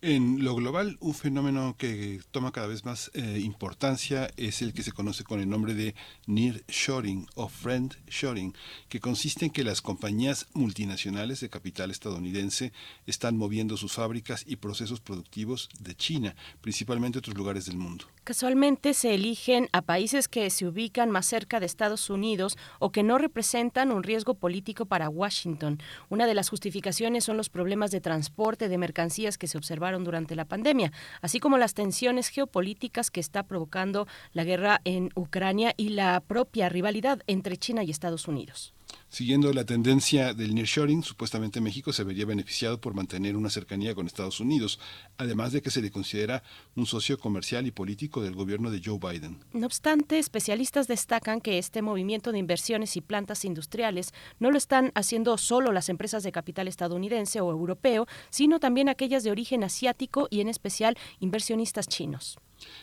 [0.00, 4.84] En lo global, un fenómeno que toma cada vez más eh, importancia es el que
[4.84, 5.96] se conoce con el nombre de
[6.28, 8.54] nearshoring o friendshoring,
[8.88, 12.72] que consiste en que las compañías multinacionales de capital estadounidense
[13.06, 18.04] están moviendo sus fábricas y procesos productivos de China, principalmente a otros lugares del mundo.
[18.22, 23.02] Casualmente se eligen a países que se ubican más cerca de Estados Unidos o que
[23.02, 25.80] no representan un riesgo político para Washington.
[26.08, 29.56] Una de las justificaciones son los problemas de transporte de mercancías que se
[29.96, 30.92] durante la pandemia,
[31.22, 36.68] así como las tensiones geopolíticas que está provocando la guerra en Ucrania y la propia
[36.68, 38.74] rivalidad entre China y Estados Unidos.
[39.10, 44.06] Siguiendo la tendencia del nearshoring, supuestamente México se vería beneficiado por mantener una cercanía con
[44.06, 44.78] Estados Unidos,
[45.16, 46.42] además de que se le considera
[46.76, 49.38] un socio comercial y político del gobierno de Joe Biden.
[49.54, 54.92] No obstante, especialistas destacan que este movimiento de inversiones y plantas industriales no lo están
[54.94, 60.28] haciendo solo las empresas de capital estadounidense o europeo, sino también aquellas de origen asiático
[60.30, 62.38] y en especial inversionistas chinos.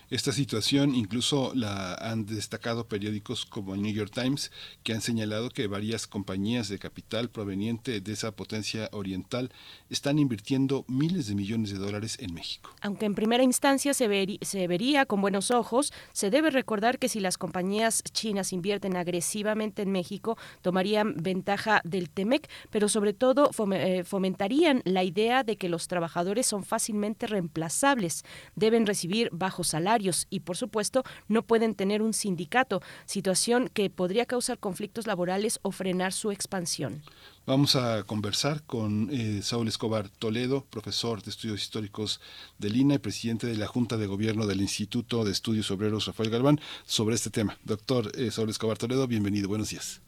[0.10, 4.52] Esta situación incluso la han destacado periódicos como New York Times,
[4.84, 9.52] que han señalado que varias compañías de capital proveniente de esa potencia oriental
[9.90, 12.74] están invirtiendo miles de millones de dólares en México.
[12.82, 17.20] Aunque en primera instancia se, se vería con buenos ojos, se debe recordar que si
[17.20, 24.04] las compañías chinas invierten agresivamente en México, tomarían ventaja del TEMEC, pero sobre todo eh,
[24.04, 28.24] fomentarían la idea de que los trabajadores son fácilmente reemplazables,
[28.56, 34.26] deben recibir bajos salarios y, por supuesto, no pueden tener un sindicato, situación que podría
[34.26, 37.02] causar conflictos laborales o frenar su expansión.
[37.46, 42.20] Vamos a conversar con eh, Saúl Escobar Toledo, profesor de estudios históricos
[42.58, 46.32] de Lina y presidente de la Junta de Gobierno del Instituto de Estudios Obreros Rafael
[46.32, 47.58] Galván, sobre este tema.
[47.64, 50.05] Doctor eh, Saúl Escobar Toledo, bienvenido, buenos días.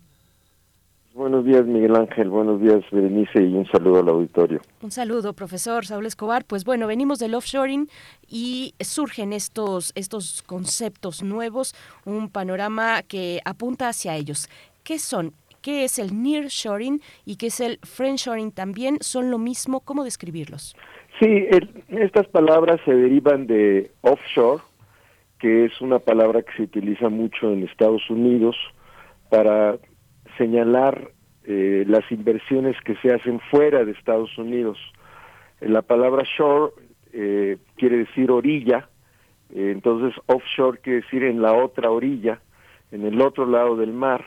[1.18, 2.30] Buenos días, Miguel Ángel.
[2.30, 4.62] Buenos días, Berenice, y un saludo al auditorio.
[4.84, 6.46] Un saludo, profesor Saúl Escobar.
[6.46, 7.88] Pues bueno, venimos del offshoring
[8.30, 11.74] y surgen estos, estos conceptos nuevos,
[12.06, 14.48] un panorama que apunta hacia ellos.
[14.84, 15.34] ¿Qué son?
[15.64, 18.52] ¿Qué es el nearshoring y qué es el friendshoring?
[18.52, 19.80] También son lo mismo.
[19.80, 20.76] ¿Cómo describirlos?
[21.20, 21.48] Sí,
[21.90, 24.62] estas palabras se derivan de offshore,
[25.40, 28.56] que es una palabra que se utiliza mucho en Estados Unidos
[29.32, 29.80] para
[30.38, 31.12] señalar
[31.46, 34.78] eh, las inversiones que se hacen fuera de Estados Unidos.
[35.62, 36.74] Eh, la palabra shore
[37.14, 38.90] eh, quiere decir orilla,
[39.56, 42.42] entonces offshore quiere decir en la otra orilla,
[42.92, 44.26] en el otro lado del mar.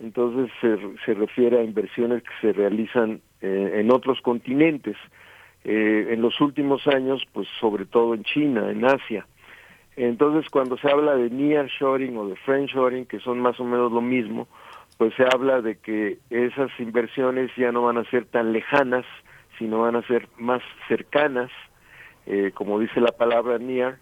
[0.00, 4.96] Entonces se, se refiere a inversiones que se realizan en otros continentes.
[5.64, 9.26] en los últimos años, pues sobre todo en China, en Asia.
[9.96, 14.00] Entonces, cuando se habla de nearshoring o de friendshoring, que son más o menos lo
[14.00, 14.48] mismo,
[15.02, 19.04] pues se habla de que esas inversiones ya no van a ser tan lejanas,
[19.58, 21.50] sino van a ser más cercanas,
[22.26, 23.98] eh, como dice la palabra near,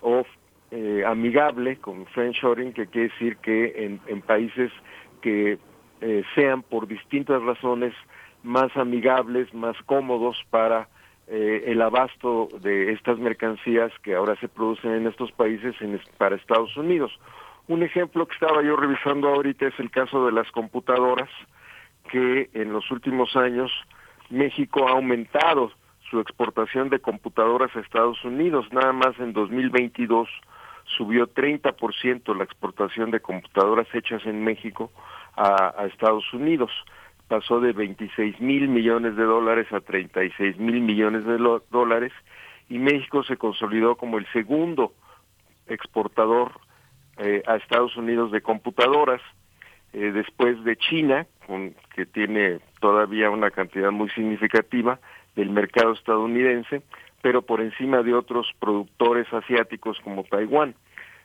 [0.00, 0.24] o
[0.70, 4.72] eh, amigable, con friendshoring, que quiere decir que en, países
[5.20, 5.58] que
[6.00, 7.92] eh, sean por distintas razones
[8.42, 10.88] más amigables, más cómodos para
[11.26, 15.74] el abasto de estas mercancías que ahora se producen en estos países
[16.16, 17.12] para Estados Unidos.
[17.68, 21.28] Un ejemplo que estaba yo revisando ahorita es el caso de las computadoras,
[22.10, 23.70] que en los últimos años
[24.30, 25.70] México ha aumentado
[26.10, 28.66] su exportación de computadoras a Estados Unidos.
[28.72, 30.28] Nada más en 2022
[30.96, 34.90] subió 30% la exportación de computadoras hechas en México
[35.36, 36.70] a, Estados Unidos.
[37.28, 41.36] Pasó de 26 mil millones de dólares a 36 mil millones de
[41.70, 42.12] dólares
[42.70, 44.94] y México se consolidó como el segundo
[45.66, 46.52] exportador
[47.18, 49.20] eh, a Estados Unidos de computadoras,
[49.92, 55.00] eh, después de China, con, que tiene todavía una cantidad muy significativa
[55.34, 56.82] del mercado estadounidense,
[57.20, 60.76] pero por encima de otros productores asiáticos como Taiwán.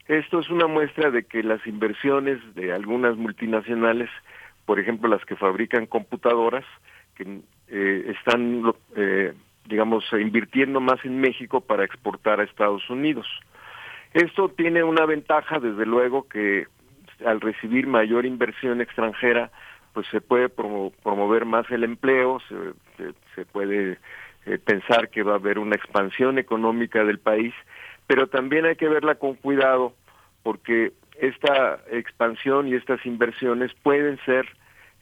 [0.08, 4.10] Esto es una muestra de que las inversiones de algunas multinacionales,
[4.66, 6.66] por ejemplo las que fabrican computadoras,
[7.16, 8.74] que eh, están,
[9.66, 13.28] digamos, invirtiendo más en México para exportar a Estados Unidos.
[14.14, 16.68] Esto tiene una ventaja, desde luego, que
[17.26, 19.52] al recibir mayor inversión extranjera,
[19.94, 22.40] pues se puede promover más el empleo,
[23.36, 23.98] se, puede
[24.46, 27.54] eh, pensar que va a haber una expansión económica del país,
[28.08, 29.94] pero también hay que verla con cuidado
[30.42, 34.48] porque esta expansión y estas inversiones pueden ser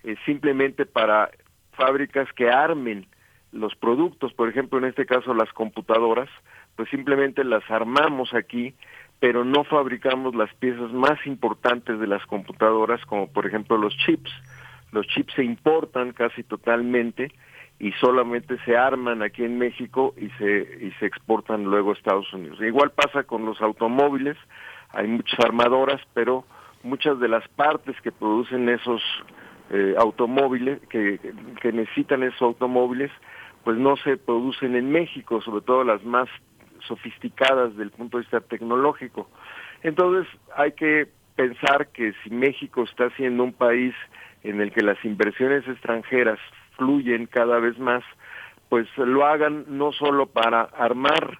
[0.04, 1.32] eh, simplemente para
[1.74, 3.08] fábricas que armen
[3.52, 6.30] los productos, por ejemplo, en este caso las computadoras,
[6.76, 8.74] pues simplemente las armamos aquí
[9.22, 14.32] pero no fabricamos las piezas más importantes de las computadoras, como por ejemplo los chips.
[14.92, 17.32] Los chips se importan casi totalmente
[17.78, 22.34] y solamente se arman aquí en México y se, y se exportan luego a Estados
[22.34, 22.60] Unidos.
[22.62, 24.38] Igual pasa con los automóviles,
[24.90, 26.44] hay muchas armadoras, pero
[26.82, 29.04] muchas de las partes que producen esos
[29.70, 31.20] eh, automóviles, que,
[31.62, 33.12] que necesitan esos automóviles,
[33.64, 36.28] pues no se producen en México, sobre todo las más
[36.88, 39.30] sofisticadas del punto de vista tecnológico.
[39.84, 43.94] Entonces hay que pensar que si México está siendo un país
[44.44, 46.40] en el que las inversiones extranjeras
[46.78, 48.04] fluyen cada vez más,
[48.70, 51.40] pues lo hagan no solo para armar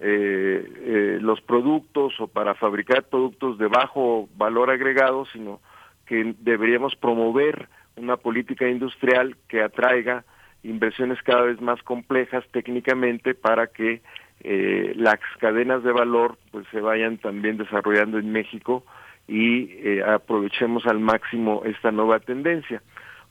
[0.00, 5.60] eh, eh, los productos o para fabricar productos de bajo valor agregado, sino
[6.06, 10.24] que deberíamos promover una política industrial que atraiga
[10.62, 14.02] inversiones cada vez más complejas técnicamente para que
[14.42, 18.84] eh, las cadenas de valor pues se vayan también desarrollando en México
[19.28, 22.82] y eh, aprovechemos al máximo esta nueva tendencia.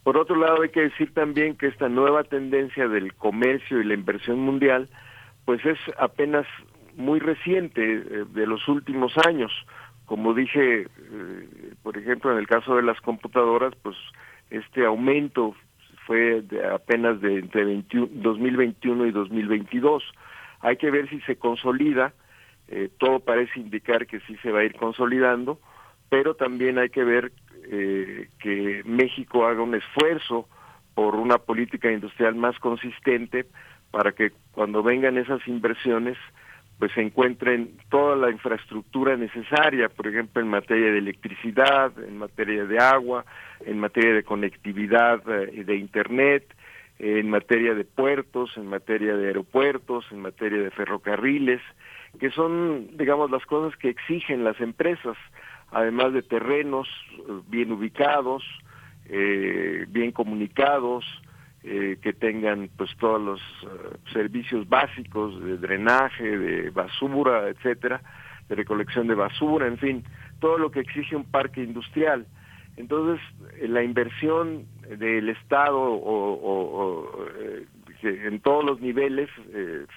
[0.04, 3.96] Por otro lado, hay que decir también que esta nueva tendencia del comercio y la
[3.96, 4.88] inversión mundial,
[5.46, 6.46] pues es apenas
[6.96, 9.52] muy reciente eh, de los últimos años.
[10.06, 10.88] Como dije,
[11.84, 13.96] por ejemplo, en el caso de las computadoras, pues
[14.50, 15.56] este aumento
[16.08, 20.04] fue de apenas de entre 2021 y 2022.
[20.62, 22.14] Hay que ver si se consolida,
[22.98, 25.60] todo parece indicar que sí se va a ir consolidando,
[26.10, 27.32] pero también hay que ver
[28.40, 30.48] que México haga un esfuerzo
[30.94, 33.46] por una política industrial más consistente
[33.92, 36.18] para que cuando vengan esas inversiones
[36.80, 42.64] pues se encuentren toda la infraestructura necesaria, por ejemplo, en materia de electricidad, en materia
[42.66, 43.26] de agua,
[43.66, 45.22] en materia de conectividad
[45.54, 46.56] y eh, de Internet,
[47.00, 51.62] en materia de puertos, en materia de aeropuertos, en materia de ferrocarriles,
[52.20, 55.18] que son, digamos, las cosas que exigen las empresas,
[55.72, 58.44] además de terrenos eh, bien ubicados,
[59.06, 61.06] eh, bien comunicados,
[61.64, 63.42] eh, que tengan pues todos los
[64.14, 68.02] servicios básicos de drenaje, de basura, etcétera,
[68.48, 70.04] de recolección de basura, en fin,
[70.40, 72.26] todo lo que exige un parque industrial.
[72.80, 73.22] Entonces,
[73.62, 77.66] la inversión del Estado o, eh,
[78.02, 79.30] en todos los niveles,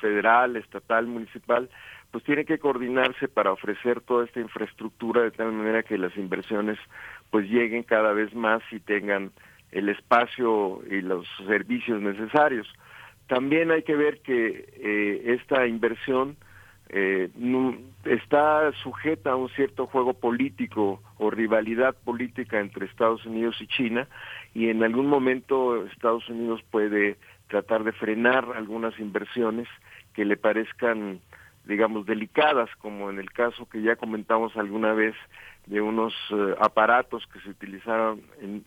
[0.01, 1.71] federal, estatal, municipal,
[2.11, 6.79] pues tiene que coordinarse para ofrecer toda esta infraestructura de tal manera que las inversiones
[7.31, 9.31] pues lleguen cada vez más y tengan
[9.71, 12.67] el espacio y los servicios necesarios.
[13.29, 16.37] También hay que ver que eh, esta inversión
[16.95, 17.31] eh,
[18.05, 24.07] está sujeta a un cierto juego político o rivalidad política entre Estados Unidos y China
[24.55, 27.17] y en algún momento Estados Unidos puede
[27.49, 29.69] tratar de frenar algunas inversiones
[30.13, 31.21] que le parezcan
[31.65, 35.15] digamos delicadas como en el caso que ya comentamos alguna vez
[35.67, 38.21] de unos eh, aparatos que se utilizaron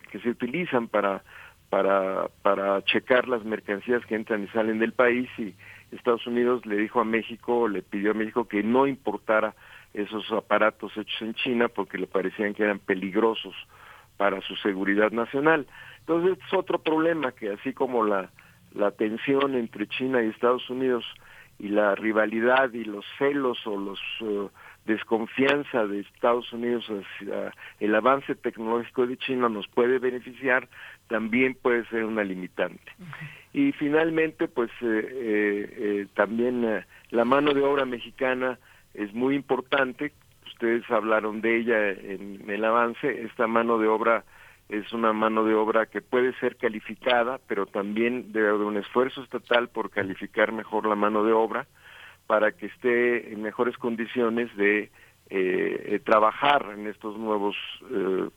[0.09, 1.21] que se utilizan para
[1.69, 5.53] para para checar las mercancías que entran y salen del país y
[5.95, 9.55] Estados Unidos le dijo a México le pidió a México que no importara
[9.93, 13.55] esos aparatos hechos en China porque le parecían que eran peligrosos
[14.17, 15.67] para su seguridad nacional.
[15.99, 18.29] Entonces este es otro problema que así como la
[18.75, 21.05] la tensión entre China y Estados Unidos
[21.57, 24.49] y la rivalidad y los celos o los eh,
[24.85, 30.67] desconfianza de Estados Unidos hacia el avance tecnológico de China nos puede beneficiar,
[31.07, 32.91] también puede ser una limitante.
[33.53, 38.59] Y finalmente, pues eh, eh, eh también eh, la mano de obra mexicana
[38.93, 40.13] es muy importante.
[40.45, 43.23] Ustedes hablaron de ella en el avance.
[43.23, 44.23] Esta mano de obra
[44.69, 49.23] es una mano de obra que puede ser calificada, pero también debe haber un esfuerzo
[49.23, 51.67] estatal por calificar mejor la mano de obra
[52.27, 54.89] para que esté en mejores condiciones de
[55.29, 57.55] eh, eh, trabajar en estos nuevos
[57.91, 58.29] eh,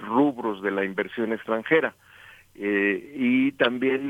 [0.00, 1.94] rubros de la inversión extranjera.
[2.54, 4.00] y también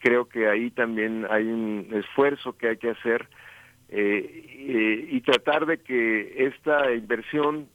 [0.00, 3.28] creo que ahí también hay un esfuerzo que hay que hacer
[3.90, 7.68] y tratar de que esta inversión,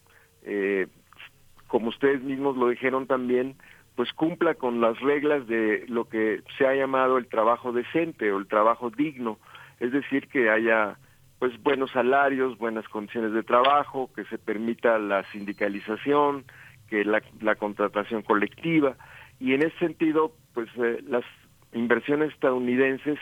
[1.68, 3.56] como ustedes mismos lo dijeron también,
[3.96, 8.40] pues cumpla con las reglas de lo que se ha llamado el trabajo decente o
[8.40, 9.38] el trabajo digno,
[9.80, 10.98] es decir, que haya
[11.40, 16.44] pues buenos salarios, buenas condiciones de trabajo, que se permita la sindicalización,
[16.90, 18.98] que la, la contratación colectiva.
[19.40, 21.24] Y en ese sentido, pues eh, las
[21.72, 23.18] inversiones estadounidenses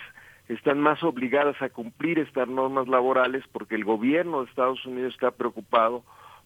[0.47, 5.31] están más obligadas a cumplir estas normas laborales porque el gobierno de Estados Unidos está
[5.31, 6.03] preocupado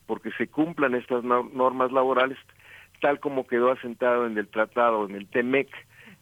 [0.07, 2.37] porque se cumplan estas normas laborales
[3.01, 5.69] tal como quedó asentado en el tratado, en el TEMEC,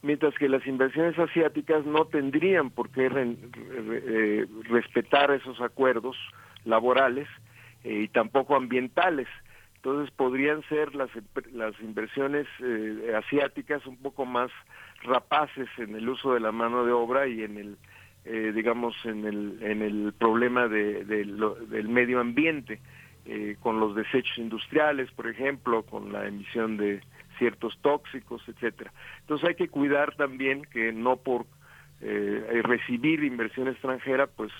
[0.01, 6.15] mientras que las inversiones asiáticas no tendrían por qué eh, respetar esos acuerdos
[6.65, 7.27] laborales
[7.83, 9.27] eh, y tampoco ambientales.
[9.75, 11.09] Entonces podrían ser las,
[11.53, 14.51] las inversiones eh, asiáticas un poco más
[15.03, 17.77] rapaces en el uso de la mano de obra y en el,
[18.53, 22.79] digamos, en el, en el problema de, del medio ambiente,
[23.61, 26.99] con los desechos industriales, por ejemplo, con la emisión de,
[27.39, 28.93] ciertos tóxicos, etcétera.
[29.21, 31.45] Entonces hay que cuidar también que no por
[32.01, 34.51] eh, recibir inversión extranjera, pues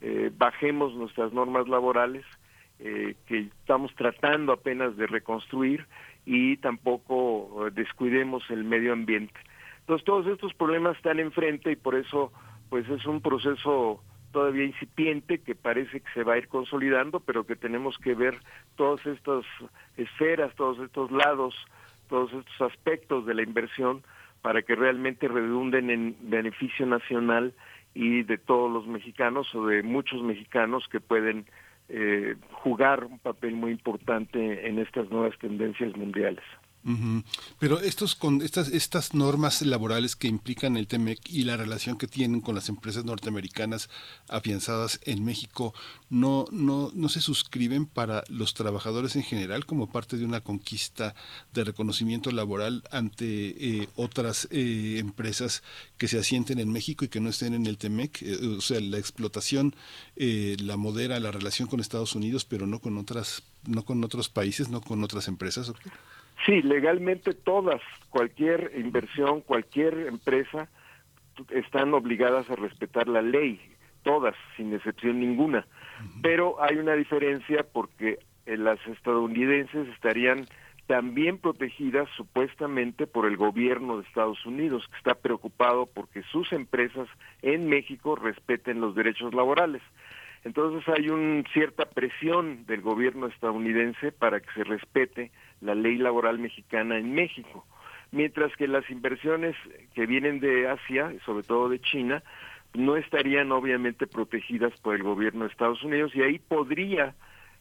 [0.00, 2.24] eh, bajemos nuestras normas laborales
[2.78, 5.86] eh, que estamos tratando apenas de reconstruir
[6.24, 9.38] y tampoco descuidemos el medio ambiente.
[9.80, 12.32] Entonces todos estos problemas están enfrente y por eso
[12.68, 14.02] pues es un proceso
[14.32, 18.38] todavía incipiente que parece que se va a ir consolidando, pero que tenemos que ver
[18.74, 19.44] todas estas
[19.96, 21.54] esferas, todos estos lados
[22.08, 24.02] todos estos aspectos de la inversión
[24.42, 27.52] para que realmente redunden en beneficio nacional
[27.94, 31.46] y de todos los mexicanos o de muchos mexicanos que pueden
[31.88, 36.44] eh, jugar un papel muy importante en estas nuevas tendencias mundiales.
[37.58, 42.06] Pero estos con estas estas normas laborales que implican el TEMEC y la relación que
[42.06, 43.88] tienen con las empresas norteamericanas
[44.28, 45.74] afianzadas en México
[46.10, 51.16] no no no se suscriben para los trabajadores en general como parte de una conquista
[51.54, 55.64] de reconocimiento laboral ante eh, otras eh, empresas
[55.98, 58.80] que se asienten en México y que no estén en el TEMEC, eh, o sea,
[58.80, 59.74] la explotación
[60.16, 64.68] la modera la relación con Estados Unidos, pero no con otras no con otros países,
[64.68, 65.72] no con otras empresas.
[66.46, 70.68] Sí, legalmente todas, cualquier inversión, cualquier empresa,
[71.50, 73.60] están obligadas a respetar la ley,
[74.04, 75.66] todas, sin excepción ninguna.
[76.22, 80.46] Pero hay una diferencia porque eh, las estadounidenses estarían
[80.86, 87.08] también protegidas supuestamente por el gobierno de Estados Unidos, que está preocupado porque sus empresas
[87.42, 89.82] en México respeten los derechos laborales.
[90.44, 96.38] Entonces hay una cierta presión del gobierno estadounidense para que se respete la ley laboral
[96.38, 97.64] mexicana en México,
[98.12, 99.56] mientras que las inversiones
[99.94, 102.22] que vienen de Asia, sobre todo de China,
[102.74, 107.14] no estarían obviamente protegidas por el gobierno de Estados Unidos y ahí podría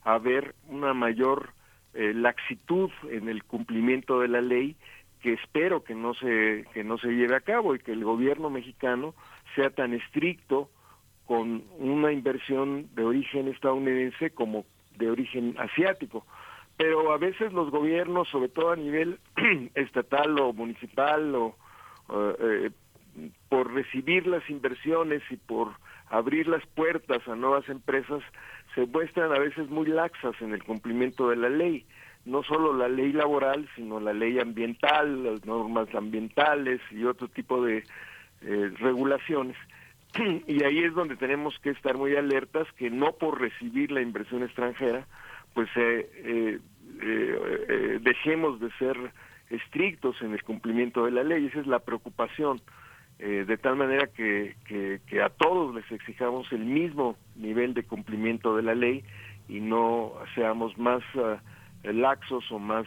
[0.03, 1.51] haber una mayor
[1.93, 4.76] eh, laxitud en el cumplimiento de la ley
[5.22, 8.49] que espero que no se que no se lleve a cabo y que el gobierno
[8.49, 9.15] mexicano
[9.55, 10.69] sea tan estricto
[11.26, 14.65] con una inversión de origen estadounidense como
[14.97, 16.26] de origen asiático.
[16.77, 19.19] Pero a veces los gobiernos, sobre todo a nivel
[19.76, 21.56] estatal o municipal, o
[22.14, 22.72] eh,
[23.49, 25.69] por recibir las inversiones y por
[26.10, 28.22] abrir las puertas a nuevas empresas,
[28.73, 31.85] se muestran a veces muy laxas en el cumplimiento de la ley.
[32.26, 37.64] No solo la ley laboral, sino la ley ambiental, las normas ambientales y otro tipo
[37.64, 37.84] de
[38.41, 39.56] eh, regulaciones.
[40.47, 44.43] y ahí es donde tenemos que estar muy alertas que no por recibir la inversión
[44.43, 45.07] extranjera
[45.56, 46.60] pues eh, eh,
[47.02, 48.98] eh, dejemos de ser
[49.49, 51.45] estrictos en el cumplimiento de la ley.
[51.45, 52.61] Esa es la preocupación
[53.18, 58.64] de tal manera que, que, a todos les exijamos el mismo nivel de cumplimiento de
[58.64, 59.06] la ley
[59.48, 61.02] y no seamos más
[61.82, 62.86] laxos o más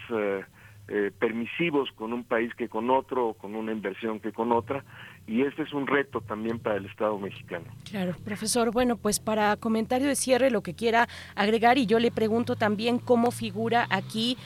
[1.18, 4.84] permisivos con un país que con otro o con una inversión que con otra
[5.28, 7.66] y este es un reto también para el Estado mexicano.
[7.88, 8.72] Claro, profesor.
[8.72, 11.06] Bueno, pues para comentario de cierre, lo que quiera
[11.36, 14.38] agregar, y yo le pregunto también cómo figura aquí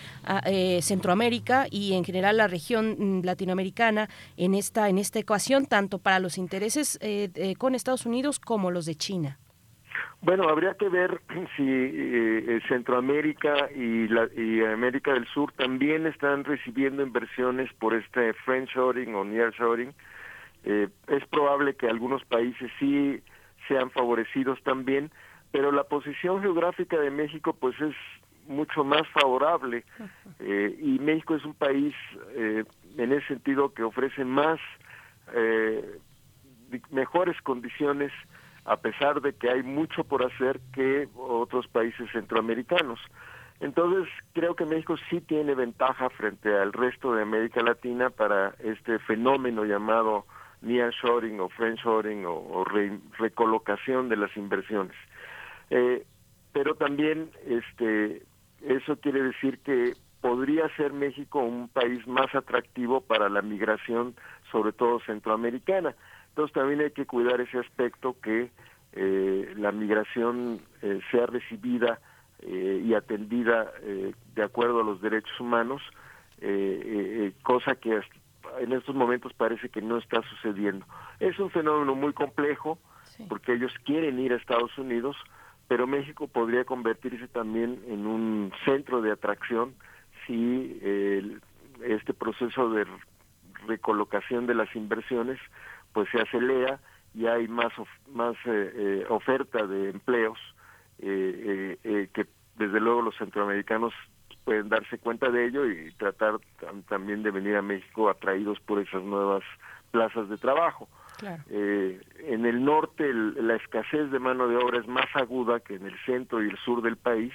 [0.44, 5.98] eh, Centroamérica y en general la región mm, latinoamericana en esta, en esta ecuación, tanto
[5.98, 9.38] para los intereses eh, con Estados Unidos como los de China.
[10.20, 11.20] Bueno, habría que ver
[11.56, 18.32] si eh, Centroamérica y, la, y América del Sur también están recibiendo inversiones por este
[18.32, 19.94] friendshoring o nearshoring
[20.64, 23.20] eh, es probable que algunos países sí
[23.68, 25.10] sean favorecidos también,
[25.50, 27.94] pero la posición geográfica de México pues es
[28.46, 29.84] mucho más favorable
[30.40, 31.94] eh, y México es un país
[32.34, 32.64] eh,
[32.96, 34.58] en ese sentido que ofrece más
[36.90, 38.12] mejores condiciones
[38.64, 43.00] a pesar de que hay mucho por hacer que otros países centroamericanos.
[43.60, 48.98] Entonces, creo que México sí tiene ventaja frente al resto de América Latina para este
[48.98, 50.26] fenómeno llamado
[50.62, 52.64] nearshoring o friendshoring o, o
[53.18, 54.96] recolocación de las inversiones.
[55.70, 56.04] Eh,
[56.52, 58.22] pero también este
[58.62, 64.14] eso quiere decir que podría ser México un país más atractivo para la migración,
[64.52, 65.96] sobre todo centroamericana.
[66.28, 68.50] Entonces también hay que cuidar ese aspecto que
[68.92, 71.98] eh, la migración eh, sea recibida
[72.44, 73.72] y atendida
[74.34, 75.80] de acuerdo a los derechos humanos,
[77.44, 78.00] cosa que
[78.60, 80.86] en estos momentos parece que no está sucediendo.
[81.20, 82.78] Es un fenómeno muy complejo
[83.28, 85.16] porque ellos quieren ir a Estados Unidos,
[85.68, 89.74] pero México podría convertirse también en un centro de atracción
[90.26, 90.80] si
[91.82, 92.86] este proceso de
[93.66, 95.38] recolocación de las inversiones
[95.92, 96.80] pues se acelera
[97.14, 97.72] y hay más
[98.12, 100.38] más eh, eh, oferta de empleos
[100.98, 102.26] eh, que
[102.56, 103.92] desde luego los centroamericanos
[104.44, 106.38] pueden darse cuenta de ello y tratar
[106.88, 109.42] también de venir a México atraídos por esas nuevas
[109.90, 110.88] plazas de trabajo.
[111.50, 115.86] Eh, en el norte la escasez de mano de obra es más aguda que en
[115.86, 117.32] el centro y el sur del país,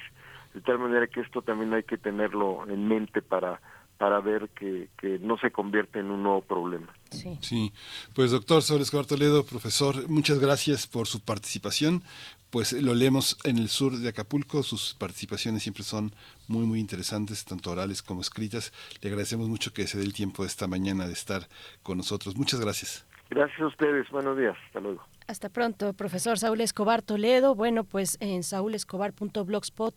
[0.52, 3.60] de tal manera que esto también hay que tenerlo en mente para
[3.98, 6.86] para ver que, que no se convierte en un nuevo problema.
[7.10, 7.36] Sí.
[7.42, 7.72] sí.
[8.14, 12.02] Pues doctor Soles Toledo, profesor, muchas gracias por su participación
[12.50, 16.12] pues lo leemos en el sur de Acapulco, sus participaciones siempre son
[16.46, 18.72] muy muy interesantes, tanto orales como escritas.
[19.02, 21.42] Le agradecemos mucho que se dé el tiempo esta mañana de estar
[21.82, 22.36] con nosotros.
[22.36, 23.06] Muchas gracias.
[23.30, 25.04] Gracias a ustedes, buenos días, hasta luego.
[25.28, 27.54] Hasta pronto, profesor Saúl Escobar Toledo.
[27.54, 29.94] Bueno, pues en saulescobar.blogspot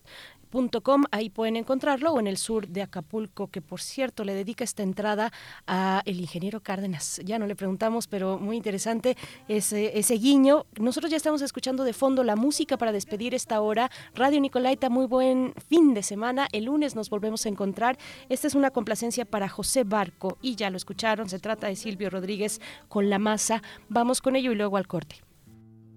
[1.12, 4.84] ahí pueden encontrarlo, o en el sur de Acapulco, que por cierto le dedica esta
[4.84, 5.32] entrada
[5.66, 7.22] a el ingeniero Cárdenas.
[7.24, 9.16] Ya no le preguntamos, pero muy interesante
[9.48, 10.66] ese guiño.
[10.78, 13.90] Nosotros ya estamos escuchando de fondo la música para despedir esta hora.
[14.14, 16.50] Radio Nicolaita, muy buen fin de semana.
[16.52, 17.98] El lunes nos volvemos a encontrar.
[18.28, 22.10] Esta es una complacencia para José Barco, y ya lo escucharon, se trata de Silvio
[22.10, 22.60] Rodríguez
[22.90, 23.64] con la masa.
[23.88, 25.21] Vamos con ello y luego al corte.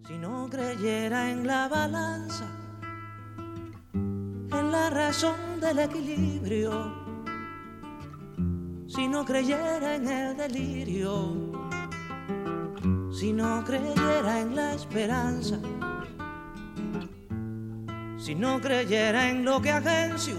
[0.06, 2.44] Si no creyera en la balanza,
[3.94, 6.92] en la razón del equilibrio,
[8.86, 11.34] si no creyera en el delirio,
[13.10, 15.58] si no creyera en la esperanza,
[18.18, 20.36] si no creyera en lo que agencio,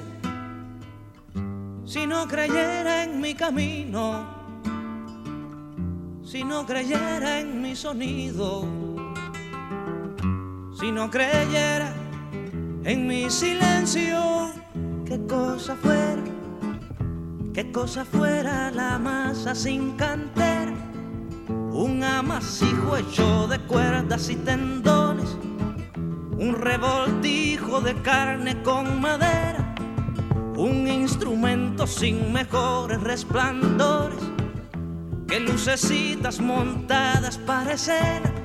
[1.85, 4.27] si no creyera en mi camino,
[6.23, 8.85] si no creyera en mi sonido
[10.79, 11.91] si no creyera
[12.83, 14.51] en mi silencio,
[15.05, 16.21] qué cosa fuera,
[17.53, 20.73] qué cosa fuera la masa sin cantera,
[21.71, 25.37] un amasijo hecho de cuerdas y tendones,
[26.37, 29.75] un revoltijo de carne con madera,
[30.57, 34.19] un instrumento sin mejores resplandores
[35.27, 38.44] que lucecitas montadas para escena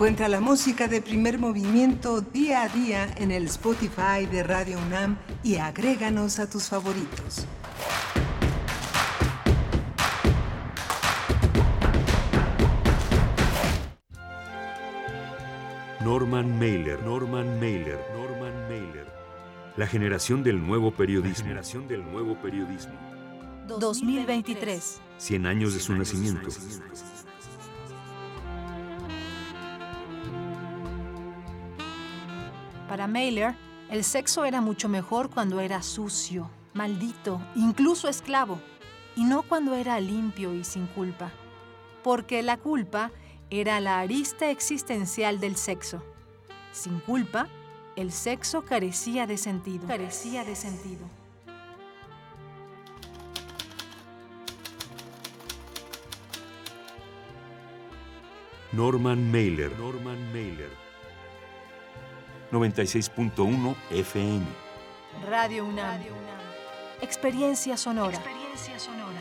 [0.00, 5.18] Encuentra la música de primer movimiento día a día en el Spotify de Radio UNAM
[5.42, 7.46] y agréganos a tus favoritos.
[16.02, 19.06] Norman Mailer, Norman Mailer, Norman Mailer.
[19.76, 21.40] La generación del nuevo periodismo.
[21.40, 22.94] La generación del nuevo periodismo.
[23.68, 24.98] 2023.
[25.18, 26.48] 100 años de su nacimiento.
[32.90, 33.54] Para Mailer,
[33.88, 38.60] el sexo era mucho mejor cuando era sucio, maldito, incluso esclavo,
[39.14, 41.30] y no cuando era limpio y sin culpa.
[42.02, 43.12] Porque la culpa
[43.48, 46.02] era la arista existencial del sexo.
[46.72, 47.46] Sin culpa,
[47.94, 49.86] el sexo carecía de sentido.
[49.86, 51.06] Carecía de sentido.
[58.72, 60.89] Norman Mailer, Norman Mailer.
[62.52, 64.44] 96.1 FM.
[65.28, 66.00] Radio UNAM.
[67.00, 68.16] Experiencia sonora.
[68.16, 69.20] Experiencia sonora.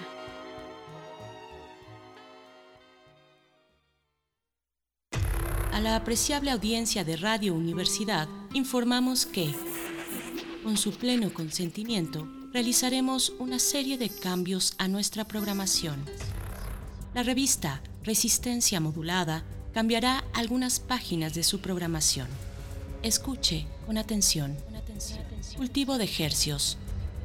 [5.72, 9.54] A la apreciable audiencia de Radio Universidad informamos que,
[10.64, 16.04] con su pleno consentimiento, realizaremos una serie de cambios a nuestra programación.
[17.14, 22.49] La revista Resistencia Modulada cambiará algunas páginas de su programación
[23.02, 24.58] Escuche con atención.
[25.56, 26.78] Cultivo de Hercios,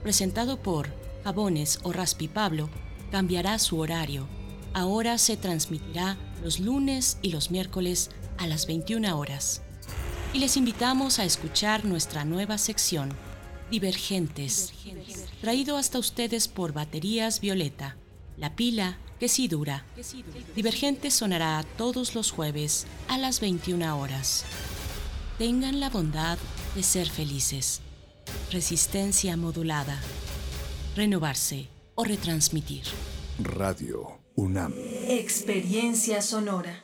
[0.04, 0.88] presentado por
[1.24, 2.70] Jabones o Raspi Pablo,
[3.10, 4.28] cambiará su horario.
[4.72, 9.62] Ahora se transmitirá los lunes y los miércoles a las 21 horas.
[10.32, 13.12] Y les invitamos a escuchar nuestra nueva sección,
[13.70, 14.72] Divergentes,
[15.40, 17.96] traído hasta ustedes por Baterías Violeta,
[18.36, 19.84] la pila que sí dura.
[20.54, 24.44] Divergentes sonará todos los jueves a las 21 horas.
[25.38, 26.38] Tengan la bondad
[26.76, 27.80] de ser felices.
[28.52, 29.98] Resistencia modulada.
[30.94, 31.66] Renovarse
[31.96, 32.84] o retransmitir.
[33.40, 34.72] Radio UNAM.
[35.08, 36.83] Experiencia sonora.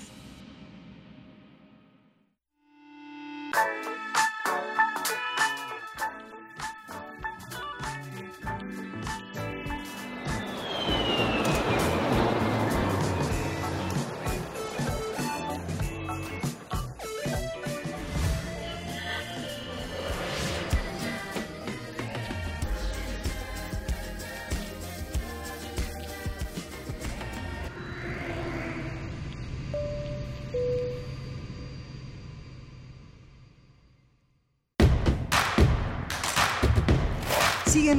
[3.53, 4.00] you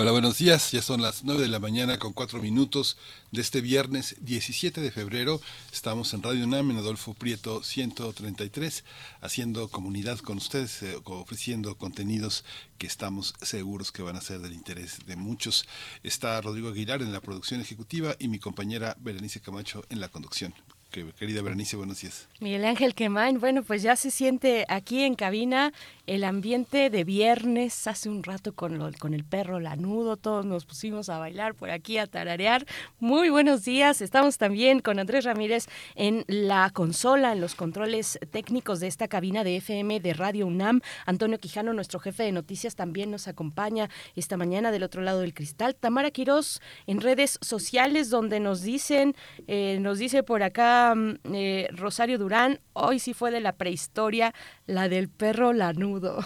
[0.00, 0.70] Hola, buenos días.
[0.70, 2.96] Ya son las 9 de la mañana con 4 minutos
[3.32, 5.40] de este viernes 17 de febrero.
[5.72, 8.84] Estamos en Radio UNAM en Adolfo Prieto 133,
[9.20, 12.44] haciendo comunidad con ustedes, eh, ofreciendo contenidos
[12.78, 15.66] que estamos seguros que van a ser del interés de muchos.
[16.04, 20.54] Está Rodrigo Aguilar en la producción ejecutiva y mi compañera Berenice Camacho en la conducción.
[20.90, 22.28] Querida Berenice, buenos días.
[22.40, 25.72] Miguel Ángel Quemain, bueno, pues ya se siente aquí en cabina
[26.06, 30.64] el ambiente de viernes, hace un rato con, lo, con el perro lanudo, todos nos
[30.64, 32.64] pusimos a bailar por aquí, a tararear.
[32.98, 38.80] Muy buenos días, estamos también con Andrés Ramírez en la consola, en los controles técnicos
[38.80, 40.80] de esta cabina de FM de Radio UNAM.
[41.04, 45.34] Antonio Quijano, nuestro jefe de noticias, también nos acompaña esta mañana del otro lado del
[45.34, 45.74] cristal.
[45.74, 49.14] Tamara Quirós en redes sociales donde nos dicen,
[49.46, 54.34] eh, nos dice por acá mm, eh, Rosario Durán, hoy sí fue de la prehistoria,
[54.66, 56.18] la del perro lanudo.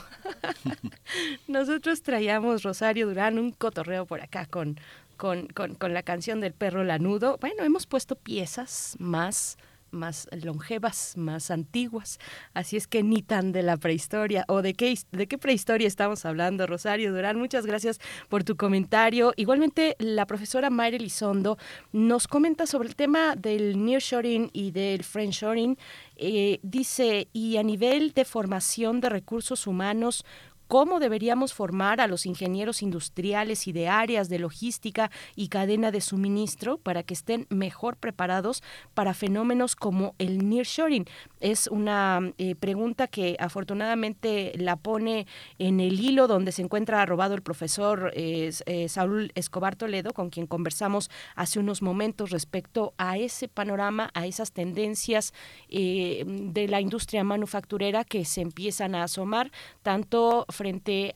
[1.49, 4.79] Nosotros traíamos, Rosario Durán, un cotorreo por acá con,
[5.17, 7.39] con, con, la canción del perro lanudo.
[7.41, 9.57] Bueno, hemos puesto piezas más
[9.93, 12.19] más longevas, más antiguas.
[12.55, 16.25] Así es que ni tan de la prehistoria o de qué, de qué prehistoria estamos
[16.25, 17.39] hablando, Rosario Durán.
[17.39, 19.33] Muchas gracias por tu comentario.
[19.37, 21.59] Igualmente, la profesora Mayra Elizondo
[21.93, 25.77] nos comenta sobre el tema del nearshoring y del friendshoring
[26.17, 30.25] eh, dice, y a nivel de formación de recursos humanos,
[30.73, 36.01] cómo deberíamos formar a los ingenieros industriales y de áreas de logística y cadena de
[36.01, 38.63] suministro para que estén mejor preparados
[38.95, 41.05] para fenómenos como el nearshoring.
[41.41, 45.27] Es una eh, pregunta que afortunadamente la pone
[45.59, 48.51] en el hilo donde se encuentra robado el profesor eh,
[48.89, 54.53] Saúl Escobar Toledo, con quien conversamos hace unos momentos respecto a ese panorama, a esas
[54.53, 55.35] tendencias
[55.69, 60.62] eh, de la industria manufacturera que se empiezan a asomar, tanto frente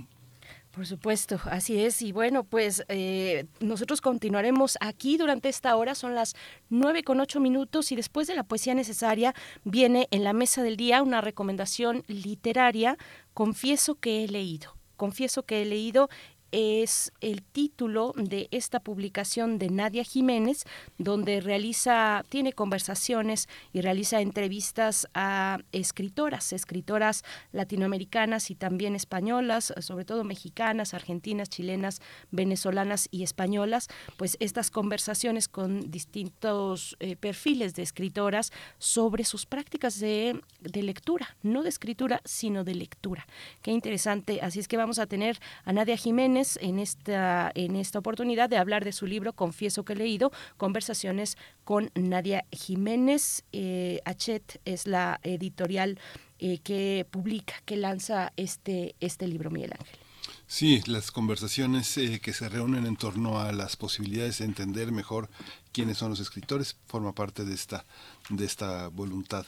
[0.79, 2.01] Por supuesto, así es.
[2.01, 5.93] Y bueno, pues eh, nosotros continuaremos aquí durante esta hora.
[5.93, 6.35] Son las
[6.69, 9.35] nueve con ocho minutos y después de la poesía necesaria
[9.65, 12.97] viene en la mesa del día una recomendación literaria.
[13.33, 14.73] Confieso que he leído.
[14.95, 16.07] Confieso que he leído
[16.51, 20.63] es el título de esta publicación de Nadia Jiménez,
[20.97, 30.05] donde realiza, tiene conversaciones y realiza entrevistas a escritoras, escritoras latinoamericanas y también españolas, sobre
[30.05, 32.01] todo mexicanas, argentinas, chilenas,
[32.31, 39.99] venezolanas y españolas, pues estas conversaciones con distintos eh, perfiles de escritoras sobre sus prácticas
[39.99, 43.27] de, de lectura, no de escritura, sino de lectura.
[43.61, 44.39] Qué interesante.
[44.41, 48.57] Así es que vamos a tener a Nadia Jiménez en esta, en esta oportunidad de
[48.57, 53.43] hablar de su libro Confieso que he leído, conversaciones con Nadia Jiménez.
[53.51, 55.99] Eh, Achet es la editorial
[56.39, 59.99] eh, que publica, que lanza este, este libro, Miguel Ángel.
[60.47, 65.29] Sí, las conversaciones eh, que se reúnen en torno a las posibilidades de entender mejor
[65.73, 67.85] quiénes son los escritores forma parte de esta
[68.29, 69.45] de esta voluntad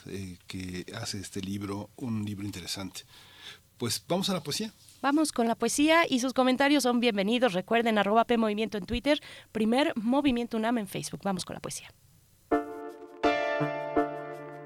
[0.47, 3.01] que hace este libro un libro interesante.
[3.77, 4.72] Pues vamos a la poesía.
[5.01, 7.53] Vamos con la poesía y sus comentarios son bienvenidos.
[7.53, 9.19] Recuerden arroba P en Twitter,
[9.51, 11.21] primer Movimiento UNAM en Facebook.
[11.23, 11.91] Vamos con la poesía.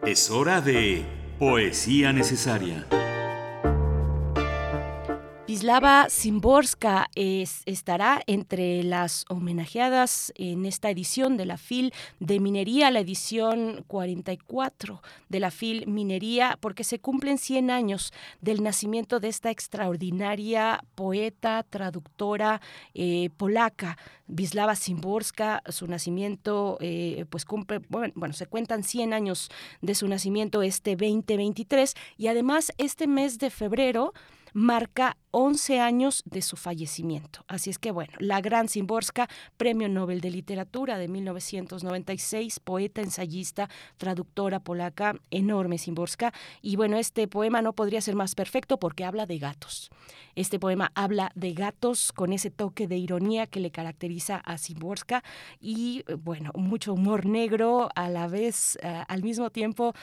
[0.06, 1.06] Es hora de
[1.40, 2.86] poesía necesaria.
[5.56, 13.00] Vislava Simborska estará entre las homenajeadas en esta edición de la FIL de Minería, la
[13.00, 18.12] edición 44 de la FIL Minería, porque se cumplen 100 años
[18.42, 22.60] del nacimiento de esta extraordinaria poeta, traductora
[22.94, 25.64] eh, polaca, Vislava Simborska.
[25.70, 29.50] Su nacimiento, eh, pues cumple, bueno, bueno, se cuentan 100 años
[29.82, 34.12] de su nacimiento este 2023 y además este mes de febrero
[34.56, 37.44] marca 11 años de su fallecimiento.
[37.50, 43.70] Así es que bueno, la gran Simborska, Premio Nobel de Literatura de 1996, poeta, ensayista,
[43.98, 46.34] traductora polaca, enorme Simborska.
[46.62, 49.90] Y bueno, este poema no podría ser más perfecto porque habla de gatos.
[50.36, 55.22] Este poema habla de gatos con ese toque de ironía que le caracteriza a Simborska
[55.60, 59.94] y bueno, mucho humor negro, a la vez, eh, al mismo tiempo,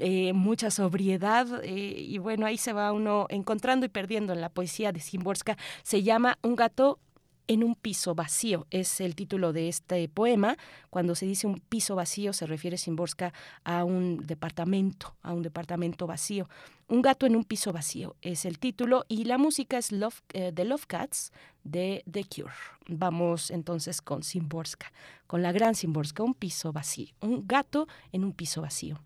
[0.00, 4.48] eh, mucha sobriedad eh, y bueno, ahí se va uno encontrando y perdiendo en la
[4.48, 6.98] poesía de Simborska se llama Un gato
[7.46, 8.66] en un piso vacío.
[8.70, 10.56] Es el título de este poema.
[10.90, 13.32] Cuando se dice un piso vacío se refiere Simborska
[13.64, 16.48] a un departamento, a un departamento vacío.
[16.88, 20.52] Un gato en un piso vacío es el título y la música es Love, eh,
[20.54, 21.32] The Love Cats
[21.64, 22.54] de The Cure.
[22.88, 24.92] Vamos entonces con Simborska,
[25.26, 28.98] con la gran Simborska, un piso vacío, un gato en un piso vacío.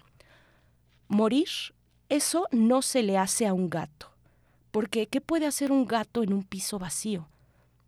[1.09, 1.48] Morir,
[2.09, 4.15] eso no se le hace a un gato
[4.76, 7.30] porque ¿qué puede hacer un gato en un piso vacío?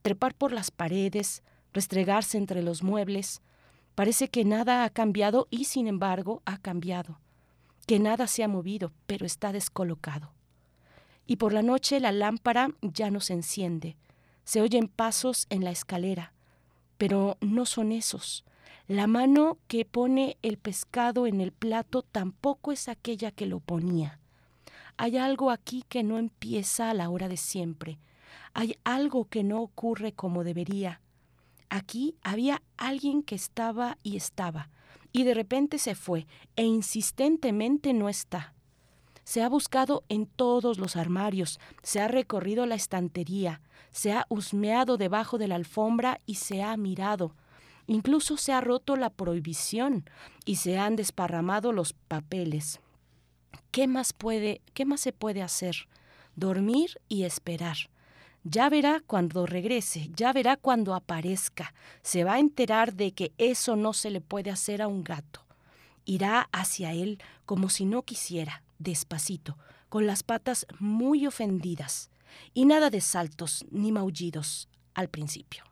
[0.01, 1.43] Trepar por las paredes,
[1.75, 3.43] restregarse entre los muebles.
[3.95, 7.21] Parece que nada ha cambiado y sin embargo ha cambiado.
[7.87, 10.33] Que nada se ha movido, pero está descolocado.
[11.27, 13.99] Y por la noche la lámpara ya no se enciende.
[14.45, 16.33] Se oyen pasos en la escalera,
[16.97, 18.47] pero no son esos.
[18.87, 24.21] La mano que pone el pescado en el plato tampoco es aquella que lo ponía.
[25.01, 28.01] Hay algo aquí que no empieza a la hora de siempre.
[28.53, 31.01] Hay algo que no ocurre como debería.
[31.71, 34.71] Aquí había alguien que estaba y estaba,
[35.13, 36.27] y de repente se fue,
[36.57, 38.55] e insistentemente no está.
[39.23, 43.61] Se ha buscado en todos los armarios, se ha recorrido la estantería,
[43.93, 47.37] se ha husmeado debajo de la alfombra y se ha mirado.
[47.87, 50.11] Incluso se ha roto la prohibición
[50.45, 52.81] y se han desparramado los papeles.
[53.71, 55.89] ¿Qué más puede, qué más se puede hacer?
[56.37, 57.77] Dormir y esperar.
[58.45, 61.75] Ya verá cuando regrese, ya verá cuando aparezca.
[62.03, 65.45] Se va a enterar de que eso no se le puede hacer a un gato.
[66.07, 69.59] Irá hacia él como si no quisiera, despacito,
[69.91, 72.11] con las patas muy ofendidas,
[72.55, 75.68] y nada de saltos ni maullidos al principio.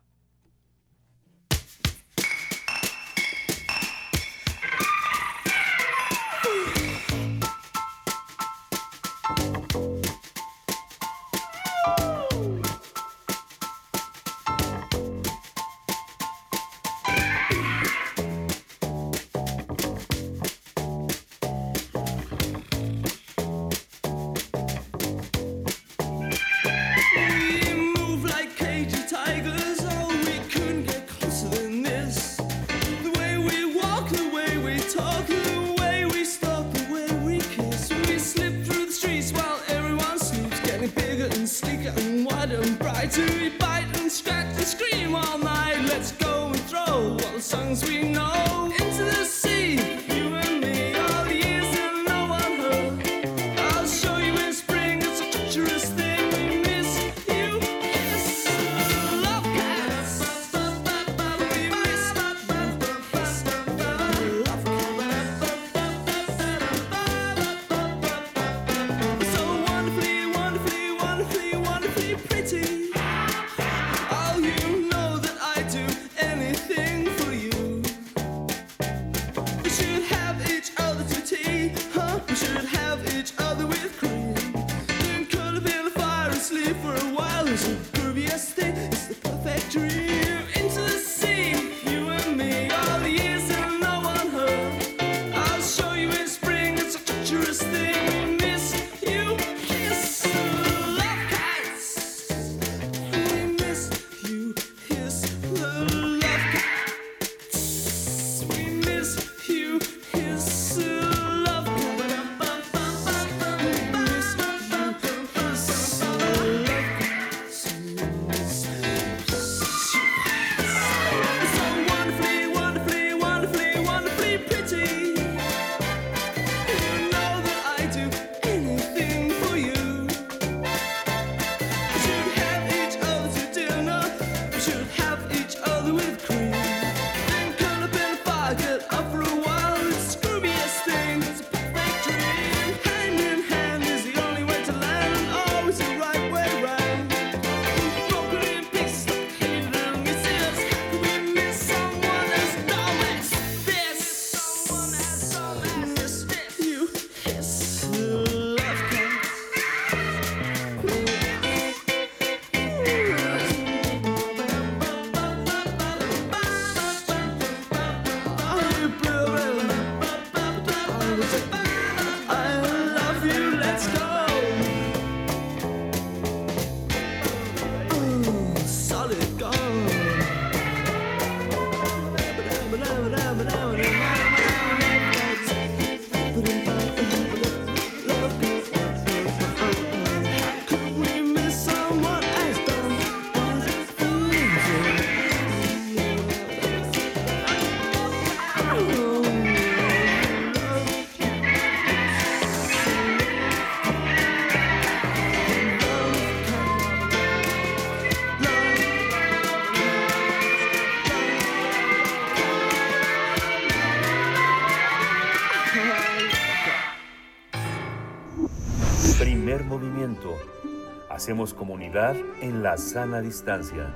[221.27, 223.93] Hacemos comunidad en la sana distancia.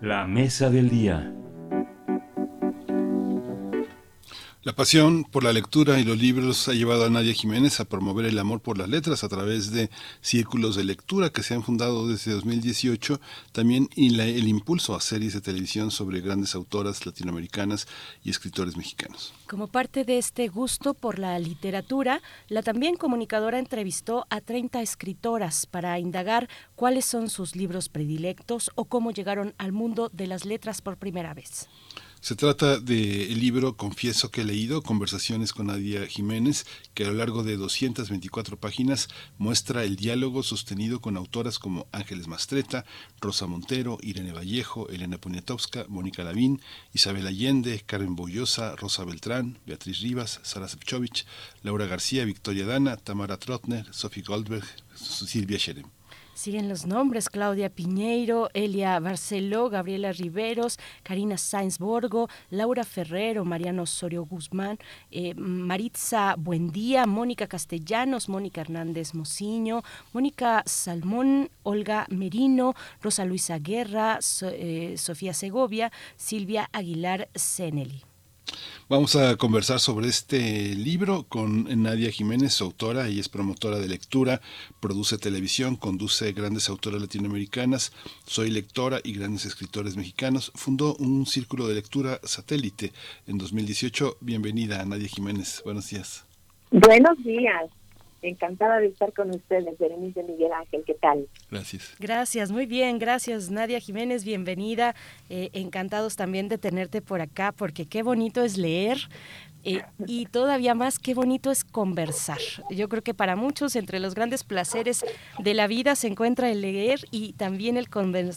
[0.00, 1.37] La mesa del día.
[4.68, 8.26] La pasión por la lectura y los libros ha llevado a Nadia Jiménez a promover
[8.26, 9.88] el amor por las letras a través de
[10.20, 13.18] círculos de lectura que se han fundado desde 2018,
[13.52, 17.88] también el impulso a series de televisión sobre grandes autoras latinoamericanas
[18.22, 19.32] y escritores mexicanos.
[19.46, 25.64] Como parte de este gusto por la literatura, la también comunicadora entrevistó a 30 escritoras
[25.64, 30.82] para indagar cuáles son sus libros predilectos o cómo llegaron al mundo de las letras
[30.82, 31.70] por primera vez.
[32.20, 37.12] Se trata del libro Confieso que he leído, Conversaciones con Nadia Jiménez, que a lo
[37.14, 39.08] largo de 224 páginas
[39.38, 42.84] muestra el diálogo sostenido con autoras como Ángeles Mastreta,
[43.20, 46.60] Rosa Montero, Irene Vallejo, Elena Poniatowska, Mónica Lavín,
[46.92, 51.24] Isabel Allende, Carmen Boyosa, Rosa Beltrán, Beatriz Rivas, Sara Sepchovich,
[51.62, 55.97] Laura García, Victoria Dana, Tamara Trotner, Sophie Goldberg, Silvia Sherem.
[56.38, 63.82] Siguen los nombres, Claudia Piñeiro, Elia Barceló, Gabriela Riveros, Karina Sainz Borgo, Laura Ferrero, Mariano
[63.82, 64.78] Osorio Guzmán,
[65.10, 69.82] eh, Maritza Buendía, Mónica Castellanos, Mónica Hernández Mociño,
[70.12, 78.04] Mónica Salmón, Olga Merino, Rosa Luisa Guerra, eh, Sofía Segovia, Silvia Aguilar Zeneli.
[78.88, 84.40] Vamos a conversar sobre este libro con Nadia Jiménez, autora, y es promotora de lectura,
[84.80, 87.92] produce televisión, conduce grandes autoras latinoamericanas,
[88.24, 90.52] soy lectora y grandes escritores mexicanos.
[90.54, 92.92] Fundó un círculo de lectura satélite
[93.26, 94.16] en 2018.
[94.20, 95.60] Bienvenida, Nadia Jiménez.
[95.64, 96.24] Buenos días.
[96.70, 97.70] Buenos días.
[98.20, 101.28] Encantada de estar con ustedes, Berenice Miguel Ángel, ¿qué tal?
[101.50, 101.94] Gracias.
[102.00, 104.96] Gracias, muy bien, gracias Nadia Jiménez, bienvenida.
[105.30, 108.98] Eh, encantados también de tenerte por acá, porque qué bonito es leer,
[109.64, 112.38] eh, y todavía más, qué bonito es conversar.
[112.70, 115.04] Yo creo que para muchos, entre los grandes placeres
[115.38, 117.88] de la vida, se encuentra el leer y también el,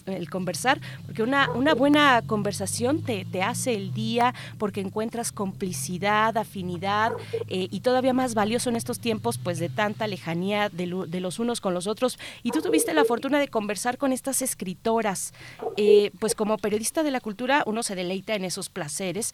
[0.06, 6.38] el conversar, porque una, una buena conversación te, te, hace el día, porque encuentras complicidad,
[6.38, 7.14] afinidad,
[7.48, 11.40] eh, y todavía más valioso en estos tiempos, pues de tanta lejanía de, de, los
[11.40, 12.18] unos con los otros.
[12.44, 15.34] Y tú tuviste la fortuna de conversar con estas escritoras.
[15.78, 19.34] Eh, pues como periodista de la cultura, uno se deleita en esos placeres.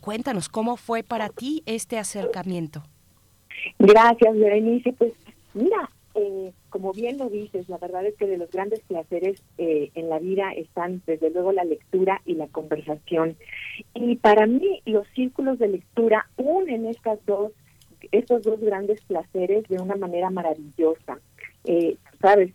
[0.00, 2.82] cuéntanos, ¿cómo fue para ti este acercamiento?
[3.78, 4.92] Gracias, Berenice.
[4.92, 5.12] Pues
[5.54, 9.90] mira, eh, como bien lo dices, la verdad es que de los grandes placeres eh,
[9.94, 13.36] en la vida están desde luego la lectura y la conversación.
[13.94, 17.52] Y para mí los círculos de lectura unen estas dos,
[18.10, 21.20] estos dos grandes placeres de una manera maravillosa.
[21.64, 22.52] Eh, Sabes,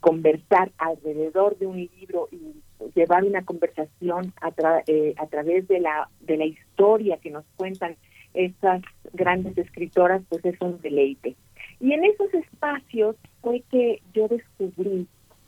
[0.00, 2.54] conversar alrededor de un libro y
[2.94, 4.52] llevar una conversación a,
[4.86, 7.96] eh, a través de la, de la historia que nos cuentan
[8.34, 8.82] estas
[9.12, 11.36] grandes escritoras, pues es un deleite.
[11.80, 15.06] Y en esos espacios fue que yo descubrí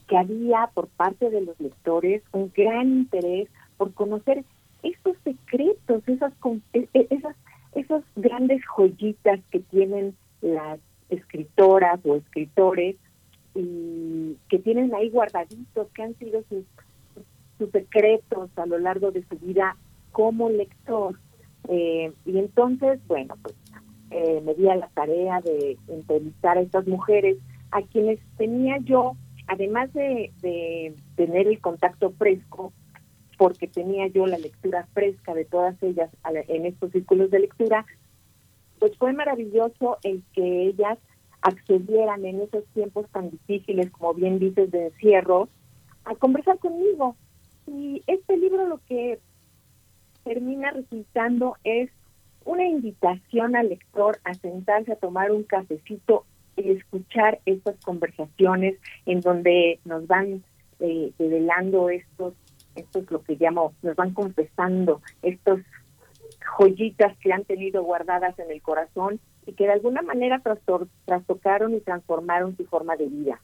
[0.08, 4.44] que había por parte de los lectores un gran interés por conocer
[4.82, 6.32] esos secretos, esas,
[6.74, 7.36] e, e, esas,
[7.74, 10.78] esas grandes joyitas que tienen las
[11.08, 12.96] escritoras o escritores
[13.54, 16.64] y que tienen ahí guardaditos, que han sido sus
[17.58, 19.76] sus secretos a lo largo de su vida
[20.12, 21.18] como lector.
[21.68, 23.54] Eh, y entonces, bueno, pues
[24.10, 27.38] eh, me di a la tarea de entrevistar a estas mujeres
[27.70, 29.16] a quienes tenía yo,
[29.46, 32.72] además de, de tener el contacto fresco,
[33.36, 36.10] porque tenía yo la lectura fresca de todas ellas
[36.48, 37.84] en estos círculos de lectura,
[38.78, 40.98] pues fue maravilloso el que ellas
[41.42, 45.48] accedieran en esos tiempos tan difíciles, como bien dices, de encierro,
[46.04, 47.16] a conversar conmigo,
[47.66, 49.18] y este libro lo que
[50.24, 51.90] termina resultando es
[52.44, 56.24] una invitación al lector a sentarse a tomar un cafecito
[56.56, 60.44] y escuchar estas conversaciones en donde nos van
[60.80, 62.34] eh, revelando estos,
[62.74, 65.60] estos lo que llamo, nos van confesando estos
[66.58, 70.42] joyitas que han tenido guardadas en el corazón y que de alguna manera
[71.04, 73.40] trastocaron y transformaron su forma de vida.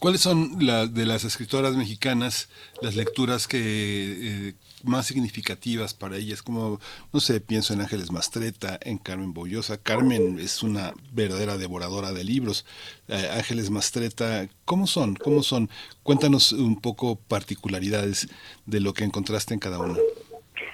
[0.00, 2.50] ¿Cuáles son la, de las escritoras mexicanas
[2.82, 6.42] las lecturas que eh, más significativas para ellas?
[6.42, 6.78] Como,
[7.12, 9.78] no sé, pienso en Ángeles Mastreta, en Carmen Boyosa.
[9.78, 12.66] Carmen es una verdadera devoradora de libros.
[13.08, 15.14] Eh, Ángeles Mastreta, ¿cómo son?
[15.14, 15.70] ¿Cómo son?
[16.02, 18.28] Cuéntanos un poco particularidades
[18.66, 19.96] de lo que encontraste en cada una.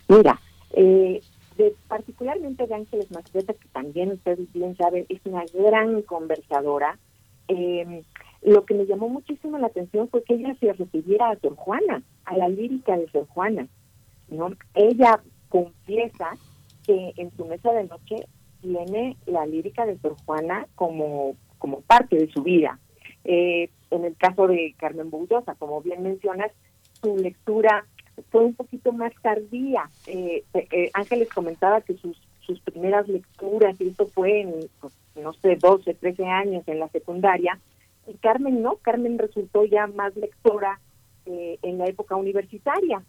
[0.09, 0.41] Mira,
[0.73, 1.23] eh,
[1.87, 6.99] particularmente de Ángeles Mastreta, que también ustedes bien saben, es una gran conversadora.
[7.49, 8.03] Eh,
[8.43, 12.03] lo que me llamó muchísimo la atención fue que ella se refiriera a Sor Juana,
[12.25, 13.69] a la lírica de Sor Juana.
[14.29, 14.51] ¿no?
[14.75, 16.37] Ella confiesa
[16.87, 18.17] que en su mesa de noche
[18.61, 22.79] tiene la lírica de Sor Juana como, como parte de su vida.
[23.25, 26.53] Eh, en el caso de Carmen Bullosa, como bien mencionas,
[27.03, 27.87] su lectura
[28.31, 29.91] fue un poquito más tardía.
[30.07, 34.55] Eh, eh, Ángeles comentaba que sus, sus primeras lecturas, y esto fue en,
[35.23, 37.59] no sé, 12, 13 años en la secundaria,
[38.07, 40.81] y Carmen no, Carmen resultó ya más lectora
[41.27, 43.03] eh, en la época universitaria,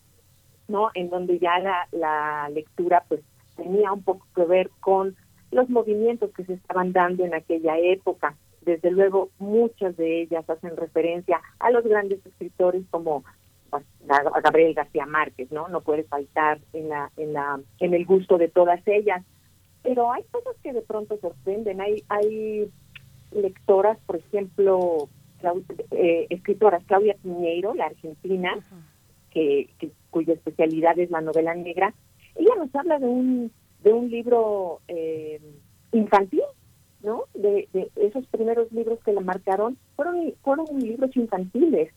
[0.67, 0.89] ¿no?
[0.93, 3.21] En donde ya la, la lectura pues
[3.55, 5.15] tenía un poco que ver con
[5.51, 8.35] los movimientos que se estaban dando en aquella época.
[8.61, 13.23] Desde luego, muchas de ellas hacen referencia a los grandes escritores como
[13.69, 13.83] pues,
[14.43, 15.67] Gabriel García Márquez, ¿no?
[15.67, 19.23] No puede faltar en la en la en el gusto de todas ellas.
[19.83, 21.81] Pero hay cosas que de pronto sorprenden.
[21.81, 22.71] Hay hay
[23.32, 25.10] lectoras, por ejemplo,
[25.92, 28.58] eh, escritoras, Claudia Piñeiro, la argentina,
[29.32, 29.69] que,
[30.10, 31.93] cuya especialidad es la novela negra,
[32.35, 33.51] ella nos habla de un,
[33.84, 35.40] de un libro eh,
[35.92, 36.43] infantil,
[37.01, 37.24] ¿no?
[37.34, 41.93] De, esos primeros libros que la marcaron, fueron, fueron libros infantiles.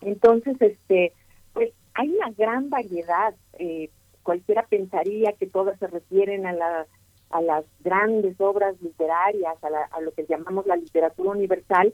[0.00, 1.12] Entonces, este,
[1.52, 3.34] pues hay una gran variedad.
[3.58, 3.90] Eh,
[4.22, 6.86] cualquiera pensaría que todas se refieren a la
[7.30, 11.92] a las grandes obras literarias, a, lo que llamamos la literatura universal,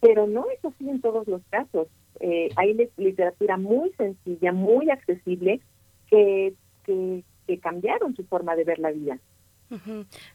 [0.00, 1.88] pero no es así en todos los casos.
[2.20, 5.60] Eh, hay literatura muy sencilla, muy accesible,
[6.08, 6.54] que,
[6.84, 7.24] que,
[7.60, 9.18] cambiaron su forma de ver la vida.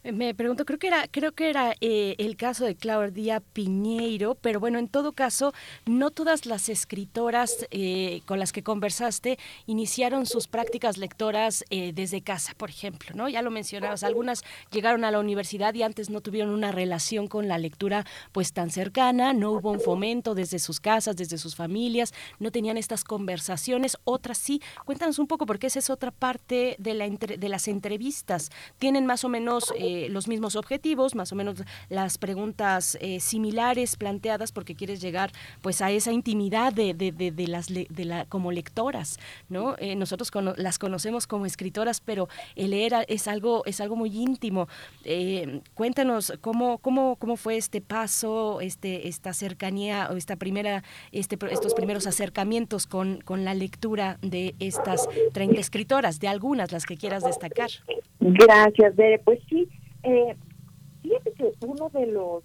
[0.02, 4.60] Me pregunto, creo que era, creo que era eh, el caso de Claudia Piñeiro, pero
[4.60, 5.52] bueno, en todo caso,
[5.86, 12.22] no todas las escritoras eh, con las que conversaste iniciaron sus prácticas lectoras eh, desde
[12.22, 13.28] casa, por ejemplo, ¿no?
[13.28, 14.42] Ya lo mencionabas, algunas
[14.72, 18.70] llegaron a la universidad y antes no tuvieron una relación con la lectura pues tan
[18.70, 23.96] cercana, no hubo un fomento desde sus casas, desde sus familias, no tenían estas conversaciones,
[24.04, 24.60] otras sí.
[24.84, 28.50] Cuéntanos un poco porque esa es otra parte de, la de las entrevistas.
[28.78, 33.96] Tienen más o menos eh, los mismos objetivos, más o menos las preguntas eh, similares
[33.96, 35.32] planteadas porque quieres llegar
[35.62, 39.18] pues a esa intimidad de, de, de, las de la como lectoras,
[39.48, 39.76] ¿no?
[39.78, 44.68] Eh, nosotros las conocemos como escritoras, pero el leer es algo es algo muy íntimo.
[45.74, 50.82] cuéntanos cómo cómo cómo fue este paso, este esta cercanía o esta primera
[51.12, 56.86] este estos primeros acercamientos con con la lectura de estas 30 escritoras, de algunas las
[56.86, 57.70] que quieras destacar.
[58.20, 59.18] Gracias, Bere.
[59.18, 59.68] Pues sí,
[60.02, 60.36] eh,
[61.02, 62.44] fíjate que uno de los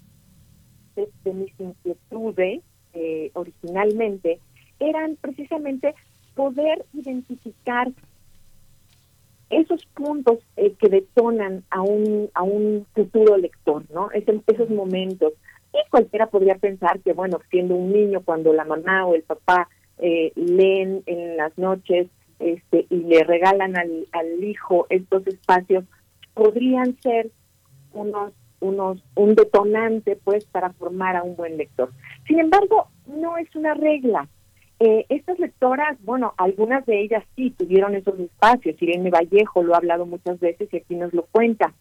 [0.95, 2.61] de, mis inquietudes
[2.93, 4.39] eh, originalmente
[4.79, 5.93] eran precisamente
[6.33, 7.91] poder identificar
[9.49, 14.09] esos puntos eh, que detonan a un a un futuro lector, ¿no?
[14.11, 15.33] esos momentos.
[15.73, 19.67] Y cualquiera podría pensar que, bueno, siendo un niño, cuando la mamá o el papá
[19.97, 22.07] eh, leen en las noches
[22.45, 25.83] este, y le regalan al, al hijo estos espacios,
[26.33, 27.31] podrían ser
[27.93, 31.91] unos unos un detonante pues para formar a un buen lector.
[32.27, 34.27] Sin embargo, no es una regla.
[34.79, 38.81] Eh, estas lectoras, bueno, algunas de ellas sí tuvieron esos espacios.
[38.81, 41.73] Irene Vallejo lo ha hablado muchas veces y aquí nos lo cuenta.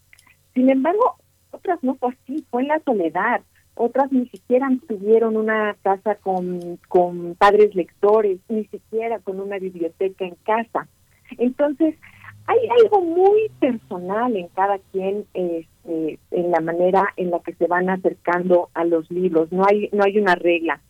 [0.54, 1.16] Sin embargo,
[1.50, 3.40] otras no fue así, fue en la soledad.
[3.76, 10.24] Otras ni siquiera tuvieron una casa con, con padres lectores, ni siquiera con una biblioteca
[10.24, 10.86] en casa.
[11.38, 11.96] Entonces,
[12.46, 17.66] hay algo muy personal en cada quien este, en la manera en la que se
[17.66, 19.50] van acercando a los libros.
[19.50, 20.80] No hay no hay una regla.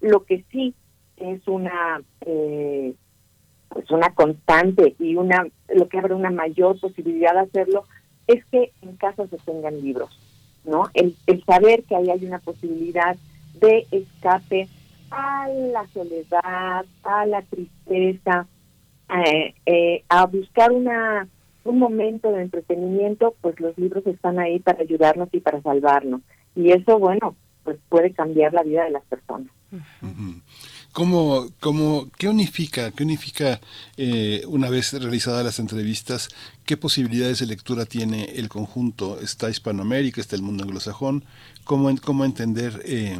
[0.00, 0.74] Lo que sí
[1.16, 2.94] es una eh,
[3.68, 7.84] pues una constante y una lo que abre una mayor posibilidad de hacerlo
[8.26, 10.33] es que en casa se tengan libros
[10.64, 13.16] no el, el saber que ahí hay una posibilidad
[13.60, 14.68] de escape
[15.10, 18.46] a la soledad a la tristeza
[19.26, 21.28] eh, eh, a buscar una
[21.64, 26.20] un momento de entretenimiento, pues los libros están ahí para ayudarnos y para salvarnos.
[26.54, 27.34] Y eso, bueno,
[27.64, 29.50] pues puede cambiar la vida de las personas.
[30.94, 33.58] ¿Cómo, cómo, ¿Qué unifica, qué unifica
[33.96, 36.28] eh, una vez realizadas las entrevistas?
[36.64, 39.18] ¿Qué posibilidades de lectura tiene el conjunto?
[39.18, 41.24] Está Hispanoamérica, está el mundo anglosajón.
[41.64, 43.18] ¿Cómo, cómo entender eh,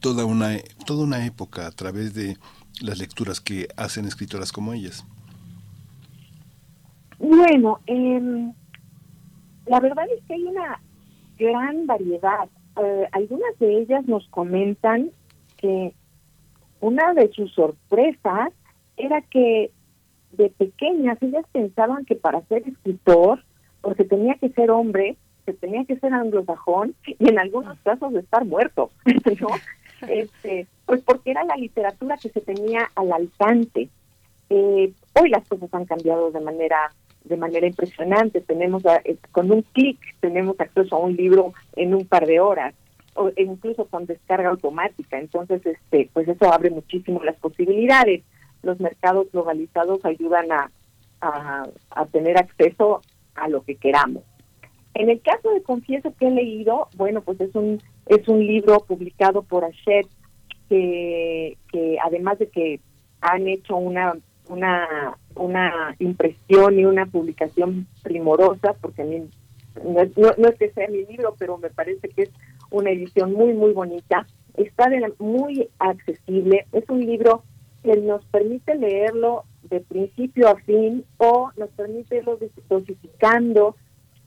[0.00, 2.36] toda, una, toda una época a través de
[2.82, 5.06] las lecturas que hacen escritoras como ellas?
[7.18, 8.52] Bueno, eh,
[9.64, 10.78] la verdad es que hay una
[11.38, 12.50] gran variedad.
[12.84, 15.10] Eh, algunas de ellas nos comentan
[15.56, 15.94] que
[16.82, 18.52] una de sus sorpresas
[18.96, 19.70] era que
[20.32, 23.42] de pequeñas ellas pensaban que para ser escritor,
[23.80, 28.20] porque tenía que ser hombre, que tenía que ser anglosajón y en algunos casos de
[28.20, 28.90] estar muerto,
[29.40, 29.48] ¿no?
[30.08, 33.88] Este, pues porque era la literatura que se tenía al alcance.
[34.50, 38.40] Eh, hoy las cosas han cambiado de manera de manera impresionante.
[38.40, 42.74] Tenemos eh, con un clic tenemos acceso a un libro en un par de horas
[43.14, 45.18] o incluso con descarga automática.
[45.18, 48.22] Entonces, este, pues eso abre muchísimo las posibilidades.
[48.62, 50.70] Los mercados globalizados ayudan a,
[51.20, 53.00] a, tener acceso
[53.34, 54.22] a lo que queramos.
[54.94, 58.80] En el caso de Confieso que he leído, bueno, pues es un es un libro
[58.80, 60.08] publicado por Hachette
[60.68, 62.80] que, que además de que
[63.20, 64.14] han hecho una
[64.48, 69.28] una, una impresión y una publicación primorosa, porque a mí
[69.84, 70.00] no,
[70.48, 72.30] es que sea mi libro, pero me parece que es
[72.72, 74.26] una edición muy, muy bonita.
[74.56, 76.66] Está muy accesible.
[76.72, 77.44] Es un libro
[77.82, 83.76] que nos permite leerlo de principio a fin o nos permite irlo dosificando,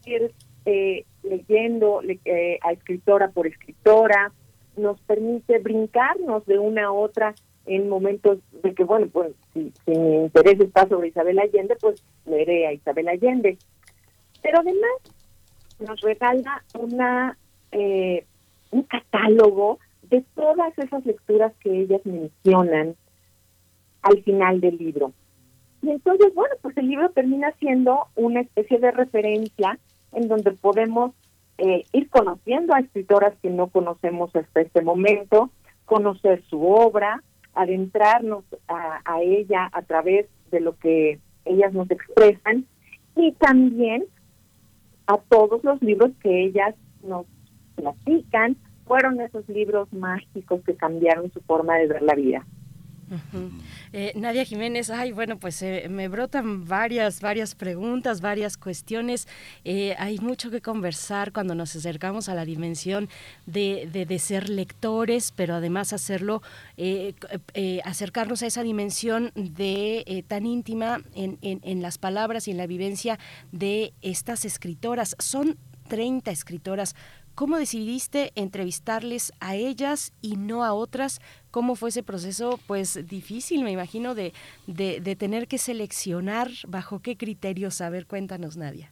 [0.06, 0.34] ir
[0.66, 4.32] eh, leyendo eh, a escritora por escritora,
[4.78, 7.34] nos permite brincarnos de una a otra
[7.66, 12.68] en momentos de que, bueno, pues si, mi interés está sobre Isabel Allende, pues leeré
[12.68, 13.58] a Isabel Allende.
[14.42, 14.92] Pero además
[15.80, 17.38] nos regala una
[17.72, 18.26] eh,
[18.76, 22.96] un catálogo de todas esas lecturas que ellas mencionan
[24.02, 25.14] al final del libro.
[25.82, 29.80] Y entonces, bueno, pues el libro termina siendo una especie de referencia
[30.12, 31.12] en donde podemos
[31.58, 35.52] eh, ir conociendo a escritoras que no conocemos hasta este momento,
[35.86, 37.24] conocer su obra,
[37.54, 42.66] adentrarnos a, ella a través de lo que ellas nos expresan
[43.16, 44.06] y también
[45.08, 47.26] a todos los libros que ellas nos
[47.76, 52.46] platican, fueron esos libros mágicos que cambiaron su forma de ver la vida.
[53.94, 59.28] Eh, Nadia Jiménez, ay, bueno, pues eh, me brotan varias, varias preguntas, varias cuestiones.
[59.64, 63.10] Eh, hay mucho que conversar cuando nos acercamos a la dimensión
[63.46, 66.42] de, de, ser lectores, pero además hacerlo,
[67.84, 72.68] acercarnos a esa dimensión de tan íntima en, en, en las palabras y en la
[72.68, 73.20] vivencia
[73.52, 75.16] de estas escritoras.
[75.20, 76.96] Son 30 escritoras
[77.36, 81.20] ¿Cómo decidiste entrevistarles a ellas y no a otras?
[81.52, 82.60] ¿Cómo fue ese proceso?
[82.66, 84.32] Pues difícil, me imagino, de,
[84.68, 87.82] de, tener que seleccionar bajo qué criterios.
[87.82, 88.90] A ver, cuéntanos, Nadia.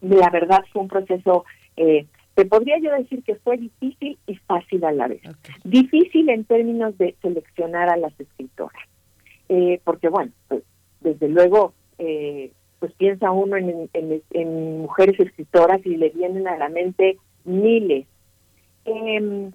[0.00, 1.44] La verdad fue un proceso,
[1.76, 5.20] eh, te podría yo decir que fue difícil y fácil a la vez.
[5.62, 8.82] Difícil en términos de seleccionar a las escritoras,
[9.50, 10.62] eh, porque bueno, pues
[11.02, 16.56] desde luego, eh, pues piensa uno en, en, en mujeres escritoras y le vienen a
[16.56, 18.06] la mente miles.
[18.84, 19.50] Eh,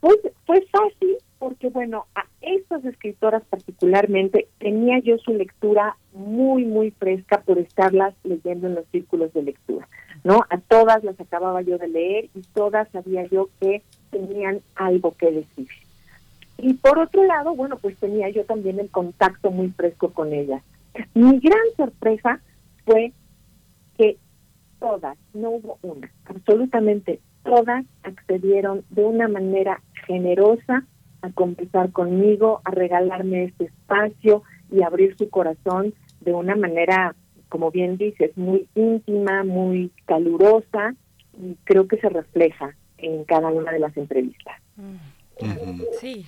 [0.00, 0.14] fue,
[0.46, 7.40] fue fácil porque, bueno, a estas escritoras particularmente tenía yo su lectura muy, muy fresca
[7.40, 9.88] por estarlas leyendo en los círculos de lectura,
[10.22, 10.44] ¿no?
[10.50, 15.30] A todas las acababa yo de leer y todas sabía yo que tenían algo que
[15.30, 15.68] decir.
[16.58, 20.62] Y por otro lado, bueno, pues tenía yo también el contacto muy fresco con ellas.
[21.14, 22.42] Mi gran sorpresa
[22.84, 23.12] fue
[23.96, 24.18] que
[24.78, 30.84] todas, no hubo una, absolutamente todas accedieron de una manera generosa
[31.22, 37.14] a conversar conmigo, a regalarme este espacio y abrir su corazón de una manera,
[37.48, 40.94] como bien dices, muy íntima, muy calurosa
[41.38, 44.56] y creo que se refleja en cada una de las entrevistas.
[46.00, 46.24] Sí.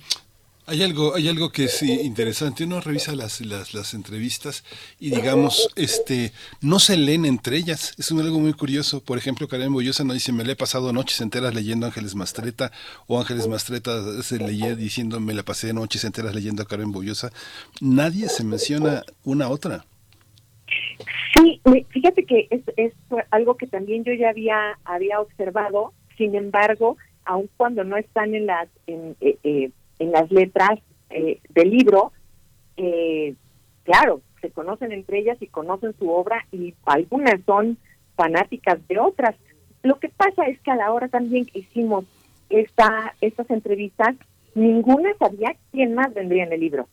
[0.65, 2.63] Hay algo, hay algo que es interesante.
[2.63, 4.63] Uno revisa las, las, las, entrevistas
[4.97, 7.93] y digamos, este, no se leen entre ellas.
[7.97, 9.03] Es algo muy curioso.
[9.03, 12.71] Por ejemplo, Karen Boyosa no dice, me le he pasado noches enteras leyendo Ángeles Mastreta,
[13.07, 17.31] o Ángeles Mastreta se leía diciendo, me la pasé noches enteras leyendo a Karen Boyosa.
[17.81, 19.83] Nadie se menciona una a otra.
[21.35, 22.93] Sí, fíjate que es, es
[23.31, 25.91] algo que también yo ya había, había observado.
[26.17, 29.71] Sin embargo, aun cuando no están en las, en, eh, eh,
[30.03, 32.11] en las letras eh, del libro,
[32.77, 33.35] eh,
[33.83, 37.77] claro, se conocen entre ellas y conocen su obra y algunas son
[38.15, 39.35] fanáticas de otras.
[39.81, 42.05] Lo que pasa es que a la hora también que hicimos
[42.49, 44.15] esta, estas entrevistas,
[44.55, 46.87] ninguna sabía quién más vendría en el libro.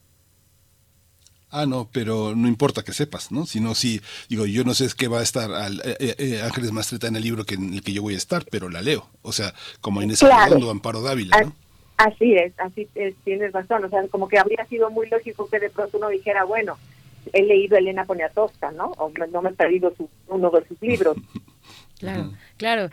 [1.53, 3.45] Ah, no, pero no importa que sepas, ¿no?
[3.45, 7.17] Sino si, digo, yo no sé qué va a estar al, eh, Ángeles Mastreta en
[7.17, 9.09] el libro que, en el que yo voy a estar, pero la leo.
[9.23, 10.71] O sea, como Inés claro.
[10.71, 11.53] Amparo Dávila, ¿no?
[12.01, 13.85] Así es, así es, tienes razón.
[13.85, 16.79] O sea, como que habría sido muy lógico que de pronto uno dijera, bueno,
[17.35, 18.93] he leído Elena Poniatowska, ¿no?
[18.97, 19.93] O no me he perdido
[20.29, 21.17] uno de sus libros.
[21.99, 22.89] Claro, claro.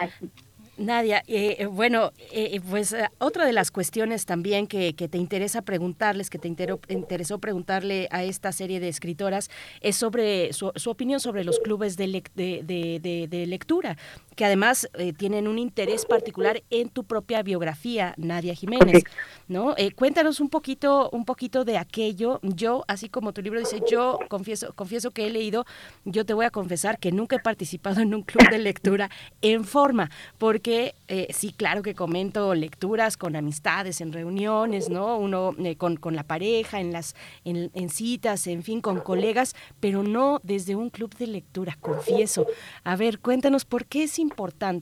[0.77, 6.29] Nadia, eh, eh, bueno, eh, pues otra de las cuestiones también que, te interesa preguntarles,
[6.29, 9.49] que te interesó preguntarle a esta serie de escritoras,
[9.81, 13.97] es sobre su, opinión sobre los clubes de, de, lectura,
[14.37, 19.03] que además tienen un interés particular en tu propia biografía, Nadia Jiménez,
[19.47, 19.75] ¿no?
[19.95, 22.39] cuéntanos un poquito, un poquito de aquello.
[22.43, 25.65] Yo, así como tu libro dice, yo confieso, confieso que he leído,
[26.05, 29.09] yo te voy a confesar que nunca he participado en un club de lectura
[29.41, 35.17] en forma, porque que eh, sí, claro que comento lecturas con amistades, en reuniones, ¿no?
[35.17, 40.03] Uno eh, con, con, la pareja, en las en, citas, en fin, con colegas, pero
[40.03, 42.45] no desde un club de lectura, confieso.
[42.83, 44.26] A ver, cuéntanos por qué es importante.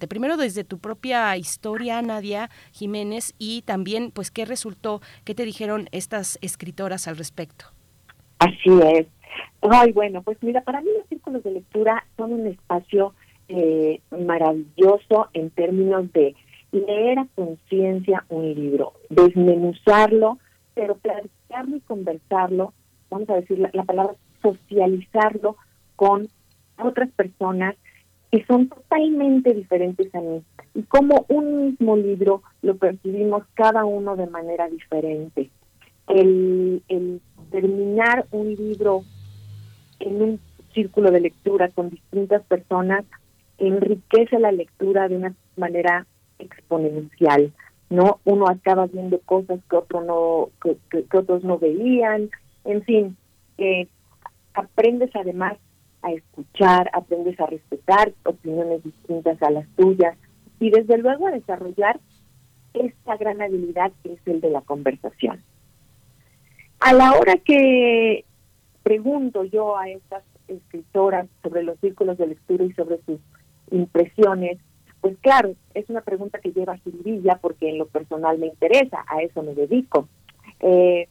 [0.08, 5.88] Primero desde tu propia historia, Nadia Jiménez, y también, pues, qué resultó, qué te dijeron
[5.92, 7.66] estas escritoras al respecto.
[8.40, 9.08] Así es.
[9.62, 13.14] Ay, bueno, pues mira, para mí los círculos de lectura son un espacio
[13.48, 16.36] eh, maravilloso en términos de
[16.72, 20.38] leer a conciencia un libro, desmenuzarlo,
[20.74, 22.74] pero platicarlo y conversarlo,
[23.10, 25.56] vamos a decir la, palabra socializarlo
[25.96, 26.28] con
[26.78, 27.76] otras personas
[28.32, 34.16] que son totalmente diferentes a mí y como un mismo libro lo percibimos cada uno
[34.16, 35.50] de manera diferente.
[36.08, 37.22] El, el
[37.52, 39.04] terminar un libro
[40.00, 40.40] en un
[40.74, 43.06] círculo de lectura con distintas personas
[43.58, 46.06] enriquece la lectura de una manera
[46.40, 47.54] exponencial,
[47.90, 48.20] ¿no?
[48.26, 52.30] Uno acaba viendo cosas que otro no que, otros no veían,
[52.66, 53.18] en fin,
[53.58, 53.88] eh,
[54.54, 55.58] aprendes además
[56.06, 60.16] a escuchar, aprendes a respetar opiniones distintas a las tuyas
[60.60, 62.00] y desde luego a desarrollar
[62.74, 65.42] esta gran habilidad que es el de la conversación.
[66.80, 68.24] A la hora que
[68.84, 73.20] pregunto yo a estas escritoras sobre los círculos de lectura y sobre sus
[73.72, 74.60] impresiones,
[75.02, 79.22] pues claro, es una pregunta que lleva Silvilla porque en lo personal me interesa, a
[79.22, 80.08] eso me dedico.
[80.60, 81.08] Eh,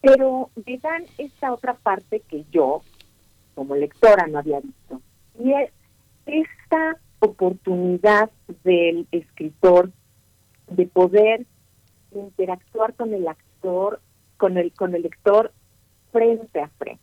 [0.00, 2.82] pero me dan esta otra parte que yo,
[3.58, 5.02] como lectora, no había visto.
[5.36, 5.72] Y es
[6.26, 8.30] esta oportunidad
[8.62, 9.90] del escritor
[10.70, 11.44] de poder
[12.12, 14.00] interactuar con el actor,
[14.36, 15.50] con el, con el lector
[16.12, 17.02] frente a frente.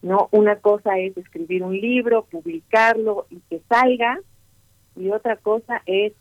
[0.00, 0.28] ¿no?
[0.30, 4.20] Una cosa es escribir un libro, publicarlo y que salga,
[4.94, 6.12] y otra cosa es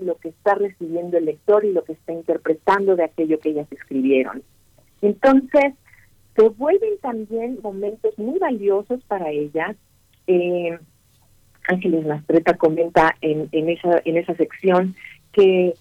[0.00, 3.66] lo que está recibiendo el lector y lo que está interpretando de aquello que ellas
[3.72, 4.44] escribieron.
[5.02, 5.74] Entonces,
[6.36, 9.74] se vuelven también momentos muy valiosos para ellas.
[10.26, 10.78] Eh,
[11.68, 14.94] Ángeles Mastreta comenta en, esa, en esa sección
[15.32, 15.74] que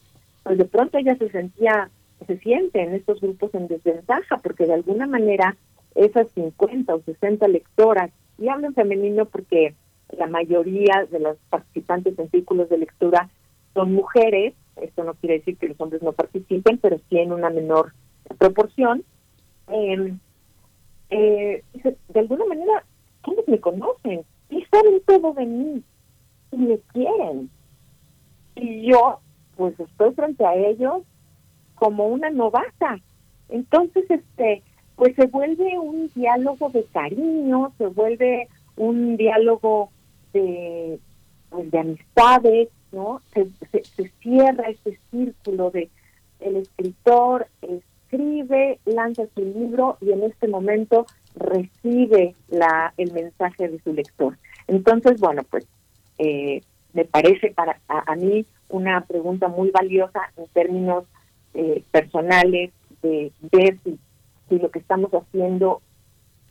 [0.43, 1.89] pues de pronto ella se sentía,
[2.25, 5.55] se siente en estos grupos en desventaja, porque de alguna manera
[5.95, 9.75] esas 50 o 60 lectoras, y hablo en femenino porque
[10.17, 13.29] la mayoría de los participantes en círculos de lectura
[13.73, 17.49] son mujeres, esto no quiere decir que los hombres no participen, pero sí en una
[17.49, 17.93] menor
[18.37, 19.03] proporción.
[19.67, 20.19] Em,
[21.09, 22.83] eh, de alguna manera,
[23.27, 25.83] ellos me conocen y saben todo de mí
[26.51, 27.49] y me quieren.
[28.55, 29.19] Y yo,
[29.55, 31.03] pues estoy frente a ellos
[31.75, 32.99] como una novata.
[33.49, 34.63] Entonces, este,
[34.95, 39.89] pues se vuelve un diálogo de cariño, se vuelve un diálogo
[40.33, 40.99] de,
[41.49, 43.21] pues, de amistades, ¿no?
[43.33, 45.89] Se, se, cierra ese círculo de
[46.39, 47.47] el escritor
[48.15, 54.37] escribe, lanza su libro y en este momento recibe la, el mensaje de su lector.
[54.67, 55.67] Entonces, bueno, pues
[56.17, 56.61] eh,
[56.93, 61.05] me parece para a, mí una pregunta muy valiosa en términos
[61.53, 62.71] eh, personales
[63.01, 63.99] de ver si,
[64.49, 65.81] si lo que estamos haciendo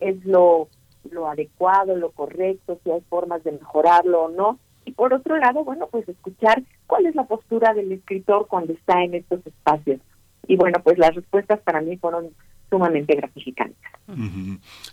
[0.00, 0.68] es lo
[1.10, 4.58] lo adecuado, lo correcto, si hay formas de mejorarlo o no.
[4.86, 9.02] Y por otro lado, bueno, pues escuchar cuál es la postura del escritor cuando está
[9.02, 10.00] en estos espacios.
[10.48, 12.30] Y bueno, pues las respuestas para mí fueron
[12.70, 13.78] sumamente gratificantes.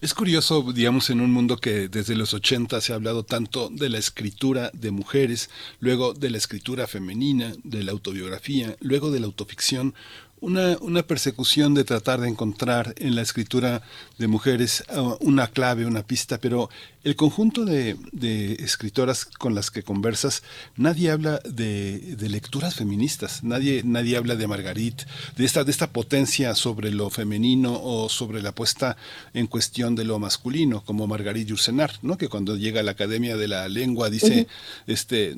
[0.01, 3.89] Es curioso, digamos, en un mundo que desde los 80 se ha hablado tanto de
[3.89, 5.49] la escritura de mujeres,
[5.79, 9.93] luego de la escritura femenina, de la autobiografía, luego de la autoficción,
[10.41, 13.83] una, una, persecución de tratar de encontrar en la escritura
[14.17, 16.69] de mujeres uh, una clave, una pista, pero
[17.03, 20.43] el conjunto de, de, escritoras con las que conversas,
[20.75, 25.03] nadie habla de, de, lecturas feministas, nadie, nadie habla de Margarit,
[25.35, 28.97] de esta, de esta potencia sobre lo femenino o sobre la puesta
[29.33, 32.17] en cuestión de lo masculino, como Margarit Yourcenar, ¿no?
[32.17, 34.47] que cuando llega a la Academia de la Lengua dice,
[34.85, 35.35] este,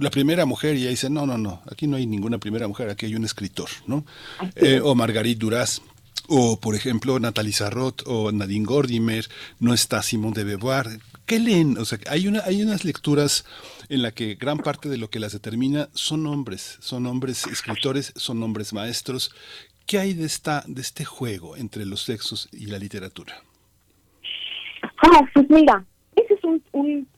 [0.00, 2.90] la primera mujer, y ella dice, no, no, no, aquí no hay ninguna primera mujer,
[2.90, 4.04] aquí hay un escritor, ¿no?
[4.56, 5.82] Eh, o Margarit Duras,
[6.28, 9.26] o por ejemplo Natalie Sarrot o Nadine Gordimer,
[9.60, 10.86] no está Simón de Beauvoir.
[11.26, 11.76] ¿Qué leen?
[11.78, 13.44] O sea, hay, una, hay unas lecturas
[13.88, 18.12] en la que gran parte de lo que las determina son hombres, son hombres escritores,
[18.16, 19.34] son hombres maestros.
[19.86, 23.42] ¿Qué hay de, esta, de este juego entre los sexos y la literatura?
[24.98, 25.84] Ah, pues mira,
[26.14, 26.62] ese es un,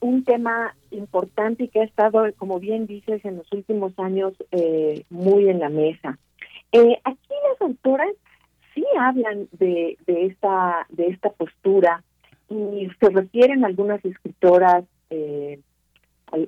[0.00, 5.04] un, tema importante y que ha estado, como bien dices, en los últimos años eh,
[5.10, 6.18] muy en la mesa.
[6.72, 8.10] Eh, aquí las autoras
[8.74, 12.02] sí hablan de, de, esta, de esta postura
[12.48, 15.60] y se refieren a algunas escritoras, eh,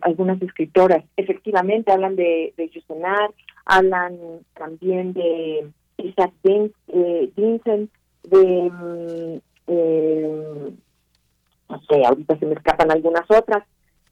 [0.01, 2.71] algunas escritoras, efectivamente hablan de, de
[3.65, 4.19] hablan
[4.55, 7.91] también de Isaac eh, Vincent,
[8.25, 10.73] de, mm, eh,
[11.69, 13.65] no sé, ahorita se me escapan algunas otras.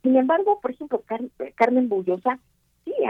[0.03, 1.03] Sin embargo, por ejemplo,
[1.57, 2.39] Carmen Bullosa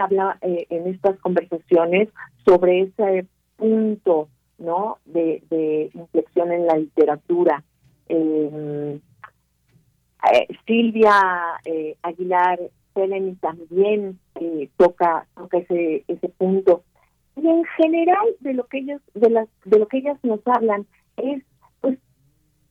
[0.01, 2.09] habla eh, en estas conversaciones
[2.45, 3.27] sobre ese
[3.57, 4.29] punto
[4.61, 7.65] no de, inflexión en la literatura.
[8.09, 9.01] Em,
[10.33, 11.13] eh, Silvia
[11.65, 12.61] eh, Aguilar
[12.95, 16.83] Seleni también eh, toca toca ese ese punto.
[17.37, 20.87] Y en general de lo que ellos de las de lo que ellas nos hablan
[21.17, 21.43] es
[21.81, 21.99] pues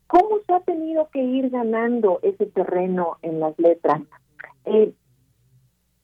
[0.08, 4.02] cómo se ha tenido que ir ganando ese terreno en las letras
[4.66, 4.94] eh,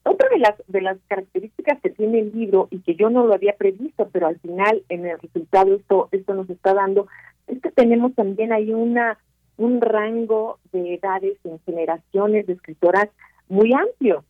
[0.06, 3.34] otra de las, de las características que tiene el libro y que yo no lo
[3.34, 7.08] había previsto, pero al final en el resultado esto, esto nos está dando,
[7.48, 9.18] es que tenemos también ahí una,
[9.58, 13.10] un rango de edades en generaciones de escritoras
[13.50, 14.24] muy amplio.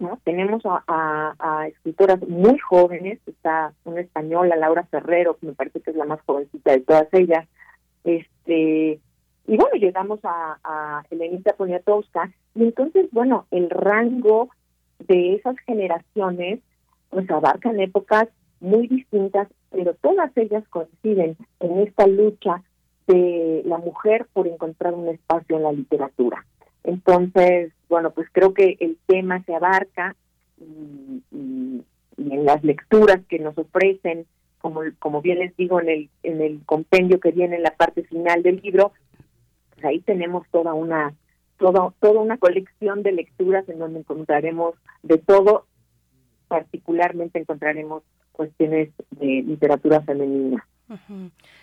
[0.00, 0.18] ¿no?
[0.24, 5.96] Tenemos a, escritoras muy jóvenes, está una española, Laura Ferrero, que me parece que es
[5.96, 7.46] la más jovencita de todas ellas,
[8.02, 8.98] este
[9.44, 14.50] y bueno, llegamos a, a Elenita Poniatowska, y entonces, bueno, el rango
[15.06, 16.60] de esas generaciones
[17.10, 18.28] pues abarcan épocas
[18.60, 22.62] muy distintas, pero todas ellas coinciden en esta lucha
[23.06, 26.46] de la mujer por encontrar un espacio en la literatura.
[26.84, 30.16] Entonces, bueno, pues creo que el tema se abarca
[30.58, 31.22] y,
[32.16, 34.26] en las lecturas que nos ofrecen,
[34.60, 38.04] como, como bien les digo en el, en el compendio que viene en la parte
[38.04, 38.92] final del libro,
[39.74, 41.14] pues ahí tenemos toda una
[41.62, 44.74] toda, toda una colección de lecturas en donde encontraremos
[45.04, 45.66] de todo,
[46.48, 50.66] particularmente encontraremos cuestiones de literatura femenina.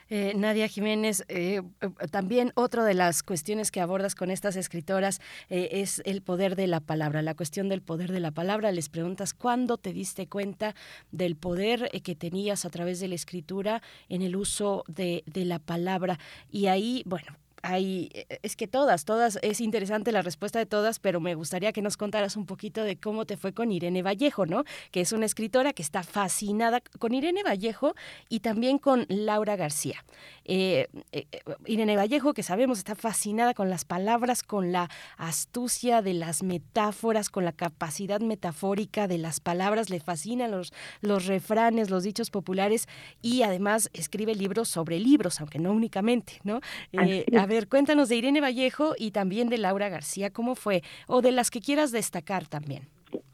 [0.09, 5.19] Eh, Nadia Jiménez, eh, eh, también otra de las cuestiones que abordas con estas escritoras
[5.49, 8.71] es el poder de la palabra, la cuestión del poder de la palabra.
[8.71, 10.73] Les preguntas cuándo te diste cuenta
[11.11, 15.59] del poder que tenías a través de la escritura en el uso de, de la
[15.59, 16.17] palabra.
[16.49, 20.99] Y ahí, bueno, hay, e, es que todas, todas, es interesante la respuesta de todas,
[20.99, 24.45] pero me gustaría que nos contaras un poquito de cómo te fue con Irene Vallejo,
[24.45, 24.63] ¿no?
[24.91, 27.95] Que es una escritora que está fascinada con Irene Vallejo
[28.29, 30.03] y también con Laura García.
[30.45, 31.25] Eh, eh,
[31.65, 37.29] Irene Vallejo, que sabemos está fascinada con las palabras, con la astucia de las metáforas,
[37.29, 42.87] con la capacidad metafórica de las palabras, le fascinan los, los refranes, los dichos populares
[43.21, 46.61] y además escribe libros sobre libros, aunque no únicamente, ¿no?
[46.93, 50.81] Eh, a ver, cuéntanos de Irene Vallejo y también de Laura García, ¿cómo fue?
[51.07, 52.83] O de las que quieras destacar también.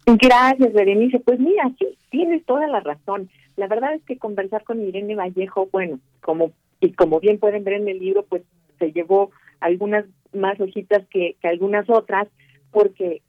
[0.06, 1.20] Gracias, Berenice.
[1.20, 3.30] Pues mira, sí, tienes toda la razón.
[3.58, 7.76] La verdad es que conversar con Irene Vallejo, bueno, como y como bien pueden ver
[7.76, 8.44] en el libro, pues
[8.80, 12.28] se llevó algunas más hojitas que, algunas otras,
[12.72, 13.22] porque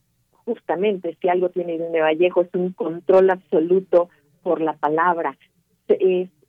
[0.44, 4.08] justamente si algo tiene Irene Vallejo es un control absoluto
[4.42, 5.36] por la palabra.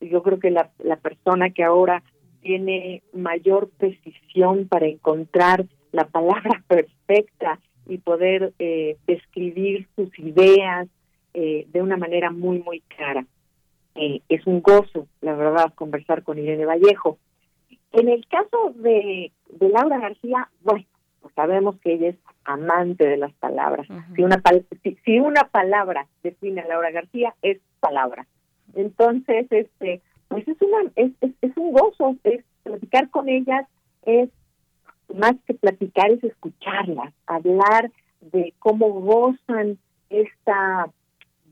[0.01, 2.03] Yo creo que la, la persona que ahora
[2.47, 10.87] tiene mayor precisión para encontrar la palabra perfecta y poder eh, describir sus ideas
[11.33, 13.25] eh, de una manera muy, muy clara.
[13.95, 17.17] Eh, es un gozo, la verdad, conversar con Irene Vallejo.
[17.91, 20.85] En el caso de, de Laura García, bueno,
[21.19, 23.87] pues sabemos que ella es amante de las palabras.
[24.15, 24.41] si, una,
[25.03, 28.25] si, una palabra define a Laura García, es palabra.
[28.73, 33.65] Entonces, este, pues es, una, es, es, un gozo, es platicar con ellas,
[34.03, 34.29] es
[35.13, 37.91] más que platicar, es escucharlas, hablar
[38.21, 39.77] de cómo gozan
[40.09, 40.89] esta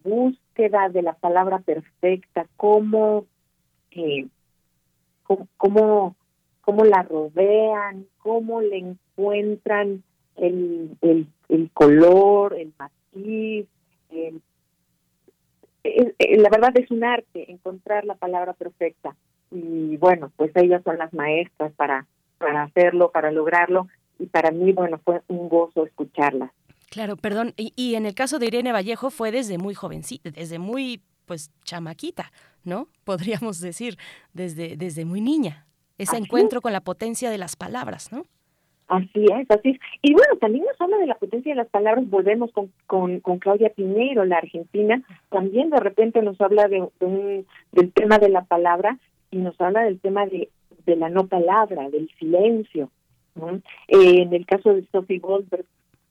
[0.03, 3.25] búsqueda de la palabra perfecta, cómo,
[3.91, 4.27] eh,
[5.23, 6.15] cómo,
[6.61, 10.03] cómo, la rodean, cómo le encuentran
[10.35, 13.67] el, el, el color, el matiz,
[16.19, 19.15] la verdad es un arte encontrar la palabra perfecta
[19.51, 22.05] y bueno pues ellas son las maestras para
[22.37, 23.87] para hacerlo para lograrlo
[24.19, 26.51] y para mí bueno fue un gozo escucharlas
[26.95, 27.53] Claro, perdón.
[27.57, 32.31] Y, en el caso de Irene Vallejo fue desde muy jovencita, desde muy, pues, chamaquita,
[32.63, 32.87] ¿no?
[33.03, 33.97] Podríamos decir,
[34.31, 35.67] desde, desde muy niña.
[35.97, 38.25] Ese encuentro con la potencia de las palabras, ¿no?
[38.87, 39.79] Así es, así es.
[40.03, 42.71] Y bueno, también nos habla de la potencia de las palabras, volvemos con,
[43.19, 48.29] con, Claudia Pinero, la argentina, también de repente nos habla de, un, del tema de
[48.29, 48.99] la palabra
[49.31, 50.49] y nos habla del tema de,
[50.85, 52.91] de la no palabra, del silencio.
[53.87, 55.65] Eh, en el caso de Sophie Goldberg,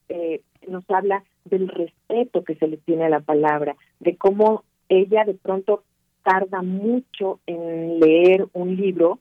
[0.08, 5.24] eh, nos habla del respeto que se le tiene a la palabra, de cómo ella
[5.24, 5.84] de pronto
[6.22, 9.20] tarda mucho en leer un libro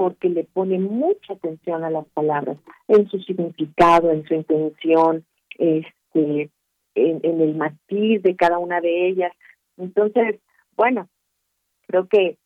[0.00, 2.56] porque le pone mucha atención a las palabras,
[2.88, 5.26] en su significado, en su intención,
[5.58, 6.48] este,
[6.94, 9.30] en, el matiz de cada una de ellas.
[9.76, 10.40] Entonces,
[10.74, 11.06] bueno,
[11.86, 12.38] creo que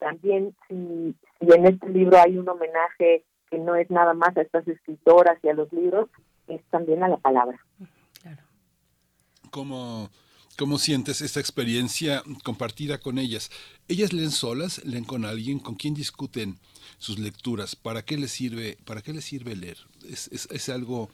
[0.00, 4.42] también si, si en este libro hay un homenaje que no es nada más a
[4.42, 6.10] estas escritoras y a los libros,
[6.46, 7.58] es también a la palabra.
[8.20, 8.42] Claro.
[9.50, 10.10] ¿Cómo,
[10.58, 13.50] ¿Cómo sientes esta experiencia compartida con ellas?
[13.88, 14.84] ¿Ellas leen solas?
[14.84, 15.58] ¿Leen con alguien?
[15.58, 16.56] ¿Con quién discuten
[16.98, 17.74] sus lecturas?
[17.74, 19.78] ¿Para qué les sirve, para qué les sirve leer?
[20.08, 21.08] Es, es, algo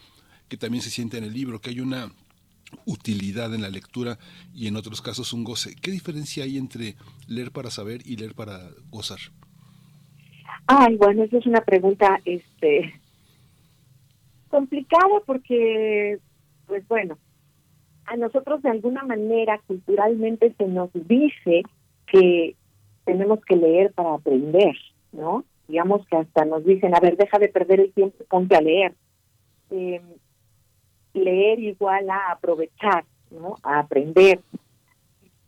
[0.48, 2.10] que también se siente en el libro, que hay una
[2.84, 4.18] utilidad en la lectura
[4.54, 5.76] y en otros casos un goce.
[5.80, 6.96] ¿Qué diferencia hay entre
[7.28, 9.20] leer para saber y leer para gozar?
[10.66, 13.00] Ay, bueno, esa es una pregunta este
[14.48, 16.18] complicada porque,
[16.66, 17.18] pues bueno,
[18.08, 21.62] a nosotros de alguna manera culturalmente se nos dice
[22.06, 22.56] que
[23.04, 24.74] tenemos que leer para aprender,
[25.12, 25.44] ¿no?
[25.66, 28.94] Digamos que hasta nos dicen, a ver, deja de perder el tiempo, ponte a leer.
[29.70, 30.02] Em,
[31.12, 33.56] leer igual a aprovechar, ¿no?
[33.62, 34.40] A aprender.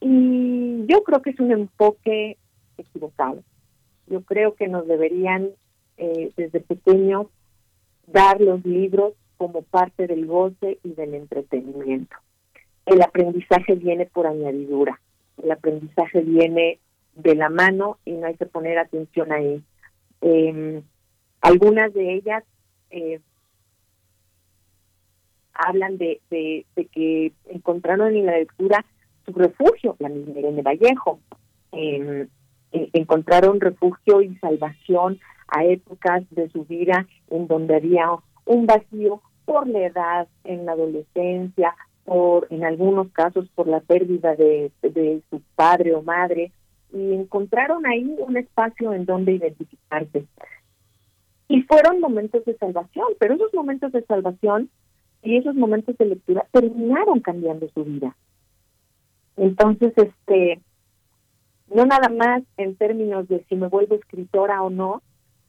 [0.00, 2.36] Y yo creo que es un enfoque
[2.76, 3.42] equivocado.
[4.06, 5.50] Yo creo que nos deberían,
[5.97, 7.28] eh, desde pequeños,
[8.06, 12.16] dar los libros como parte del goce y del entretenimiento.
[12.86, 15.00] El aprendizaje viene por añadidura,
[15.42, 16.78] el aprendizaje viene
[17.15, 19.62] de la mano y no hay que poner atención ahí.
[20.23, 20.83] Eh,
[21.41, 22.44] algunas de ellas,
[22.91, 23.20] eh,
[25.55, 28.84] hablan de, de, que encontraron en la lectura
[29.26, 31.20] su refugio, la misma Irene Vallejo.
[31.73, 32.28] Em,
[32.73, 35.18] encontraron refugio y salvación
[35.49, 38.09] a épocas de su vida en donde había
[38.44, 41.75] un vacío por la edad en la adolescencia,
[42.10, 46.50] por en algunos casos por la pérdida de, de su padre o madre,
[46.92, 50.26] y encontraron ahí un espacio en donde identificarse.
[51.47, 54.70] Y fueron momentos de salvación, pero esos momentos de salvación
[55.22, 58.16] y esos momentos de lectura terminaron cambiando su vida.
[59.36, 60.60] Entonces, este,
[61.72, 65.00] no nada más en términos de si me vuelvo escritora o no,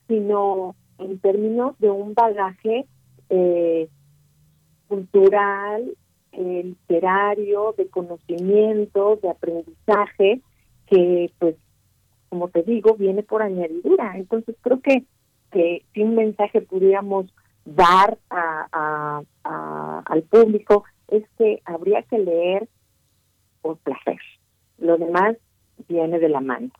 [0.08, 2.86] sino en términos de un bagaje
[3.30, 3.90] eh,
[4.88, 5.98] cultural,
[6.34, 10.42] eh, literario, de conocimiento, de aprendizaje,
[10.88, 11.56] que pues,
[12.30, 14.14] como te digo, viene por añadidura.
[14.16, 15.04] Entonces creo que,
[15.52, 17.34] que si un mensaje pudiéramos
[17.66, 22.68] dar a, al público es que habría que leer
[23.62, 24.20] por placer.
[24.78, 25.38] Lo demás
[25.88, 26.72] viene de la mano.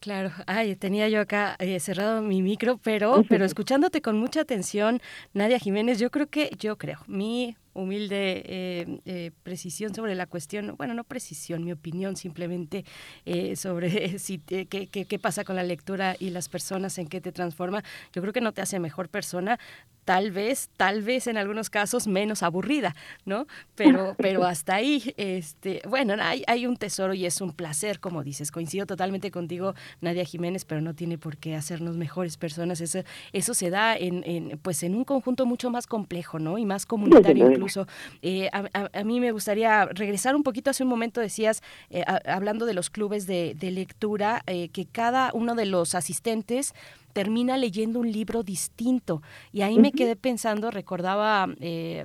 [0.00, 5.02] Claro, ay, tenía yo acá eh, cerrado mi micro, pero, pero escuchándote con mucha atención,
[5.34, 10.74] Nadia Jiménez, yo creo que, yo creo, mi humilde eh, eh, precisión sobre la cuestión,
[10.76, 12.84] bueno, no precisión, mi opinión simplemente
[13.24, 17.32] eh, sobre si qué, qué, pasa con la lectura y las personas, en qué te
[17.32, 17.82] transforma.
[18.12, 19.58] Yo creo que no te hace mejor persona,
[20.04, 23.46] tal vez, tal vez en algunos casos menos aburrida, ¿no?
[23.74, 28.24] Pero, pero hasta ahí, este, bueno, hay, hay un tesoro y es un placer, como
[28.24, 28.50] dices.
[28.50, 32.80] Coincido totalmente contigo, Nadia Jiménez, pero no tiene por qué hacernos mejores personas.
[32.80, 33.00] Eso,
[33.32, 36.58] eso se da en, en pues en un conjunto mucho más complejo, ¿no?
[36.58, 37.86] Y más comunitario incluso.
[38.22, 42.74] Eh, a, mí me gustaría regresar un poquito, hace un momento decías, eh, hablando de
[42.74, 46.74] los clubes de, lectura, eh, que cada uno de los asistentes
[47.12, 49.22] termina leyendo un libro distinto.
[49.52, 51.48] Y ahí me quedé pensando, recordaba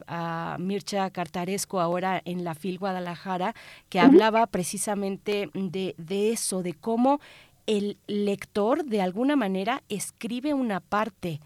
[0.08, 3.53] a Mircha Cartaresco ahora en la FIL Guadalajara,
[3.90, 7.19] que hablaba precisamente de, de, eso, de cómo
[7.67, 11.40] el lector de alguna manera escribe una parte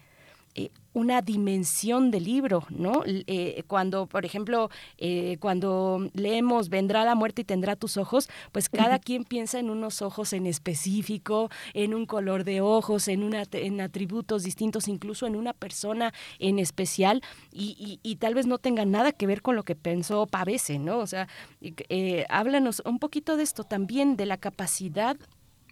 [0.92, 3.02] una dimensión del libro, ¿no?
[3.06, 8.68] Eh, cuando, por ejemplo, eh, cuando leemos Vendrá la muerte y tendrá tus ojos, pues
[8.68, 13.44] cada quien piensa en unos ojos en específico, en un color de ojos, en, una,
[13.52, 18.84] en atributos distintos, incluso en una persona en especial, y, y, tal vez no tenga
[18.84, 20.98] nada que ver con lo que pensó Pavese, ¿no?
[20.98, 21.28] O sea,
[21.60, 25.16] eh, háblanos un poquito de esto también, de la capacidad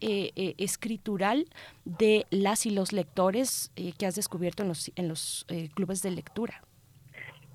[0.01, 1.47] eh, eh, escritural
[1.85, 6.10] de las y los lectores eh, que has descubierto en los, en los clubes de
[6.10, 6.62] lectura?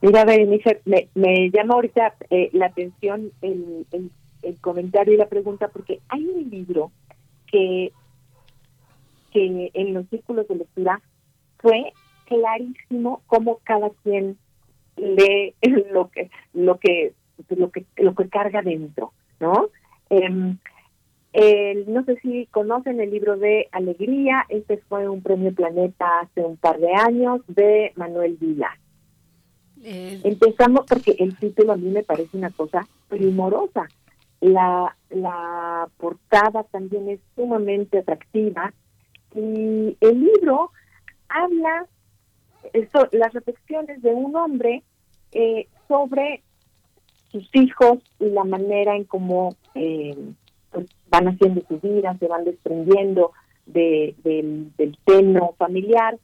[0.01, 2.15] Mira, Berenice, me, me llama ahorita
[2.51, 3.85] la atención el,
[4.41, 6.91] el, comentario y la pregunta porque hay un libro
[7.47, 7.93] que,
[9.31, 11.01] que en los círculos de lectura
[11.59, 11.93] fue
[12.25, 14.37] clarísimo cómo cada quien
[14.97, 15.55] lee
[15.91, 17.13] lo que lo que
[17.49, 19.69] lo que lo que carga dentro, ¿no?
[21.33, 26.41] Em, no sé si conocen el libro de Alegría, este fue un premio Planeta hace
[26.41, 28.77] un par de años de Manuel Vila.
[29.83, 33.89] Empezamos porque el título a mí me parece una cosa primorosa.
[34.39, 38.73] La, la portada también es sumamente atractiva
[39.35, 40.71] y el libro
[41.27, 41.87] habla
[42.71, 44.83] eso, las reflexiones de un hombre
[45.31, 46.43] eh, sobre
[47.31, 50.15] sus hijos y la manera en cómo eh,
[51.13, 53.33] van haciendo su vida, se van desprendiendo
[53.67, 56.17] de, del, del seno familiar.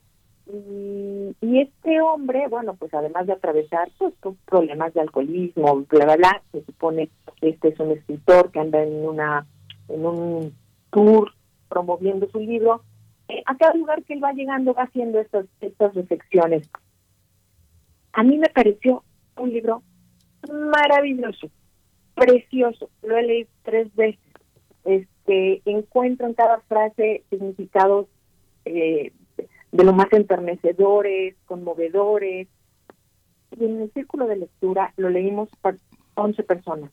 [0.46, 4.14] Y, este hombre, bueno, pues además de atravesar pues,
[4.46, 7.08] problemas de alcoholismo, bla, bla, bla, se supone
[7.40, 9.46] que este es un escritor que anda en una
[9.88, 10.54] en un
[10.90, 11.32] tour
[11.68, 12.82] promoviendo su libro,
[13.28, 16.68] eh, a cada lugar que él va llegando va haciendo estas, estas reflexiones.
[18.12, 19.04] A mí me pareció
[19.36, 19.82] un libro
[20.50, 21.48] maravilloso,
[22.14, 24.29] precioso, lo he leído tres veces
[24.84, 28.06] este, encuentro en cada frase significados
[28.64, 29.12] eh,
[29.72, 32.48] de lo más enternecedores, conmovedores.
[33.58, 35.76] Y en el círculo de lectura lo leímos por
[36.14, 36.90] 11 personas.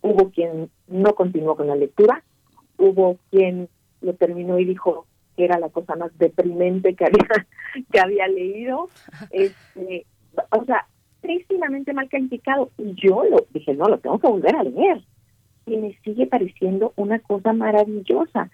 [0.00, 2.24] Hubo quien no continuó con la lectura,
[2.76, 3.68] hubo quien
[4.00, 7.46] lo terminó y dijo que era la cosa más deprimente que había,
[7.92, 8.88] que había leído.
[9.30, 10.06] Este,
[10.50, 10.86] o sea,
[11.20, 12.70] tristísimamente mal calificado.
[12.78, 15.02] Y yo lo dije, no, lo tengo que volver a leer
[15.66, 18.50] y me sigue pareciendo una cosa maravillosa.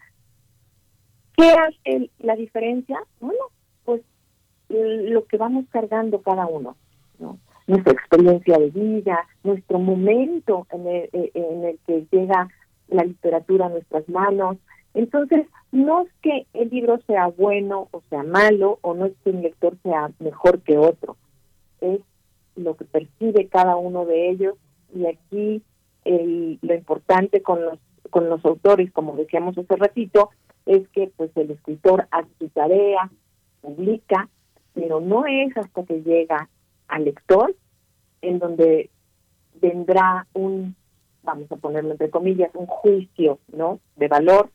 [1.36, 2.98] ¿Qué hace la diferencia?
[3.20, 3.38] Bueno,
[3.84, 4.02] pues
[4.68, 6.76] lo que vamos cargando cada uno,
[7.18, 7.38] ¿no?
[7.66, 12.48] Nuestra experiencia de vida, nuestro momento en el, eh, en el que llega
[12.88, 14.56] la literatura a nuestras manos.
[14.94, 19.30] Entonces, no es que el libro sea bueno o sea malo, o no es que
[19.30, 21.16] un lector sea mejor que otro,
[21.80, 22.00] es
[22.56, 24.56] lo que percibe cada uno de ellos
[24.94, 25.62] y aquí
[26.08, 27.78] el, lo importante con los
[28.10, 30.30] con los autores, como decíamos hace ratito,
[30.64, 33.10] es que pues el escritor hace su tarea,
[33.60, 34.28] publica,
[34.72, 36.48] pero no es hasta que llega
[36.86, 37.54] al lector
[38.22, 38.88] en donde
[39.60, 40.74] vendrá un,
[41.22, 43.80] vamos a ponerlo entre comillas, un juicio, ¿no?
[43.96, 44.50] De valor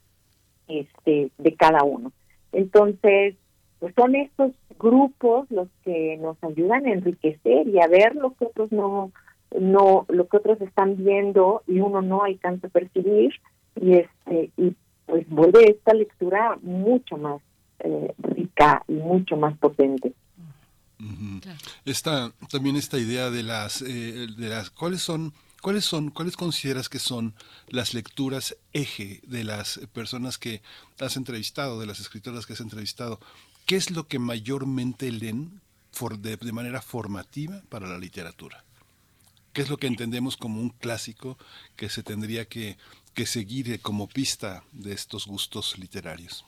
[0.66, 2.12] este de cada uno.
[2.52, 3.36] Entonces,
[3.78, 8.46] pues son estos grupos los que nos ayudan a enriquecer y a ver lo que
[8.46, 9.12] otros no
[9.60, 13.32] no lo que otros están viendo y uno no alcanza a percibir
[13.80, 14.74] y este y
[15.06, 17.40] pues vuelve esta lectura mucho más
[17.80, 20.14] eh, rica y mucho más potente.
[21.84, 26.88] Esta también esta idea de las eh, de las cuáles son cuáles son cuáles consideras
[26.88, 27.34] que son
[27.68, 30.62] las lecturas eje de las personas que
[31.00, 33.18] has entrevistado de las escritoras que has entrevistado
[33.66, 35.60] qué es lo que mayormente leen
[36.18, 38.64] de, de manera formativa para la literatura
[39.54, 41.38] qué es lo que entendemos como un clásico
[41.76, 42.76] que se tendría que,
[43.14, 46.44] que seguir como pista de estos gustos literarios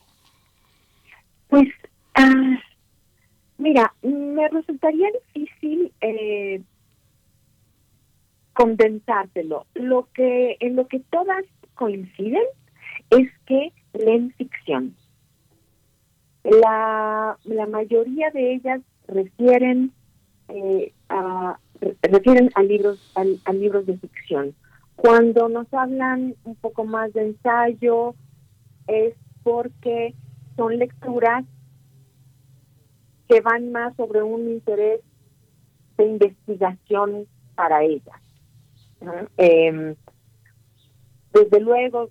[1.49, 1.69] pues
[2.13, 2.59] ah,
[3.57, 6.61] Mira, me resultaría difícil eh,
[8.53, 9.65] condensártelo.
[9.73, 12.43] Lo que, en lo que todas coinciden
[13.09, 14.95] es que leen ficción.
[16.43, 19.91] La, la mayoría de ellas refieren
[20.49, 21.59] eh, a
[22.01, 24.55] refieren a libros a libros de ficción.
[24.95, 28.15] Cuando nos hablan un poco más de ensayo
[28.87, 30.15] es porque
[30.55, 31.45] son lecturas
[33.29, 35.01] que van más sobre un interés
[35.97, 38.21] de investigación para ella.
[39.37, 39.95] Em,
[41.33, 42.09] desde luego,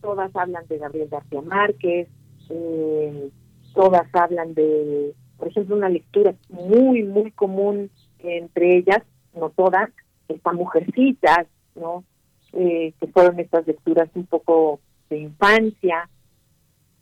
[0.00, 2.08] todas hablan de Gabriel García Márquez,
[2.48, 3.30] em,
[3.74, 7.90] todas hablan de, por ejemplo, una lectura muy, muy común
[8.24, 9.02] entre ellas,
[9.34, 9.90] no todas,
[10.28, 12.04] está Mujercitas, ¿no?
[12.52, 16.08] Eh, que fueron estas lecturas un poco de infancia,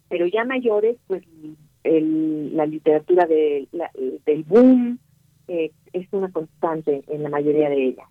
[0.08, 1.22] pero ya mayores, pues
[1.84, 3.68] el, la literatura de,
[4.26, 4.98] del boom
[5.48, 8.08] eh, es una constante en la mayoría de ellas.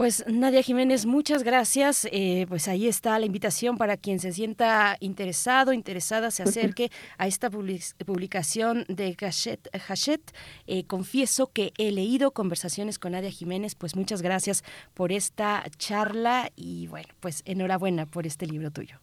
[0.00, 2.08] Pues Nadia Jiménez, muchas gracias.
[2.10, 6.88] Eh, pues ahí está la invitación para quien se sienta interesado, interesada, se acerque
[7.18, 10.30] a esta publicación de Hachette.
[10.66, 14.64] Eh, confieso que he leído conversaciones con Nadia Jiménez, pues muchas gracias
[14.94, 18.96] por esta charla y bueno, pues enhorabuena por este libro tuyo.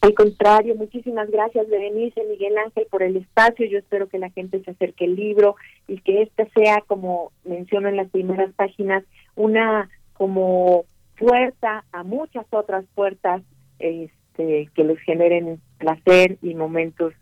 [0.00, 3.66] Al contrario, muchísimas gracias Berenice, Miguel Ángel por el espacio.
[3.66, 5.56] Yo espero que la gente se acerque al libro
[5.86, 9.04] y que este sea, como menciono en las primeras páginas,
[9.34, 10.84] una como
[11.16, 13.42] puerta a muchas otras puertas
[13.78, 17.14] este, que les generen placer y momentos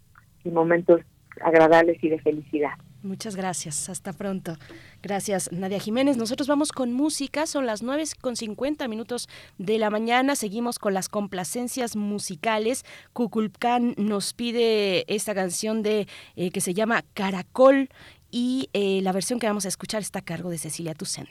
[0.45, 1.03] y momentos
[1.41, 2.73] agradables y de felicidad.
[3.03, 3.89] Muchas gracias.
[3.89, 4.57] Hasta pronto.
[5.03, 6.17] Gracias, Nadia Jiménez.
[6.17, 7.47] Nosotros vamos con música.
[7.47, 10.35] Son las 9 con 50 minutos de la mañana.
[10.35, 12.85] Seguimos con las complacencias musicales.
[13.13, 17.91] Kukulkan nos pide esta canción de eh, que se llama Caracol
[18.31, 21.29] y eh, la versión que vamos a escuchar está a cargo de Cecilia Tucen.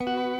[0.00, 0.39] Una partícula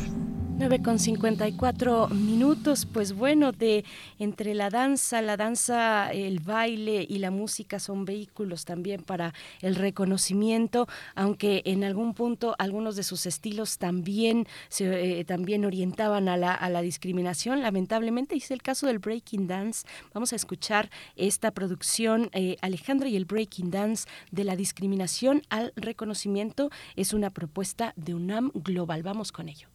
[0.61, 3.83] 9 con 54 minutos, pues bueno, de
[4.19, 9.73] entre la danza, la danza, el baile y la música son vehículos también para el
[9.73, 16.37] reconocimiento, aunque en algún punto algunos de sus estilos también se eh, también orientaban a
[16.37, 17.63] la, discriminación.
[17.63, 19.87] Lamentablemente es el caso del breaking dance.
[20.13, 25.73] Vamos a escuchar esta producción eh, Alejandro y el breaking dance de la discriminación al
[25.75, 29.01] reconocimiento es una propuesta de UNAM Global.
[29.01, 29.70] Vamos con ello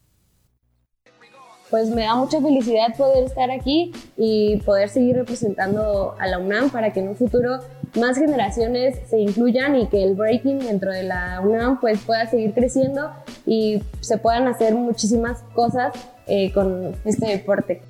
[1.71, 6.71] pues me da mucha felicidad poder estar aquí y poder seguir representando a la UNAM
[6.71, 7.59] para que en un futuro
[7.97, 12.53] más generaciones se incluyan y que el breaking dentro de la UNAM pues pueda seguir
[12.53, 13.11] creciendo
[13.47, 15.93] y se puedan hacer muchísimas cosas
[16.27, 17.83] eh, con este deporte.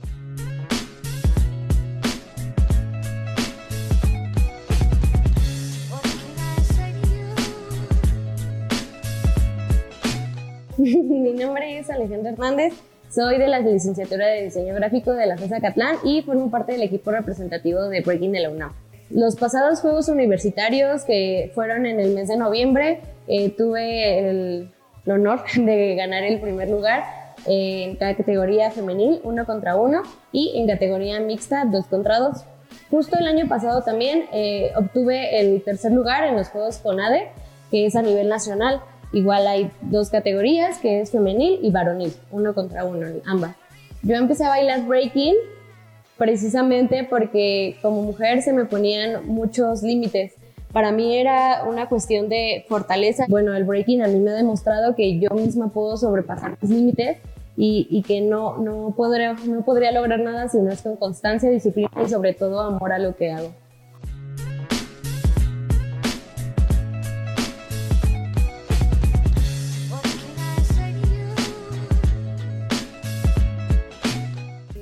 [10.78, 12.74] Mi nombre es Alejandro Hernández,
[13.16, 16.82] soy de la licenciatura de diseño gráfico de la FESA Catlán y formo parte del
[16.82, 18.74] equipo representativo de Breaking de la UNAM.
[19.08, 24.70] Los pasados Juegos Universitarios que fueron en el mes de noviembre, eh, tuve el,
[25.06, 27.04] honor de ganar el primer lugar
[27.46, 32.44] en categoría femenil, uno contra uno, y en categoría mixta, dos contra dos.
[32.90, 37.28] Justo el año pasado también eh, obtuve el tercer lugar en los Juegos CONADE,
[37.70, 38.82] que es a nivel nacional.
[39.12, 43.57] Igual hay dos categorías, que es femenil y varonil, uno contra uno, ambas.
[44.02, 45.35] Yo empecé a bailar breaking
[46.17, 50.35] precisamente porque como mujer se me ponían muchos límites.
[50.73, 53.25] Para mí era una cuestión de fortaleza.
[53.28, 57.18] Bueno, el breaking a mí me ha demostrado que yo misma puedo sobrepasar mis límites
[57.57, 61.49] y, y, que no, no, podría, no podría lograr nada si no es con constancia,
[61.49, 63.51] disciplina y sobre todo amor a lo que hago.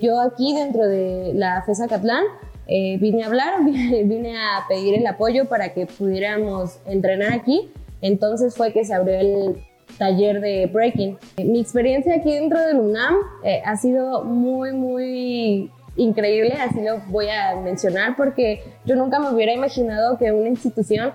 [0.05, 2.25] Yo aquí dentro de la FESA Catlán
[2.67, 7.71] eh, vine a hablar, vine a pedir el apoyo para que pudiéramos entrenar aquí.
[8.03, 9.57] Entonces fue que se abrió el
[9.99, 11.19] taller de breaking.
[11.39, 17.29] Mi experiencia aquí dentro del UNAM eh, ha sido muy, muy increíble, así lo voy
[17.29, 21.13] a mencionar, porque yo nunca me hubiera imaginado que una institución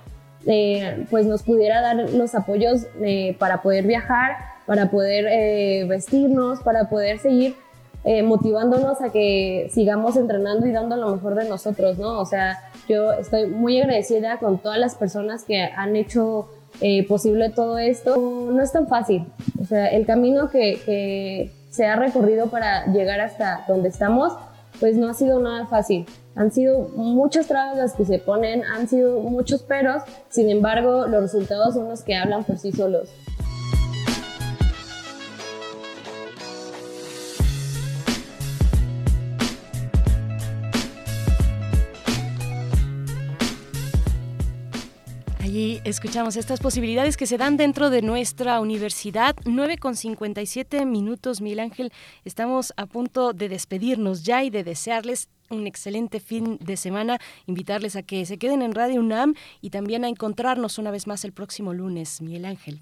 [0.47, 2.87] eh, pues nos pudiera dar los apoyos
[3.37, 7.55] para poder viajar, para poder vestirnos, para poder seguir
[8.03, 12.19] eh, motivándonos a que sigamos entrenando y dando lo mejor de nosotros, ¿no?
[12.19, 16.47] O sea, yo estoy muy agradecida con todas las personas que han hecho
[16.81, 18.15] eh, posible todo esto.
[18.17, 19.27] No es tan fácil,
[19.61, 24.33] o sea, el camino que, que se ha recorrido para llegar hasta donde estamos,
[24.79, 26.05] pues no ha sido nada fácil.
[26.35, 31.21] Han sido muchas trabas las que se ponen, han sido muchos peros, sin embargo, los
[31.21, 33.09] resultados son los que hablan por sí solos.
[45.59, 49.35] Y escuchamos estas posibilidades que se dan dentro de nuestra universidad.
[49.43, 51.91] 9 con 57 minutos, Mil Ángel.
[52.23, 57.97] Estamos a punto de despedirnos ya y de desearles un excelente fin de semana, invitarles
[57.97, 61.33] a que se queden en Radio UNAM y también a encontrarnos una vez más el
[61.33, 62.79] próximo lunes, Miguel Ángel.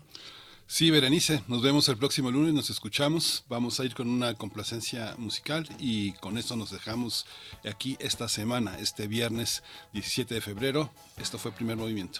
[0.67, 5.15] Sí, Berenice, nos vemos el próximo lunes, nos escuchamos, vamos a ir con una complacencia
[5.17, 7.25] musical y con esto nos dejamos
[7.63, 10.91] aquí esta semana, este viernes 17 de febrero.
[11.17, 12.19] Esto fue Primer Movimiento.